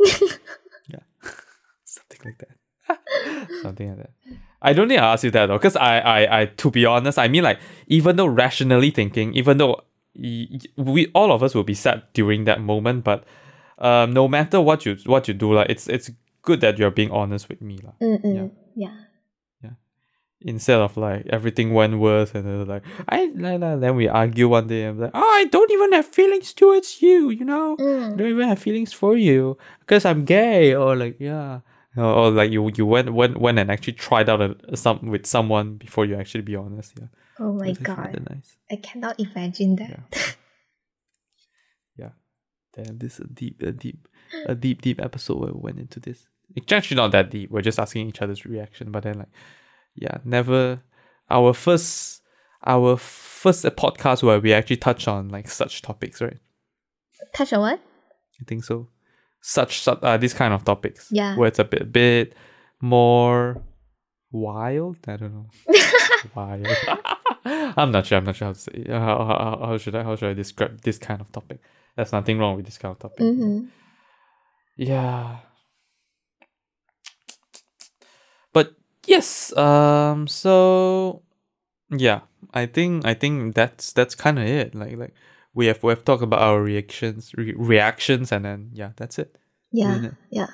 yeah. 0.88 1.04
Something 1.84 2.20
like 2.24 2.38
that. 2.38 2.56
Something 3.62 3.88
like 3.88 3.98
that. 3.98 4.10
I 4.62 4.72
don't 4.72 4.88
think 4.88 5.00
I 5.00 5.12
asked 5.12 5.24
you 5.24 5.30
that 5.32 5.46
though, 5.46 5.58
because 5.58 5.76
I, 5.76 5.98
I, 5.98 6.40
I, 6.40 6.46
to 6.46 6.70
be 6.70 6.86
honest, 6.86 7.18
I 7.18 7.26
mean 7.26 7.42
like 7.42 7.58
even 7.88 8.16
though 8.16 8.26
rationally 8.26 8.90
thinking, 8.90 9.34
even 9.34 9.58
though 9.58 9.82
we 10.14 11.10
all 11.14 11.32
of 11.32 11.42
us 11.42 11.54
will 11.54 11.64
be 11.64 11.74
sad 11.74 12.02
during 12.12 12.44
that 12.44 12.60
moment, 12.60 13.04
but 13.04 13.24
um, 13.78 14.12
no 14.12 14.28
matter 14.28 14.60
what 14.60 14.84
you 14.86 14.96
what 15.06 15.26
you 15.28 15.34
do, 15.34 15.52
like 15.54 15.70
it's 15.70 15.88
it's 15.88 16.10
good 16.42 16.60
that 16.60 16.78
you're 16.78 16.90
being 16.90 17.10
honest 17.10 17.48
with 17.48 17.60
me, 17.62 17.78
like, 17.82 17.98
Mm-mm. 18.00 18.50
Yeah. 18.74 18.96
instead 20.44 20.80
of 20.80 20.96
like 20.96 21.24
everything 21.30 21.72
went 21.72 21.98
worse 22.00 22.32
and 22.34 22.44
then 22.44 22.66
like 22.66 22.82
I 23.08 23.26
like, 23.26 23.60
like, 23.60 23.78
then 23.80 23.94
we 23.94 24.08
argue 24.08 24.48
one 24.48 24.66
day 24.66 24.82
and 24.84 24.96
I'm 24.96 25.00
like, 25.00 25.12
oh, 25.14 25.20
I 25.40 25.44
don't 25.44 25.70
even 25.70 25.92
have 25.92 26.06
feelings 26.06 26.52
towards 26.52 27.00
you, 27.00 27.30
you 27.30 27.44
know. 27.44 27.76
I 27.78 27.82
Mm. 27.82 28.16
don't 28.18 28.26
even 28.28 28.48
have 28.48 28.58
feelings 28.58 28.92
for 28.92 29.16
you 29.16 29.56
because 29.80 30.04
I'm 30.04 30.24
gay 30.24 30.74
or 30.74 30.96
like 30.96 31.16
yeah 31.20 31.60
or, 31.96 32.04
or 32.04 32.30
like 32.30 32.50
you 32.50 32.70
you 32.76 32.86
went 32.86 33.12
went 33.12 33.38
went 33.38 33.58
and 33.58 33.70
actually 33.70 33.92
tried 33.94 34.28
out 34.28 34.40
a, 34.40 34.76
some 34.76 35.00
with 35.06 35.26
someone 35.26 35.76
before 35.76 36.04
you 36.04 36.16
actually 36.16 36.42
be 36.42 36.56
honest 36.56 36.94
yeah 37.00 37.06
Oh 37.40 37.52
my 37.54 37.68
That's 37.72 37.78
god. 37.78 38.26
nice 38.30 38.56
I 38.70 38.76
cannot 38.76 39.18
imagine 39.18 39.76
that. 39.76 40.06
yeah 41.96 42.10
damn 42.74 42.98
this 42.98 43.14
is 43.14 43.20
a 43.20 43.28
deep 43.28 43.62
a 43.62 43.72
deep 43.72 44.08
a 44.46 44.54
deep 44.54 44.82
deep 44.82 45.00
episode 45.00 45.38
where 45.38 45.52
we 45.52 45.60
went 45.60 45.78
into 45.78 46.00
this 46.00 46.26
it's 46.54 46.72
actually 46.72 46.96
not 46.96 47.12
that 47.12 47.30
deep 47.30 47.50
we're 47.50 47.62
just 47.62 47.78
asking 47.78 48.08
each 48.08 48.22
other's 48.22 48.44
reaction 48.46 48.90
but 48.90 49.02
then 49.02 49.18
like 49.18 49.30
yeah 49.94 50.18
never 50.24 50.80
our 51.30 51.52
first 51.54 52.22
our 52.64 52.96
first 52.96 53.64
podcast 53.64 54.22
where 54.22 54.38
we 54.40 54.52
actually 54.52 54.76
touch 54.76 55.08
on 55.08 55.28
like 55.28 55.48
such 55.48 55.82
topics 55.82 56.20
right 56.20 56.38
Touch 57.34 57.52
on 57.52 57.60
what? 57.60 57.80
I 58.40 58.44
think 58.46 58.64
so. 58.64 58.88
Such, 59.42 59.80
such 59.80 59.98
uh, 60.02 60.16
these 60.16 60.32
kind 60.32 60.54
of 60.54 60.64
topics. 60.64 61.08
Yeah. 61.10 61.36
Where 61.36 61.48
it's 61.48 61.58
a 61.58 61.64
bit, 61.64 61.92
bit 61.92 62.34
more 62.80 63.60
wild. 64.30 64.98
I 65.06 65.16
don't 65.16 65.34
know. 65.34 65.50
wild. 66.34 66.66
I'm 67.44 67.90
not 67.90 68.06
sure. 68.06 68.18
I'm 68.18 68.24
not 68.24 68.36
sure 68.36 68.48
how 68.48 68.52
to 68.52 68.58
say. 68.58 68.84
How, 68.88 68.98
how, 68.98 69.58
how, 69.60 69.66
how 69.66 69.78
should 69.78 69.94
I 69.94 70.02
how 70.02 70.16
should 70.16 70.30
I 70.30 70.34
describe 70.34 70.80
this 70.82 70.98
kind 70.98 71.20
of 71.20 71.30
topic? 71.32 71.60
There's 71.96 72.12
nothing 72.12 72.38
wrong 72.38 72.56
with 72.56 72.66
this 72.66 72.78
kind 72.78 72.92
of 72.92 72.98
topic. 72.98 73.20
Mm-hmm. 73.20 73.66
Yeah. 74.76 75.38
But 78.52 78.74
yes, 79.06 79.56
um 79.56 80.28
so 80.28 81.22
yeah, 81.90 82.20
I 82.54 82.66
think 82.66 83.04
I 83.04 83.14
think 83.14 83.54
that's 83.54 83.92
that's 83.92 84.14
kind 84.14 84.38
of 84.38 84.46
it. 84.46 84.74
Like 84.74 84.96
like 84.96 85.14
we 85.54 85.66
have 85.66 85.82
we 85.82 85.90
have 85.90 86.04
talked 86.04 86.22
about 86.22 86.40
our 86.40 86.62
reactions 86.62 87.32
re- 87.36 87.54
reactions 87.56 88.32
and 88.32 88.44
then 88.44 88.70
yeah, 88.72 88.92
that's 88.96 89.18
it. 89.18 89.36
Yeah. 89.70 90.04
It? 90.04 90.14
Yeah. 90.30 90.46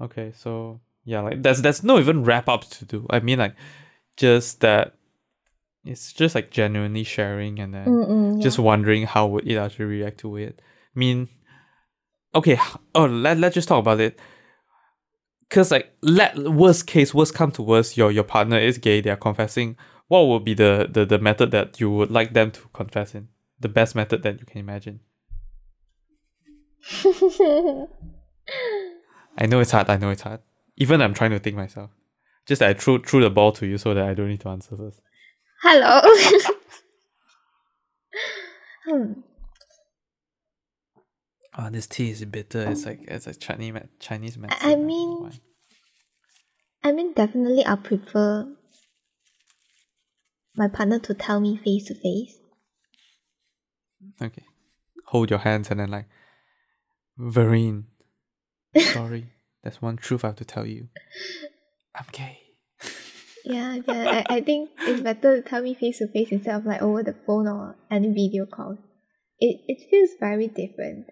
Okay, 0.00 0.32
so 0.36 0.80
yeah, 1.04 1.20
like 1.20 1.42
there's 1.42 1.62
there's 1.62 1.82
no 1.82 1.98
even 1.98 2.24
wrap 2.24 2.48
ups 2.48 2.78
to 2.78 2.84
do. 2.84 3.06
I 3.10 3.20
mean 3.20 3.38
like 3.38 3.54
just 4.16 4.60
that 4.60 4.94
it's 5.84 6.12
just 6.12 6.34
like 6.34 6.50
genuinely 6.50 7.04
sharing 7.04 7.58
and 7.58 7.74
then 7.74 7.86
Mm-mm, 7.86 8.36
yeah. 8.36 8.42
just 8.42 8.58
wondering 8.58 9.04
how 9.04 9.26
would 9.26 9.46
it 9.46 9.56
actually 9.56 9.86
react 9.86 10.20
to 10.20 10.36
it. 10.36 10.60
I 10.94 10.98
mean, 10.98 11.28
okay, 12.34 12.58
oh 12.94 13.06
let 13.06 13.38
let's 13.38 13.54
just 13.54 13.68
talk 13.68 13.80
about 13.80 14.00
it. 14.00 14.18
Cause 15.50 15.70
like 15.70 15.94
let 16.00 16.38
worst 16.38 16.86
case, 16.86 17.12
worst 17.12 17.34
come 17.34 17.50
to 17.52 17.62
worst, 17.62 17.96
your 17.96 18.10
your 18.10 18.24
partner 18.24 18.58
is 18.58 18.78
gay, 18.78 19.00
they 19.00 19.10
are 19.10 19.16
confessing. 19.16 19.76
What 20.08 20.22
would 20.28 20.44
be 20.44 20.54
the, 20.54 20.88
the 20.90 21.04
the 21.04 21.18
method 21.18 21.50
that 21.50 21.80
you 21.80 21.90
would 21.90 22.10
like 22.10 22.32
them 22.32 22.50
to 22.52 22.60
confess 22.72 23.14
in? 23.14 23.28
The 23.62 23.68
best 23.68 23.94
method 23.94 24.24
that 24.24 24.40
you 24.40 24.46
can 24.46 24.58
imagine. 24.58 25.00
I 29.38 29.46
know 29.46 29.60
it's 29.60 29.70
hard. 29.70 29.88
I 29.88 29.96
know 29.96 30.10
it's 30.10 30.22
hard. 30.22 30.40
Even 30.76 31.00
I'm 31.00 31.14
trying 31.14 31.30
to 31.30 31.38
think 31.38 31.54
myself. 31.54 31.90
Just 32.44 32.60
I 32.60 32.74
threw 32.74 33.00
threw 33.00 33.20
the 33.22 33.30
ball 33.30 33.52
to 33.52 33.66
you 33.66 33.78
so 33.78 33.94
that 33.94 34.04
I 34.04 34.14
don't 34.14 34.28
need 34.28 34.40
to 34.40 34.48
answer 34.48 34.76
first. 34.76 35.00
Hello. 35.62 36.00
hmm. 38.84 39.12
Oh, 41.56 41.70
this 41.70 41.86
tea 41.86 42.10
is 42.10 42.24
bitter. 42.24 42.68
It's 42.68 42.84
like 42.84 43.04
it's 43.06 43.28
like 43.28 43.38
Chinese 43.38 43.74
Chinese 44.00 44.36
medicine. 44.38 44.68
I 44.68 44.74
don't 44.74 44.86
mean- 44.86 45.22
why. 45.22 45.30
I 46.84 46.90
mean, 46.90 47.12
definitely, 47.12 47.64
I 47.64 47.76
prefer 47.76 48.56
my 50.56 50.66
partner 50.66 50.98
to 50.98 51.14
tell 51.14 51.38
me 51.38 51.56
face 51.56 51.84
to 51.84 51.94
face. 51.94 52.41
Okay. 54.20 54.44
Hold 55.06 55.30
your 55.30 55.40
hands 55.40 55.70
and 55.70 55.80
then 55.80 55.90
like, 55.90 56.06
Vereen, 57.18 57.84
sorry. 58.76 59.32
There's 59.62 59.80
one 59.80 59.96
truth 59.96 60.24
I 60.24 60.28
have 60.28 60.36
to 60.36 60.44
tell 60.44 60.66
you. 60.66 60.88
I'm 61.94 62.06
gay. 62.10 62.40
Yeah, 63.44 63.78
yeah. 63.86 64.24
I, 64.28 64.36
I 64.36 64.40
think 64.48 64.70
it's 64.80 65.00
better 65.00 65.40
to 65.40 65.48
tell 65.48 65.62
me 65.62 65.74
face 65.74 65.98
to 65.98 66.08
face 66.08 66.28
instead 66.30 66.54
of 66.56 66.66
like 66.66 66.82
over 66.82 67.02
the 67.02 67.14
phone 67.26 67.46
or 67.46 67.76
any 67.90 68.12
video 68.12 68.46
call. 68.46 68.78
It 69.38 69.60
it 69.66 69.90
feels 69.90 70.10
very 70.18 70.48
different. 70.48 71.06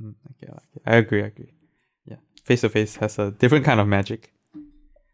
Mm, 0.00 0.14
okay, 0.30 0.52
it. 0.74 0.82
I 0.86 0.96
agree. 0.96 1.22
I 1.22 1.26
agree. 1.26 1.54
Yeah, 2.04 2.16
face 2.44 2.62
to 2.62 2.68
face 2.68 2.96
has 2.96 3.18
a 3.18 3.30
different 3.30 3.64
kind 3.64 3.80
of 3.80 3.88
magic. 3.88 4.32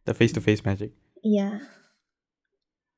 The 0.04 0.14
face 0.14 0.32
to 0.32 0.40
face 0.40 0.64
magic. 0.64 0.92
Yeah. 1.22 1.60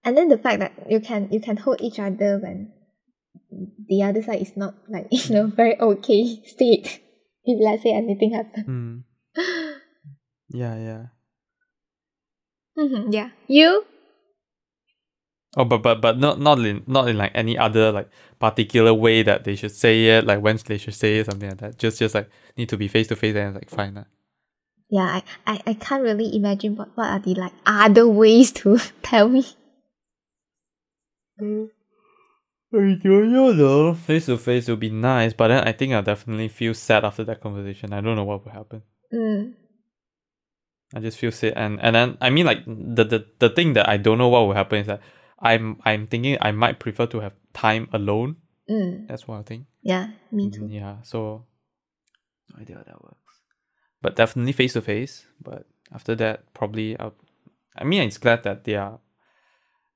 And 0.05 0.17
then 0.17 0.29
the 0.29 0.39
fact 0.39 0.61
that 0.61 0.91
you 0.91 1.01
can 1.01 1.29
you 1.33 1.41
can 1.41 1.57
hold 1.57 1.81
each 1.81 1.99
other 1.99 2.39
when 2.39 2.73
the 3.51 4.03
other 4.03 4.23
side 4.23 4.43
is 4.43 4.57
not 4.57 4.75
like 4.89 5.09
in 5.31 5.37
a 5.37 5.47
very 5.47 5.79
okay 5.81 6.43
state. 6.47 7.01
If 7.45 7.59
let's 7.65 7.83
say 7.83 7.93
anything 7.95 8.33
happens. 8.33 8.67
Mm. 8.67 9.03
Yeah, 10.51 10.77
yeah. 10.77 11.03
Mhm, 12.77 13.13
yeah. 13.13 13.31
You? 13.49 13.85
Oh, 15.57 15.65
but 15.65 15.83
but 15.83 16.01
but 16.01 16.19
not 16.19 16.39
not 16.39 16.59
in 16.61 16.85
not 16.87 17.09
in 17.09 17.17
like 17.17 17.33
any 17.35 17.57
other 17.57 17.91
like 17.91 18.11
particular 18.39 18.93
way 18.93 19.23
that 19.23 19.45
they 19.45 19.57
should 19.57 19.73
say 19.73 20.07
it, 20.07 20.27
like 20.27 20.41
when 20.41 20.59
they 20.67 20.77
should 20.79 20.95
say 20.95 21.19
it, 21.19 21.27
something 21.27 21.49
like 21.49 21.59
that. 21.59 21.79
Just 21.79 21.99
just 21.99 22.15
like 22.15 22.29
need 22.57 22.69
to 22.69 22.77
be 22.77 22.87
face 22.87 23.09
to 23.09 23.17
face 23.17 23.35
and 23.35 23.55
like 23.55 23.71
fine. 23.71 23.95
lah. 23.95 24.05
Yeah, 24.91 25.21
I, 25.21 25.23
I, 25.47 25.61
I 25.67 25.75
can't 25.75 26.03
really 26.03 26.35
imagine 26.35 26.77
what, 26.77 26.97
what 26.97 27.09
are 27.09 27.19
the 27.19 27.35
like 27.35 27.53
other 27.67 28.09
ways 28.09 28.53
to 28.65 28.79
tell 29.03 29.29
me. 29.29 29.45
I 32.73 32.99
don't 33.03 33.33
know 33.33 33.53
though. 33.53 33.95
Face 33.95 34.27
to 34.27 34.37
face 34.37 34.69
would 34.69 34.81
be 34.81 34.91
nice, 34.91 35.33
but 35.33 35.49
then 35.49 35.67
I 35.67 35.73
think 35.73 35.93
I'll 35.95 36.03
definitely 36.03 36.49
feel 36.49 36.75
sad 36.75 37.05
after 37.05 37.25
that 37.25 37.41
conversation. 37.41 37.93
I 37.93 38.01
don't 38.01 38.17
know 38.17 38.25
what 38.25 38.45
will 38.45 38.53
happen. 38.53 38.83
Mm. 39.13 39.55
I 40.95 41.01
just 41.01 41.19
feel 41.19 41.33
sad, 41.33 41.55
and 41.57 41.81
and 41.81 41.95
then 41.97 42.19
I 42.21 42.31
mean 42.31 42.47
like 42.47 42.65
the 42.67 43.05
the 43.05 43.27
the 43.39 43.51
thing 43.51 43.73
that 43.75 43.89
I 43.89 43.97
don't 43.97 44.19
know 44.19 44.29
what 44.29 44.47
will 44.47 44.55
happen 44.55 44.81
is 44.81 44.87
that 44.87 45.01
I'm 45.39 45.79
I'm 45.85 46.07
thinking 46.07 46.37
I 46.41 46.51
might 46.53 46.79
prefer 46.79 47.07
to 47.07 47.21
have 47.21 47.35
time 47.55 47.89
alone. 47.93 48.37
Mm. 48.71 49.07
That's 49.09 49.27
one 49.27 49.45
thing. 49.45 49.67
Yeah, 49.83 50.09
me 50.31 50.49
Mm, 50.49 50.53
too. 50.53 50.67
Yeah, 50.71 50.97
so 51.03 51.47
no 52.55 52.61
idea 52.61 52.77
how 52.77 52.83
that 52.83 53.03
works. 53.03 53.35
But 54.03 54.17
definitely 54.17 54.53
face 54.53 54.75
to 54.75 54.83
face. 54.83 55.27
But 55.43 55.67
after 55.93 56.15
that, 56.17 56.53
probably 56.53 56.99
I'll, 56.99 57.15
I 57.77 57.85
mean, 57.85 58.03
it's 58.03 58.19
glad 58.19 58.43
that 58.45 58.65
they 58.65 58.77
are 58.77 59.01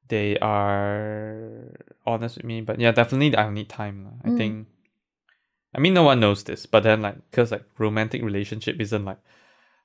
they 0.08 0.38
are 0.38 1.72
honest 2.06 2.36
with 2.36 2.44
me. 2.46 2.60
But 2.60 2.80
yeah, 2.80 2.92
definitely 2.92 3.36
I'll 3.36 3.50
need 3.50 3.68
time. 3.68 4.04
lah. 4.04 4.12
I 4.24 4.28
Mm. 4.30 4.36
think. 4.36 4.66
I 5.74 5.80
mean, 5.80 5.94
no 5.94 6.02
one 6.02 6.20
knows 6.20 6.44
this, 6.44 6.66
but 6.66 6.82
then 6.82 7.00
like, 7.00 7.16
cause 7.30 7.50
like 7.50 7.64
romantic 7.78 8.22
relationship 8.22 8.78
isn't 8.78 9.04
like 9.06 9.18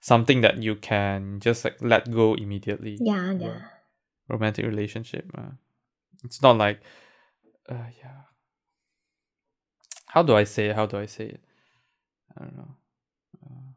something 0.02 0.42
that 0.42 0.62
you 0.62 0.76
can 0.76 1.40
just 1.40 1.64
like 1.64 1.78
let 1.82 2.12
go 2.12 2.34
immediately. 2.36 2.98
Yeah, 3.00 3.32
Yeah. 3.32 3.60
Romantic 4.28 4.66
relationship. 4.66 5.32
Uh, 5.38 5.52
it's 6.26 6.42
not 6.42 6.58
like, 6.58 6.82
uh, 7.70 7.88
yeah. 8.04 8.28
How 10.08 10.24
do 10.24 10.36
I 10.36 10.44
say 10.44 10.68
it? 10.68 10.76
How 10.76 10.86
do 10.86 10.98
I 10.98 11.06
say 11.06 11.26
it? 11.28 11.42
I 12.38 12.44
don't 12.44 12.58
know. 12.58 12.76
Uh, 13.46 13.72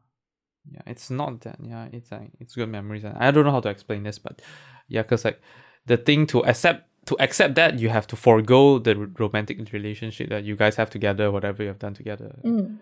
yeah, 0.69 0.81
it's 0.87 1.09
not 1.09 1.39
that. 1.41 1.57
Yeah, 1.63 1.87
it's 1.93 2.11
like 2.11 2.31
it's 2.39 2.55
good 2.55 2.67
memories, 2.69 3.03
and 3.05 3.17
I 3.17 3.31
don't 3.31 3.45
know 3.45 3.51
how 3.51 3.61
to 3.61 3.69
explain 3.69 4.03
this, 4.03 4.19
but 4.19 4.41
yeah, 4.87 5.03
cause 5.03 5.23
like 5.23 5.39
the 5.85 5.95
thing 5.97 6.27
to 6.27 6.43
accept 6.45 6.90
to 7.11 7.21
accept 7.21 7.55
that 7.55 7.77
you 7.77 7.89
have 7.89 8.07
to 8.07 8.15
forego 8.15 8.79
the 8.79 8.95
romantic 9.19 9.59
relationship 9.73 10.29
that 10.29 10.45
you 10.45 10.55
guys 10.55 10.77
have 10.77 10.89
together, 10.89 11.29
whatever 11.29 11.61
you 11.61 11.67
have 11.67 11.79
done 11.79 11.93
together. 11.93 12.39
Mm. 12.45 12.79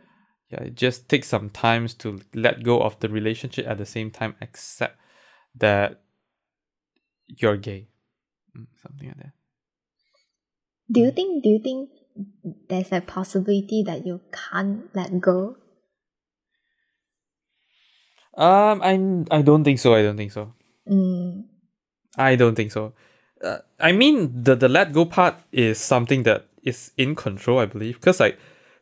Yeah, 0.52 0.62
it 0.70 0.76
just 0.76 1.10
takes 1.10 1.28
some 1.28 1.50
times 1.50 1.96
to 1.96 2.22
let 2.36 2.62
go 2.62 2.80
of 2.80 3.00
the 3.00 3.10
relationship 3.10 3.66
at 3.68 3.80
the 3.80 3.88
same 3.88 4.12
time 4.12 4.36
accept 4.40 5.00
that 5.56 6.02
you're 7.26 7.58
gay. 7.58 7.88
Mm, 8.56 8.68
something 8.84 9.08
like 9.08 9.18
that. 9.18 9.34
Do 10.92 11.00
you 11.02 11.12
think 11.12 11.44
do 11.44 11.50
you 11.50 11.60
think 11.60 11.90
there's 12.70 12.92
a 12.92 13.02
possibility 13.02 13.82
that 13.84 14.06
you 14.06 14.22
can't 14.32 14.94
let 14.94 15.20
go? 15.20 15.58
Um, 18.38 18.82
I 18.84 18.94
I 19.32 19.42
don't 19.42 19.64
think 19.64 19.80
so. 19.80 19.96
I 19.96 20.04
don't 20.04 20.18
think 20.18 20.32
so. 20.32 20.54
Mm. 20.88 21.46
I 22.16 22.36
don't 22.36 22.54
think 22.54 22.72
so. 22.72 22.94
Uh, 23.44 23.58
I 23.80 23.92
mean, 23.92 24.44
the 24.44 24.56
the 24.56 24.68
let 24.68 24.92
go 24.94 25.06
part 25.06 25.36
is 25.52 25.78
something 25.80 26.24
that 26.24 26.46
is 26.64 26.92
in 26.98 27.16
control, 27.16 27.60
I 27.60 27.66
believe, 27.66 27.96
because 27.96 28.20
like 28.20 28.38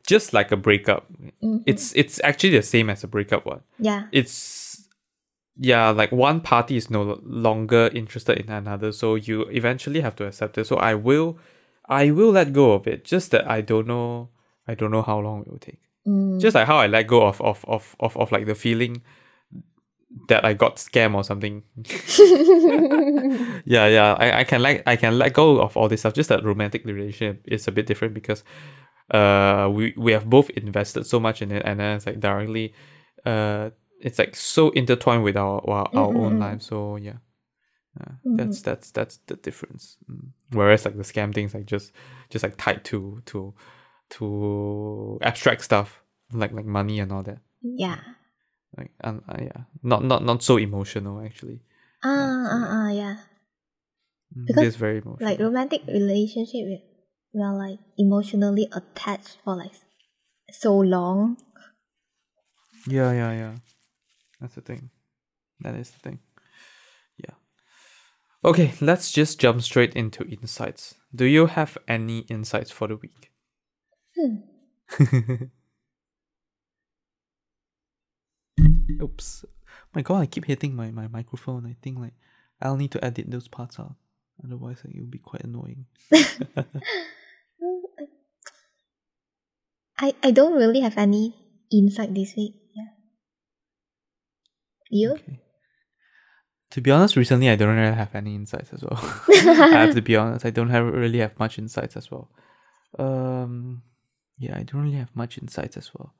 just 0.08 0.34
like 0.34 0.52
a 0.52 0.58
breakup, 0.58 1.06
Mhm. 1.44 1.64
it's 1.66 1.94
it's 1.96 2.20
actually 2.24 2.52
the 2.58 2.64
same 2.64 2.90
as 2.90 3.04
a 3.04 3.08
breakup 3.08 3.46
one. 3.46 3.62
Yeah. 3.80 4.04
It's 4.12 4.88
yeah, 5.60 5.90
like 5.90 6.12
one 6.12 6.42
party 6.42 6.76
is 6.78 6.90
no 6.90 7.20
longer 7.24 7.90
interested 7.94 8.38
in 8.38 8.50
another, 8.50 8.92
so 8.92 9.16
you 9.16 9.42
eventually 9.52 10.02
have 10.02 10.16
to 10.16 10.26
accept 10.26 10.58
it. 10.58 10.66
So 10.68 10.76
I 10.78 10.94
will, 10.94 11.38
I 11.90 12.12
will 12.12 12.32
let 12.32 12.54
go 12.54 12.74
of 12.74 12.86
it. 12.88 13.04
Just 13.04 13.32
that 13.32 13.50
I 13.50 13.62
don't 13.62 13.88
know, 13.88 14.30
I 14.68 14.76
don't 14.76 14.92
know 14.92 15.02
how 15.02 15.20
long 15.20 15.42
it 15.42 15.48
will 15.48 15.58
take. 15.60 15.82
Mm. 16.08 16.40
Just 16.40 16.56
like 16.56 16.68
how 16.68 16.78
I 16.78 16.88
let 16.88 17.08
go 17.08 17.26
of 17.26 17.42
of 17.42 17.66
of 17.68 17.96
of, 18.00 18.16
of 18.18 18.32
like 18.32 18.46
the 18.46 18.56
feeling 18.56 19.02
that 20.30 20.46
I 20.46 20.54
got 20.54 20.78
scam 20.78 21.16
or 21.16 21.24
something. 21.24 21.64
yeah, 23.66 23.88
yeah. 23.88 24.16
I, 24.18 24.40
I 24.40 24.44
can 24.44 24.62
like 24.62 24.84
I 24.86 24.96
can 24.96 25.18
let 25.18 25.34
go 25.34 25.60
of 25.62 25.76
all 25.76 25.90
this 25.90 26.02
stuff. 26.02 26.14
Just 26.14 26.30
that 26.30 26.44
romantic 26.44 26.86
relationship 26.86 27.44
is 27.46 27.68
a 27.68 27.72
bit 27.72 27.86
different 27.88 28.14
because 28.14 28.44
uh 29.12 29.70
we 29.72 29.94
we 29.98 30.12
have 30.12 30.30
both 30.30 30.50
invested 30.52 31.06
so 31.06 31.20
much 31.20 31.42
in 31.42 31.52
it 31.52 31.64
and 31.66 31.80
then 31.80 31.96
it's 31.96 32.06
like 32.06 32.20
directly 32.20 32.74
uh 33.26 33.70
it's 34.02 34.20
like 34.20 34.36
so 34.36 34.70
intertwined 34.72 35.24
with 35.24 35.38
our 35.38 35.62
our, 35.70 35.90
our 35.94 36.08
own 36.08 36.34
Mm-mm-mm. 36.34 36.40
lives. 36.40 36.66
So 36.66 36.96
yeah. 36.98 37.18
Uh, 38.00 38.14
that's 38.24 38.62
that's 38.62 38.92
that's 38.92 39.18
the 39.26 39.36
difference. 39.36 39.98
Mm. 40.10 40.30
Whereas 40.52 40.86
like 40.86 40.96
the 40.98 41.04
scam 41.04 41.34
things 41.34 41.54
like 41.54 41.66
just 41.66 41.92
just 42.30 42.44
like 42.44 42.56
tied 42.58 42.84
to 42.86 43.22
to 43.26 43.54
to 44.12 45.18
abstract 45.22 45.64
stuff 45.64 46.02
like 46.32 46.52
like 46.54 46.66
money 46.66 47.00
and 47.00 47.12
all 47.12 47.24
that. 47.24 47.40
yeah. 47.62 48.00
Like 48.78 48.92
um, 49.04 49.24
uh, 49.28 49.38
yeah, 49.42 49.64
not 49.82 50.04
not 50.04 50.24
not 50.24 50.44
so 50.44 50.58
emotional 50.58 51.20
actually. 51.26 51.62
Ah, 52.04 52.10
so- 52.46 52.54
ah, 52.54 52.66
ah, 52.70 52.90
yeah. 52.92 53.18
Mm, 54.38 54.46
Because, 54.46 54.62
this 54.64 54.74
is 54.76 54.80
very 54.80 54.98
emotional. 55.00 55.30
Like 55.30 55.40
romantic 55.40 55.82
relationship, 55.88 56.64
we 56.70 56.84
we 57.34 57.42
are 57.42 57.58
like 57.58 57.80
emotionally 57.98 58.68
attached 58.72 59.38
for 59.44 59.56
like 59.56 59.74
so 60.52 60.78
long. 60.78 61.38
yeah, 62.88 63.12
yeah, 63.12 63.32
yeah. 63.34 63.56
That's 64.40 64.56
the 64.56 64.62
thing. 64.62 64.90
That 65.62 65.76
is 65.76 65.90
the 65.92 66.00
thing. 66.00 66.20
Yeah. 67.18 67.36
Okay, 68.46 68.74
let's 68.82 69.12
just 69.12 69.40
jump 69.40 69.62
straight 69.62 69.96
into 69.96 70.24
insights. 70.26 70.96
Do 71.14 71.26
you 71.26 71.48
have 71.48 71.78
any 71.88 72.20
insights 72.30 72.72
for 72.72 72.88
the 72.88 72.96
week? 72.98 73.32
Hmm. 74.16 74.46
Oops. 79.02 79.46
My 79.94 80.02
god, 80.02 80.22
I 80.22 80.26
keep 80.26 80.46
hitting 80.46 80.76
my, 80.76 80.92
my 80.92 81.08
microphone. 81.08 81.66
I 81.66 81.76
think 81.82 82.00
like 82.00 82.14
I'll 82.62 82.78
need 82.78 82.92
to 82.92 83.04
edit 83.04 83.30
those 83.30 83.48
parts 83.48 83.80
out. 83.80 83.96
Otherwise 84.44 84.82
like, 84.86 84.96
it 84.96 85.00
will 85.00 85.08
be 85.08 85.18
quite 85.18 85.44
annoying. 85.44 85.86
I 90.00 90.14
I 90.24 90.32
don't 90.32 90.54
really 90.54 90.82
have 90.82 90.98
any 90.98 91.36
insight 91.72 92.14
this 92.14 92.36
week. 92.36 92.54
Yeah. 92.76 92.90
You? 94.90 95.12
Okay. 95.14 95.40
To 96.72 96.82
be 96.82 96.92
honest, 96.92 97.16
recently 97.16 97.50
I 97.50 97.56
don't 97.56 97.76
really 97.76 97.96
have 97.96 98.14
any 98.14 98.36
insights 98.36 98.74
as 98.74 98.84
well. 98.84 99.00
I 99.30 99.86
have 99.86 99.96
to 99.96 100.02
be 100.02 100.16
honest. 100.16 100.46
I 100.46 100.50
don't 100.50 100.70
have 100.70 100.86
really 100.86 101.20
have 101.20 101.40
much 101.40 101.58
insights 101.58 101.96
as 101.96 102.12
well. 102.12 102.30
Um, 103.00 103.84
yeah, 104.38 104.58
I 104.58 104.64
don't 104.64 104.84
really 104.84 104.98
have 104.98 105.16
much 105.16 105.38
insights 105.38 105.78
as 105.78 105.92
well. 105.94 106.14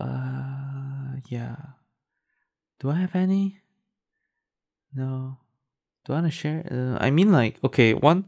Uh, 0.00 0.73
yeah. 1.28 1.56
Do 2.80 2.90
I 2.90 2.96
have 2.96 3.14
any? 3.14 3.60
No. 4.94 5.38
Do 6.04 6.12
I 6.12 6.16
want 6.16 6.26
to 6.26 6.30
share? 6.30 6.66
Uh, 6.70 7.02
I 7.02 7.10
mean, 7.10 7.32
like, 7.32 7.58
okay, 7.64 7.94
one, 7.94 8.26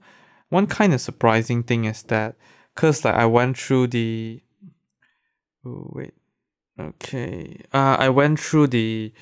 one 0.49 0.67
kind 0.67 0.95
of 0.95 1.01
surprising 1.01 1.63
thing 1.63 1.85
is 1.85 2.03
that, 2.05 2.37
cause 2.75 3.05
like 3.05 3.15
I 3.15 3.27
went 3.27 3.59
through 3.59 3.89
the. 3.89 4.43
Oh 5.65 5.91
wait. 5.93 6.15
Okay. 6.79 7.61
Uh, 7.73 7.97
I 7.99 8.09
went 8.09 8.41
through 8.41 8.69
the 8.69 9.13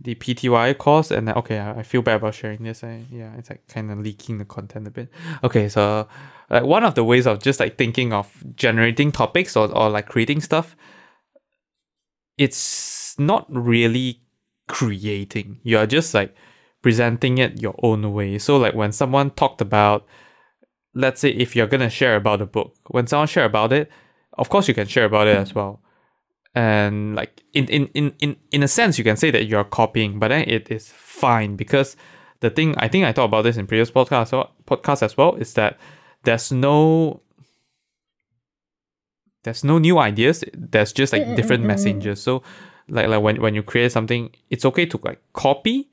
the 0.00 0.14
PTY 0.16 0.76
course 0.78 1.10
and 1.12 1.28
then, 1.28 1.36
okay, 1.36 1.58
I, 1.58 1.78
I 1.78 1.82
feel 1.84 2.02
bad 2.02 2.16
about 2.16 2.34
sharing 2.34 2.64
this. 2.64 2.82
I, 2.82 3.02
yeah, 3.10 3.32
it's 3.38 3.50
like 3.50 3.66
kind 3.68 3.90
of 3.90 4.00
leaking 4.00 4.38
the 4.38 4.44
content 4.44 4.88
a 4.88 4.90
bit. 4.90 5.08
Okay, 5.44 5.68
so 5.68 6.08
like 6.50 6.64
one 6.64 6.84
of 6.84 6.96
the 6.96 7.04
ways 7.04 7.26
of 7.26 7.40
just 7.40 7.60
like 7.60 7.78
thinking 7.78 8.12
of 8.12 8.42
generating 8.56 9.12
topics 9.12 9.56
or, 9.56 9.70
or 9.72 9.90
like 9.90 10.08
creating 10.08 10.40
stuff, 10.40 10.76
it's 12.36 13.01
not 13.18 13.46
really 13.48 14.20
creating. 14.68 15.60
You 15.62 15.78
are 15.78 15.86
just 15.86 16.14
like 16.14 16.34
presenting 16.82 17.38
it 17.38 17.60
your 17.60 17.74
own 17.82 18.12
way. 18.12 18.38
So 18.38 18.56
like 18.56 18.74
when 18.74 18.92
someone 18.92 19.30
talked 19.30 19.60
about, 19.60 20.06
let's 20.94 21.20
say 21.20 21.30
if 21.30 21.54
you're 21.54 21.66
gonna 21.66 21.90
share 21.90 22.16
about 22.16 22.40
a 22.40 22.46
book, 22.46 22.74
when 22.88 23.06
someone 23.06 23.28
share 23.28 23.44
about 23.44 23.72
it, 23.72 23.90
of 24.38 24.48
course 24.48 24.68
you 24.68 24.74
can 24.74 24.86
share 24.86 25.04
about 25.04 25.26
it 25.26 25.36
as 25.36 25.54
well 25.54 25.82
and 26.54 27.14
like 27.14 27.42
in 27.54 27.66
in 27.66 27.86
in 27.94 28.14
in 28.20 28.36
in 28.50 28.62
a 28.62 28.68
sense 28.68 28.98
you 28.98 29.04
can 29.04 29.16
say 29.16 29.30
that 29.30 29.46
you're 29.46 29.64
copying 29.64 30.18
but 30.18 30.28
then 30.28 30.46
it 30.48 30.70
is 30.70 30.88
fine 30.88 31.56
because 31.56 31.96
the 32.40 32.50
thing 32.50 32.74
i 32.76 32.86
think 32.88 33.06
i 33.06 33.12
talked 33.12 33.28
about 33.28 33.42
this 33.42 33.56
in 33.56 33.66
previous 33.66 33.90
podcasts 33.90 34.28
so 34.28 34.50
podcast 34.66 35.02
as 35.02 35.16
well 35.16 35.34
is 35.36 35.54
that 35.54 35.78
there's 36.24 36.52
no 36.52 37.22
there's 39.44 39.64
no 39.64 39.78
new 39.78 39.98
ideas 39.98 40.44
there's 40.52 40.92
just 40.92 41.12
like 41.12 41.22
Mm, 41.22 41.32
mm, 41.32 41.36
different 41.36 41.64
mm. 41.64 41.68
messengers 41.68 42.20
so 42.20 42.42
like 42.92 43.08
like 43.08 43.22
when 43.22 43.40
when 43.40 43.54
you 43.54 43.62
create 43.62 43.90
something 43.90 44.30
it's 44.50 44.64
okay 44.64 44.86
to 44.86 45.00
like 45.02 45.20
copy. 45.32 45.90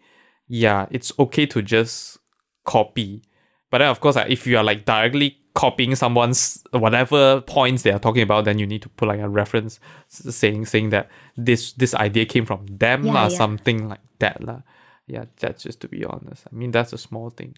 Yeah 0.47 0.85
it's 0.91 1.11
okay 1.17 1.45
to 1.47 1.61
just 1.61 2.19
copy. 2.65 3.23
But 3.71 3.79
then 3.79 3.89
of 3.89 3.99
course 3.99 4.15
like, 4.17 4.29
if 4.29 4.45
you 4.45 4.57
are 4.57 4.63
like 4.63 4.85
directly 4.85 5.37
copying 5.55 5.95
someone's 5.95 6.63
whatever 6.71 7.41
points 7.41 7.83
they 7.83 7.91
are 7.91 7.99
talking 7.99 8.21
about 8.21 8.45
then 8.45 8.59
you 8.59 8.67
need 8.67 8.81
to 8.81 8.89
put 8.89 9.07
like 9.07 9.19
a 9.19 9.27
reference 9.27 9.79
saying 10.07 10.65
saying 10.65 10.89
that 10.89 11.09
this 11.35 11.73
this 11.73 11.95
idea 11.95 12.25
came 12.25 12.45
from 12.45 12.65
them 12.67 13.05
Yeah, 13.05 13.13
yeah. 13.13 13.27
something 13.29 13.89
like 13.89 13.99
that 14.19 14.43
lah. 14.43 14.61
yeah 15.07 15.25
that's 15.39 15.63
just 15.63 15.79
to 15.81 15.87
be 15.87 16.03
honest. 16.05 16.45
I 16.51 16.55
mean 16.55 16.71
that's 16.71 16.93
a 16.93 16.97
small 16.97 17.29
thing. 17.29 17.55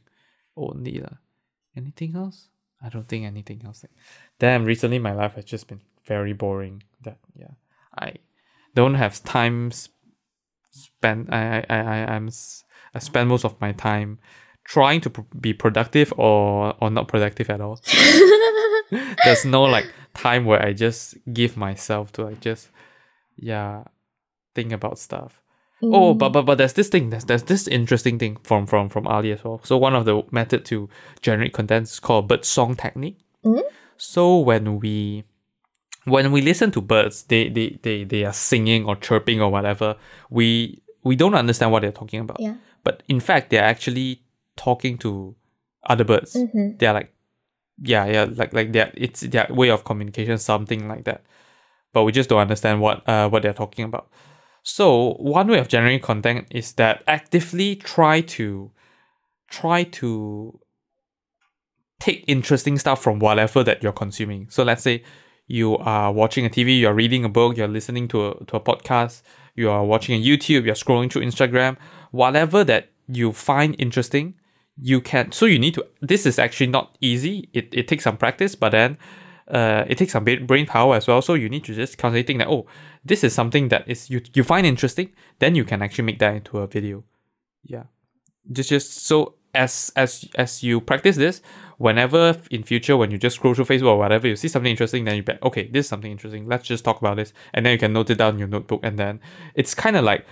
Only 0.56 1.00
lah. 1.00 1.18
anything 1.76 2.16
else? 2.16 2.48
I 2.84 2.90
don't 2.90 3.08
think 3.08 3.26
anything 3.26 3.62
else. 3.66 3.86
Damn 4.40 4.66
recently 4.66 5.00
my 5.00 5.14
life 5.14 5.34
has 5.34 5.46
just 5.46 5.68
been 5.68 5.82
very 6.06 6.34
boring. 6.34 6.84
That 7.04 7.18
yeah. 7.36 7.56
I 7.98 8.16
don't 8.76 8.96
have 8.96 9.24
time 9.24 9.72
sp- 9.74 9.92
spend 10.72 11.28
i 11.34 11.64
i 11.70 11.78
i 11.78 12.16
i'm 12.16 12.30
i 12.96 13.00
spend 13.00 13.30
most 13.30 13.46
of 13.46 13.60
my 13.62 13.72
time 13.74 14.18
trying 14.64 15.02
to 15.02 15.10
pr- 15.10 15.22
be 15.40 15.54
productive 15.54 16.14
or 16.18 16.74
or 16.82 16.90
not 16.90 17.08
productive 17.08 17.50
at 17.50 17.60
all 17.62 17.80
there's 19.26 19.46
no 19.46 19.64
like 19.64 19.92
time 20.14 20.46
where 20.46 20.62
I 20.62 20.74
just 20.74 21.16
give 21.32 21.56
myself 21.58 22.12
to 22.14 22.24
like 22.24 22.42
just 22.42 22.70
yeah 23.38 23.84
think 24.56 24.72
about 24.72 25.00
stuff. 25.00 25.42
Oh, 25.84 26.14
Mm. 26.14 26.18
but 26.20 26.30
but 26.30 26.42
but 26.46 26.58
there's 26.58 26.74
this 26.74 26.90
thing. 26.90 27.10
There's 27.10 27.26
there's 27.26 27.44
this 27.44 27.68
interesting 27.68 28.20
thing 28.20 28.38
from 28.44 28.68
from 28.68 28.90
from 28.90 29.08
Ali 29.08 29.32
as 29.32 29.44
well. 29.44 29.62
So 29.64 29.78
one 29.78 29.96
of 29.96 30.06
the 30.06 30.22
method 30.32 30.66
to 30.66 30.90
generate 31.22 31.54
content 31.54 31.88
is 31.88 32.00
called 32.00 32.28
bird 32.28 32.46
song 32.46 32.76
technique. 32.76 33.18
Mm. 33.46 33.64
So 33.98 34.38
when 34.40 34.80
we 34.80 35.24
when 36.06 36.32
we 36.32 36.42
listen 36.42 36.72
to 36.72 36.82
birds, 36.82 37.24
they 37.24 37.50
they 37.50 37.80
they 37.84 38.04
they 38.04 38.26
are 38.26 38.34
singing 38.34 38.86
or 38.86 38.96
chirping 38.96 39.42
or 39.42 39.50
whatever. 39.52 39.96
We 40.30 40.82
we 41.04 41.16
don't 41.16 41.36
understand 41.36 41.72
what 41.72 41.82
they're 41.82 41.92
talking 41.92 42.20
about. 42.22 42.40
Yeah. 42.40 42.56
But 42.84 43.04
in 43.08 43.20
fact, 43.20 43.50
they're 43.50 43.64
actually 43.64 44.24
talking 44.56 44.98
to 45.00 45.36
other 45.88 46.04
birds 46.04 46.36
Mm-hmm. 46.36 46.78
they're 46.78 46.94
like 46.94 47.12
yeah 47.82 48.06
yeah 48.06 48.28
like 48.36 48.54
like 48.54 48.72
their 48.72 48.92
it's 48.96 49.22
their 49.22 49.48
way 49.50 49.72
of 49.72 49.84
communication 49.84 50.38
something 50.38 50.88
like 50.88 51.06
that 51.06 51.24
but 51.94 52.04
we 52.04 52.12
just 52.12 52.30
don't 52.30 52.40
understand 52.40 52.82
what 52.82 53.02
uh 53.10 53.28
what 53.30 53.42
they're 53.42 53.54
talking 53.54 53.86
about 53.86 54.08
so 54.62 55.14
one 55.14 55.48
way 55.48 55.58
of 55.58 55.68
generating 55.70 56.00
content 56.02 56.46
is 56.52 56.74
that 56.74 57.02
actively 57.08 57.76
try 57.76 58.22
to 58.22 58.70
try 59.50 59.84
to 59.86 60.60
take 62.00 62.24
interesting 62.28 62.78
stuff 62.78 63.02
from 63.02 63.18
whatever 63.18 63.64
that 63.64 63.82
you're 63.82 63.92
consuming 63.92 64.48
so 64.52 64.64
let's 64.64 64.84
say 64.84 65.04
you 65.52 65.78
are 65.78 66.12
watching 66.12 66.46
a 66.46 66.50
tv 66.50 66.80
you're 66.80 66.94
reading 66.94 67.26
a 67.26 67.30
book 67.30 67.58
you're 67.58 67.68
listening 67.68 68.08
to 68.08 68.30
a, 68.30 68.46
to 68.46 68.56
a 68.56 68.60
podcast 68.60 69.22
you 69.56 69.70
are 69.70 69.84
watching 69.84 70.16
a 70.16 70.24
youtube 70.24 70.66
you're 70.66 70.76
scrolling 70.76 71.12
through 71.12 71.24
instagram 71.24 71.78
whatever 72.12 72.64
that 72.64 72.90
you 73.08 73.32
find 73.32 73.76
interesting 73.78 74.34
you 74.82 75.02
can 75.02 75.32
so 75.32 75.46
you 75.46 75.60
need 75.60 75.74
to 75.74 75.86
this 76.02 76.26
is 76.26 76.40
actually 76.40 76.68
not 76.68 76.98
easy. 77.02 77.50
It, 77.54 77.70
it 77.72 77.88
takes 77.88 78.04
some 78.04 78.18
practice 78.18 78.56
but 78.56 78.72
then 78.72 78.98
uh, 79.48 79.86
it 79.88 79.98
takes 79.98 80.14
some 80.14 80.24
brain 80.24 80.66
power 80.66 80.96
as 80.96 81.08
well. 81.08 81.22
So 81.22 81.34
you 81.34 81.50
need 81.50 81.66
to 81.66 81.74
just 81.74 81.98
constantly 81.98 82.24
think 82.24 82.40
that 82.40 82.48
oh 82.48 82.66
this 83.04 83.24
is 83.24 83.34
something 83.34 83.68
that 83.70 83.88
is 83.88 84.10
you, 84.10 84.22
you 84.34 84.44
find 84.44 84.66
interesting 84.66 85.12
then 85.40 85.56
you 85.56 85.64
can 85.66 85.82
actually 85.82 86.06
make 86.06 86.20
that 86.20 86.36
into 86.36 86.58
a 86.60 86.68
video. 86.68 87.04
Yeah. 87.64 87.84
Just 88.52 88.70
just 88.70 89.06
so 89.06 89.36
as 89.54 89.92
as 89.96 90.28
as 90.36 90.64
you 90.64 90.80
practice 90.82 91.18
this 91.18 91.42
whenever 91.82 92.40
in 92.52 92.62
future 92.62 92.96
when 92.96 93.10
you 93.10 93.18
just 93.18 93.38
scroll 93.38 93.56
through 93.56 93.66
facebook 93.66 93.94
or 93.94 93.98
whatever 93.98 94.28
you 94.28 94.36
see 94.36 94.48
something 94.48 94.70
interesting 94.70 95.04
then 95.04 95.16
you 95.16 95.24
bet 95.24 95.42
okay 95.42 95.68
this 95.68 95.86
is 95.86 95.90
something 95.90 96.12
interesting. 96.12 96.48
Let's 96.48 96.68
just 96.68 96.84
talk 96.86 97.00
about 97.02 97.18
this. 97.18 97.34
And 97.54 97.66
then 97.66 97.74
you 97.74 97.80
can 97.80 97.92
note 97.92 98.10
it 98.12 98.20
down 98.20 98.34
in 98.34 98.40
your 98.40 98.48
notebook 98.48 98.82
and 98.84 99.00
then 99.00 99.20
it's 99.56 99.74
kind 99.74 99.96
of 99.98 100.04
like 100.04 100.26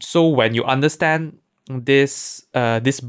so 0.00 0.26
when 0.26 0.54
you 0.54 0.64
understand 0.64 1.38
this 1.68 2.46
uh 2.54 2.80
this 2.80 3.02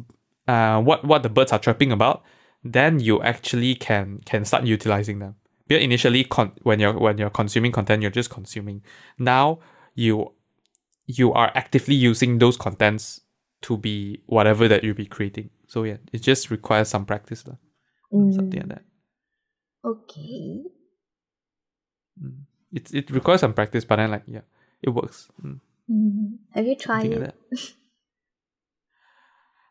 uh 0.49 0.82
what 0.82 1.05
what 1.05 1.24
the 1.24 1.30
birds 1.30 1.53
are 1.53 1.59
chirping 1.59 1.93
about 1.93 2.24
then 2.63 2.99
you 2.99 3.22
actually 3.22 3.76
can 3.76 4.19
can 4.26 4.43
start 4.43 4.65
utilizing 4.65 5.19
them. 5.19 5.36
Because 5.67 5.84
initially 5.84 6.26
con- 6.26 6.51
when 6.63 6.80
you're 6.82 6.97
when 6.99 7.17
you're 7.17 7.30
consuming 7.30 7.72
content 7.72 8.01
you're 8.01 8.11
just 8.11 8.30
consuming. 8.30 8.82
Now 9.17 9.59
you 9.95 10.34
you 11.05 11.32
are 11.32 11.51
actively 11.55 11.95
using 11.95 12.39
those 12.39 12.57
contents 12.57 13.22
to 13.61 13.78
be 13.78 14.22
whatever 14.26 14.67
that 14.67 14.84
you'll 14.84 14.95
be 14.95 15.05
creating. 15.05 15.49
So 15.72 15.84
yeah, 15.88 16.03
it 16.11 16.19
just 16.19 16.51
requires 16.51 16.89
some 16.91 17.05
practice, 17.07 17.47
lah. 17.47 17.55
something 18.11 18.59
like 18.59 18.67
Mm, 18.67 18.76
that. 18.76 18.84
okay. 19.88 20.67
Mm. 22.19 22.43
It 22.76 22.91
it 22.93 23.07
requires 23.09 23.39
some 23.39 23.53
practice, 23.55 23.88
but 23.88 23.95
then 23.95 24.11
like 24.11 24.28
yeah, 24.28 24.43
it 24.84 24.89
works. 24.91 25.32
Mm. 25.39 25.63
Mm. 25.88 26.43
Have 26.51 26.67
you 26.67 26.76
tried 26.76 27.07
it? 27.07 27.19
like. 27.24 27.36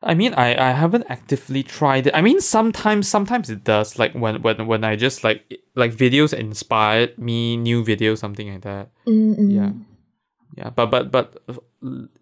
I 0.03 0.15
mean, 0.17 0.33
I, 0.33 0.57
I 0.57 0.73
haven't 0.73 1.05
actively 1.13 1.63
tried 1.63 2.07
it. 2.07 2.15
I 2.17 2.23
mean, 2.25 2.41
sometimes 2.41 3.05
sometimes 3.07 3.51
it 3.53 3.61
does. 3.65 3.99
Like 4.01 4.15
when 4.17 4.41
when 4.41 4.65
when 4.67 4.85
I 4.85 4.97
just 4.97 5.21
like 5.21 5.45
like 5.77 5.93
videos 5.93 6.33
inspired 6.33 7.19
me, 7.21 7.61
new 7.61 7.85
videos, 7.85 8.25
something 8.25 8.49
like 8.49 8.63
that. 8.65 8.89
Mm, 9.05 9.37
mm. 9.37 9.53
Yeah, 9.53 9.73
yeah. 10.57 10.71
But 10.71 10.87
but 10.91 11.11
but 11.11 11.43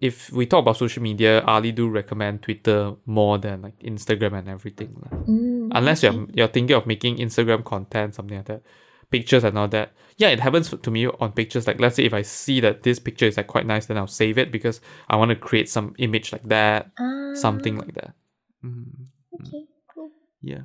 if 0.00 0.30
we 0.32 0.46
talk 0.46 0.62
about 0.62 0.76
social 0.76 1.02
media, 1.02 1.40
Ali 1.42 1.72
do 1.72 1.88
recommend 1.88 2.42
Twitter 2.42 2.94
more 3.06 3.38
than 3.38 3.62
like 3.62 3.78
Instagram 3.80 4.38
and 4.38 4.48
everything. 4.48 5.00
Mm, 5.26 5.70
Unless 5.72 6.04
okay. 6.04 6.16
you're 6.16 6.26
you're 6.34 6.48
thinking 6.48 6.76
of 6.76 6.86
making 6.86 7.16
Instagram 7.18 7.64
content, 7.64 8.14
something 8.14 8.36
like 8.36 8.46
that, 8.46 8.62
pictures 9.10 9.44
and 9.44 9.58
all 9.58 9.68
that. 9.68 9.92
Yeah, 10.16 10.28
it 10.28 10.40
happens 10.40 10.68
to 10.70 10.90
me 10.90 11.06
on 11.06 11.32
pictures. 11.32 11.66
Like 11.66 11.80
let's 11.80 11.96
say 11.96 12.04
if 12.04 12.14
I 12.14 12.22
see 12.22 12.60
that 12.60 12.82
this 12.82 12.98
picture 12.98 13.26
is 13.26 13.36
like 13.36 13.46
quite 13.46 13.66
nice, 13.66 13.86
then 13.86 13.96
I'll 13.96 14.06
save 14.06 14.38
it 14.38 14.50
because 14.52 14.80
I 15.08 15.16
want 15.16 15.30
to 15.30 15.36
create 15.36 15.68
some 15.68 15.94
image 15.98 16.32
like 16.32 16.46
that, 16.48 16.90
Ah, 16.98 17.34
something 17.34 17.78
like 17.78 17.94
that. 17.94 18.14
Mhm. 18.64 19.06
Okay, 19.40 19.64
cool. 19.94 20.10
Yeah. 20.42 20.62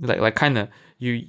Like 0.00 0.20
like 0.20 0.34
kind 0.34 0.58
of 0.58 0.68
you 0.98 1.26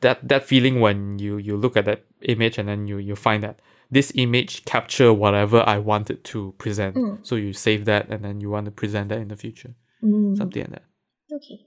that 0.00 0.26
that 0.26 0.44
feeling 0.44 0.80
when 0.80 1.18
you 1.18 1.38
you 1.38 1.56
look 1.56 1.76
at 1.76 1.84
that 1.84 2.04
image 2.22 2.58
and 2.58 2.68
then 2.68 2.86
you 2.86 2.98
you 2.98 3.14
find 3.16 3.42
that 3.42 3.60
this 3.90 4.12
image 4.14 4.64
capture 4.64 5.12
whatever 5.12 5.62
I 5.66 5.78
wanted 5.78 6.24
to 6.24 6.54
present. 6.58 6.96
Mm. 6.96 7.26
So 7.26 7.36
you 7.36 7.52
save 7.52 7.84
that 7.86 8.08
and 8.08 8.24
then 8.24 8.40
you 8.40 8.50
want 8.50 8.66
to 8.66 8.70
present 8.70 9.08
that 9.08 9.18
in 9.18 9.28
the 9.28 9.36
future. 9.36 9.74
Mm, 10.02 10.36
Something 10.36 10.62
like 10.62 10.70
that. 10.72 10.84
Okay. 11.32 11.66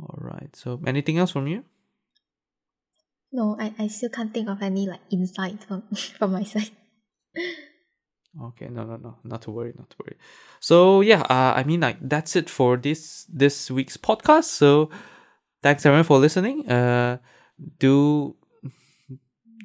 All 0.00 0.18
right. 0.20 0.54
So 0.54 0.80
anything 0.86 1.18
else 1.18 1.30
from 1.30 1.46
you? 1.46 1.64
No, 3.32 3.56
I, 3.60 3.74
I 3.78 3.86
still 3.88 4.08
can't 4.10 4.32
think 4.32 4.48
of 4.48 4.62
any 4.62 4.86
like 4.86 5.00
insight 5.10 5.64
from 5.64 5.82
from 6.18 6.32
my 6.32 6.44
side. 6.44 6.70
Okay, 8.40 8.68
no, 8.68 8.84
no, 8.84 8.96
no, 8.96 9.16
not 9.24 9.42
to 9.42 9.50
worry, 9.50 9.72
not 9.76 9.90
to 9.90 9.96
worry. 10.04 10.16
So 10.60 11.00
yeah, 11.00 11.22
uh, 11.22 11.54
I 11.56 11.64
mean, 11.64 11.80
like 11.80 11.96
that's 12.00 12.36
it 12.36 12.50
for 12.50 12.76
this 12.76 13.26
this 13.28 13.70
week's 13.70 13.96
podcast. 13.96 14.44
So 14.44 14.90
thanks 15.62 15.84
everyone 15.86 16.04
for 16.04 16.18
listening. 16.18 16.68
Uh, 16.68 17.18
do 17.78 18.36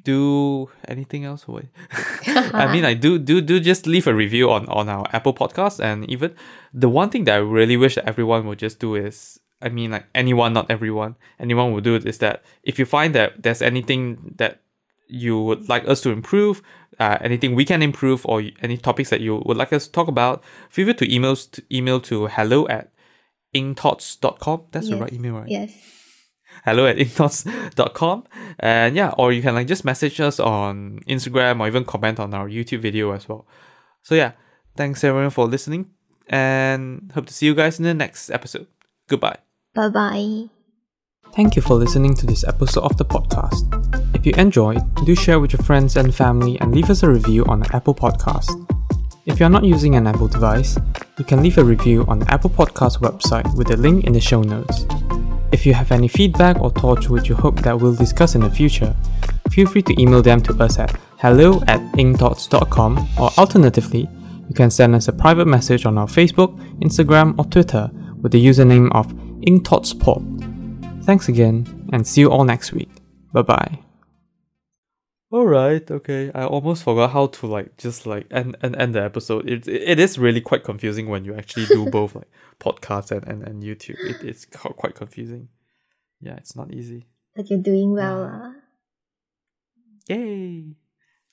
do 0.02 0.70
anything 0.88 1.24
else? 1.24 1.46
Wait, 1.46 1.66
I 2.26 2.72
mean, 2.72 2.84
I 2.84 2.94
do 2.94 3.18
do 3.18 3.40
do 3.40 3.60
just 3.60 3.86
leave 3.86 4.06
a 4.06 4.14
review 4.14 4.50
on 4.50 4.66
on 4.68 4.88
our 4.88 5.06
Apple 5.12 5.34
Podcast, 5.34 5.78
and 5.78 6.08
even 6.10 6.34
the 6.72 6.88
one 6.88 7.10
thing 7.10 7.24
that 7.24 7.34
I 7.34 7.38
really 7.38 7.76
wish 7.76 7.94
that 7.96 8.08
everyone 8.08 8.46
would 8.46 8.58
just 8.58 8.78
do 8.80 8.94
is. 8.94 9.40
I 9.62 9.70
mean, 9.70 9.92
like 9.92 10.04
anyone, 10.14 10.52
not 10.52 10.70
everyone, 10.70 11.16
anyone 11.40 11.72
will 11.72 11.80
do 11.80 11.94
it. 11.94 12.04
Is 12.04 12.18
that 12.18 12.44
if 12.64 12.78
you 12.78 12.84
find 12.84 13.14
that 13.14 13.42
there's 13.42 13.62
anything 13.62 14.34
that 14.36 14.60
you 15.06 15.40
would 15.40 15.68
like 15.68 15.86
us 15.88 16.00
to 16.02 16.10
improve, 16.10 16.62
uh, 16.98 17.18
anything 17.20 17.54
we 17.54 17.64
can 17.64 17.82
improve, 17.82 18.24
or 18.26 18.42
any 18.62 18.76
topics 18.76 19.10
that 19.10 19.20
you 19.20 19.42
would 19.46 19.56
like 19.56 19.72
us 19.72 19.86
to 19.86 19.92
talk 19.92 20.08
about, 20.08 20.42
feel 20.70 20.86
free 20.86 20.94
to 20.94 21.14
email 21.14 21.36
to 21.36 21.62
email 21.72 22.00
to 22.00 22.26
hello 22.26 22.66
at 22.68 22.92
ingthoughts.com. 23.54 24.64
That's 24.72 24.88
the 24.88 24.96
right 24.96 25.12
email, 25.12 25.34
right? 25.34 25.48
Yes. 25.48 25.72
Hello 26.64 26.86
at 26.86 26.96
ingthoughts.com. 26.96 28.24
And 28.60 28.96
yeah, 28.96 29.12
or 29.18 29.32
you 29.32 29.42
can 29.42 29.54
like 29.54 29.66
just 29.66 29.84
message 29.84 30.20
us 30.20 30.40
on 30.40 31.00
Instagram 31.08 31.60
or 31.60 31.66
even 31.66 31.84
comment 31.84 32.20
on 32.20 32.34
our 32.34 32.48
YouTube 32.48 32.80
video 32.80 33.12
as 33.12 33.28
well. 33.28 33.46
So 34.02 34.14
yeah, 34.14 34.32
thanks 34.76 35.02
everyone 35.04 35.30
for 35.30 35.46
listening 35.46 35.90
and 36.28 37.10
hope 37.14 37.26
to 37.26 37.34
see 37.34 37.46
you 37.46 37.54
guys 37.54 37.78
in 37.78 37.84
the 37.84 37.94
next 37.94 38.30
episode. 38.30 38.66
Goodbye. 39.08 39.38
Bye 39.74 39.88
bye. 39.88 40.53
Thank 41.34 41.56
you 41.56 41.62
for 41.62 41.74
listening 41.74 42.14
to 42.14 42.26
this 42.26 42.44
episode 42.44 42.84
of 42.84 42.96
the 42.96 43.04
podcast. 43.04 43.66
If 44.14 44.24
you 44.24 44.32
enjoyed, 44.34 44.80
do 45.04 45.16
share 45.16 45.40
with 45.40 45.52
your 45.52 45.62
friends 45.64 45.96
and 45.96 46.14
family 46.14 46.60
and 46.60 46.72
leave 46.72 46.90
us 46.90 47.02
a 47.02 47.10
review 47.10 47.44
on 47.46 47.58
the 47.58 47.74
Apple 47.74 47.92
Podcast. 47.92 48.54
If 49.26 49.40
you're 49.40 49.48
not 49.48 49.64
using 49.64 49.96
an 49.96 50.06
Apple 50.06 50.28
device, 50.28 50.78
you 51.18 51.24
can 51.24 51.42
leave 51.42 51.58
a 51.58 51.64
review 51.64 52.04
on 52.06 52.20
the 52.20 52.30
Apple 52.32 52.50
Podcast 52.50 53.00
website 53.00 53.52
with 53.56 53.66
the 53.66 53.76
link 53.76 54.04
in 54.04 54.12
the 54.12 54.20
show 54.20 54.42
notes. 54.42 54.86
If 55.50 55.66
you 55.66 55.74
have 55.74 55.90
any 55.90 56.06
feedback 56.06 56.60
or 56.60 56.70
thoughts 56.70 57.08
which 57.08 57.28
you 57.28 57.34
hope 57.34 57.56
that 57.62 57.80
we'll 57.80 57.96
discuss 57.96 58.36
in 58.36 58.42
the 58.42 58.50
future, 58.50 58.94
feel 59.50 59.66
free 59.66 59.82
to 59.82 60.00
email 60.00 60.22
them 60.22 60.40
to 60.42 60.54
us 60.62 60.78
at 60.78 60.96
hello 61.18 61.60
at 61.66 61.80
ingthoughts.com 61.94 63.08
or 63.18 63.30
alternatively, 63.38 64.08
you 64.48 64.54
can 64.54 64.70
send 64.70 64.94
us 64.94 65.08
a 65.08 65.12
private 65.12 65.48
message 65.48 65.84
on 65.84 65.98
our 65.98 66.06
Facebook, 66.06 66.56
Instagram, 66.78 67.36
or 67.40 67.44
Twitter 67.46 67.90
with 68.22 68.30
the 68.30 68.46
username 68.46 68.88
of 68.92 69.12
ingthoughtspod. 69.40 70.53
Thanks 71.04 71.28
again, 71.28 71.88
and 71.92 72.06
see 72.06 72.22
you 72.22 72.30
all 72.30 72.44
next 72.44 72.72
week. 72.72 72.90
Bye 73.32 73.42
bye. 73.42 73.78
Alright, 75.32 75.90
okay. 75.90 76.30
I 76.34 76.44
almost 76.46 76.84
forgot 76.84 77.10
how 77.10 77.26
to 77.26 77.46
like 77.46 77.76
just 77.76 78.06
like 78.06 78.26
end 78.30 78.56
end, 78.62 78.76
end 78.76 78.94
the 78.94 79.02
episode. 79.02 79.48
It, 79.48 79.66
it 79.68 79.98
is 79.98 80.18
really 80.18 80.40
quite 80.40 80.64
confusing 80.64 81.08
when 81.08 81.24
you 81.24 81.34
actually 81.34 81.66
do 81.66 81.90
both 81.90 82.14
like 82.14 82.30
podcast 82.60 83.10
and, 83.10 83.26
and, 83.26 83.42
and 83.42 83.62
YouTube. 83.62 83.96
It, 83.98 84.24
it's 84.24 84.46
quite 84.46 84.94
confusing. 84.94 85.48
Yeah, 86.20 86.36
it's 86.36 86.56
not 86.56 86.72
easy. 86.72 87.06
But 87.34 87.50
you're 87.50 87.58
doing 87.58 87.92
well. 87.92 88.30
Ah. 88.32 88.48
Uh. 88.48 88.52
Yay! 90.08 90.76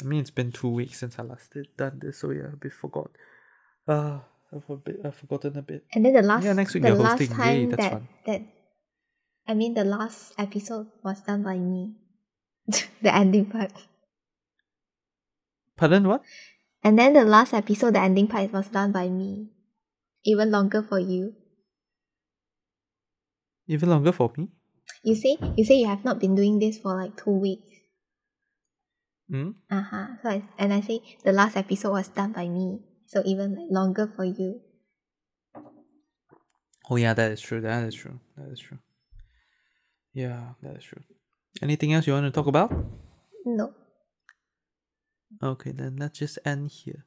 I 0.01 0.05
mean, 0.05 0.19
it's 0.21 0.31
been 0.31 0.51
two 0.51 0.69
weeks 0.69 0.97
since 0.99 1.19
I 1.19 1.23
last 1.23 1.51
did 1.53 1.67
done 1.77 1.99
this, 2.01 2.19
so 2.19 2.31
yeah, 2.31 2.51
a 2.53 2.55
bit 2.57 2.73
forgot. 2.73 3.11
Uh, 3.87 4.19
I've 4.53 4.69
a 4.69 4.75
bit, 4.77 4.99
I've 5.05 5.15
forgotten 5.15 5.57
a 5.57 5.61
bit. 5.61 5.85
And 5.93 6.03
then 6.05 6.13
the 6.13 6.21
last 6.23 6.43
Yeah, 6.43 6.53
next 6.53 6.73
week 6.73 6.83
the 6.83 6.89
you're 6.89 6.97
last 6.97 7.19
hosting. 7.19 7.37
time 7.37 7.55
Yay, 7.55 7.65
that's 7.67 7.81
that 7.83 7.91
fun. 7.91 8.07
that 8.25 8.41
I 9.47 9.53
mean 9.53 9.73
the 9.73 9.83
last 9.83 10.33
episode 10.37 10.87
was 11.03 11.21
done 11.21 11.43
by 11.43 11.57
me. 11.57 11.95
the 13.01 13.13
ending 13.13 13.45
part. 13.45 13.71
Pardon, 15.77 16.07
what? 16.07 16.21
And 16.83 16.97
then 16.97 17.13
the 17.13 17.23
last 17.23 17.53
episode, 17.53 17.93
the 17.95 17.99
ending 18.01 18.27
part 18.27 18.51
was 18.53 18.67
done 18.67 18.91
by 18.91 19.09
me. 19.09 19.49
Even 20.25 20.51
longer 20.51 20.81
for 20.81 20.99
you. 20.99 21.33
Even 23.67 23.89
longer 23.89 24.11
for 24.11 24.31
me? 24.37 24.49
You 25.03 25.15
say 25.15 25.37
you 25.57 25.65
say 25.65 25.75
you 25.75 25.87
have 25.87 26.03
not 26.03 26.19
been 26.19 26.35
doing 26.35 26.59
this 26.59 26.77
for 26.77 26.95
like 26.95 27.17
two 27.17 27.31
weeks. 27.31 27.71
Hmm? 29.29 29.51
Uh 29.69 29.81
huh. 29.81 30.07
So 30.21 30.29
I, 30.29 30.43
and 30.57 30.73
I 30.73 30.81
say 30.81 31.01
the 31.23 31.31
last 31.31 31.55
episode 31.57 31.91
was 31.91 32.07
done 32.09 32.33
by 32.33 32.47
me. 32.47 32.79
So 33.07 33.23
even 33.25 33.55
like 33.55 33.71
longer 33.71 34.11
for 34.15 34.25
you. 34.25 34.61
Oh 36.89 36.97
yeah, 36.97 37.13
that 37.13 37.31
is 37.31 37.41
true. 37.41 37.61
That 37.61 37.85
is 37.85 37.95
true. 37.95 38.19
That 38.37 38.51
is 38.51 38.59
true. 38.59 38.79
Yeah, 40.13 40.53
that 40.61 40.77
is 40.77 40.83
true. 40.83 41.03
Anything 41.61 41.93
else 41.93 42.07
you 42.07 42.13
want 42.13 42.25
to 42.25 42.31
talk 42.31 42.47
about? 42.47 42.71
No. 43.45 43.73
Okay, 45.41 45.71
then 45.71 45.95
let's 45.97 46.19
just 46.19 46.39
end 46.45 46.69
here. 46.69 47.05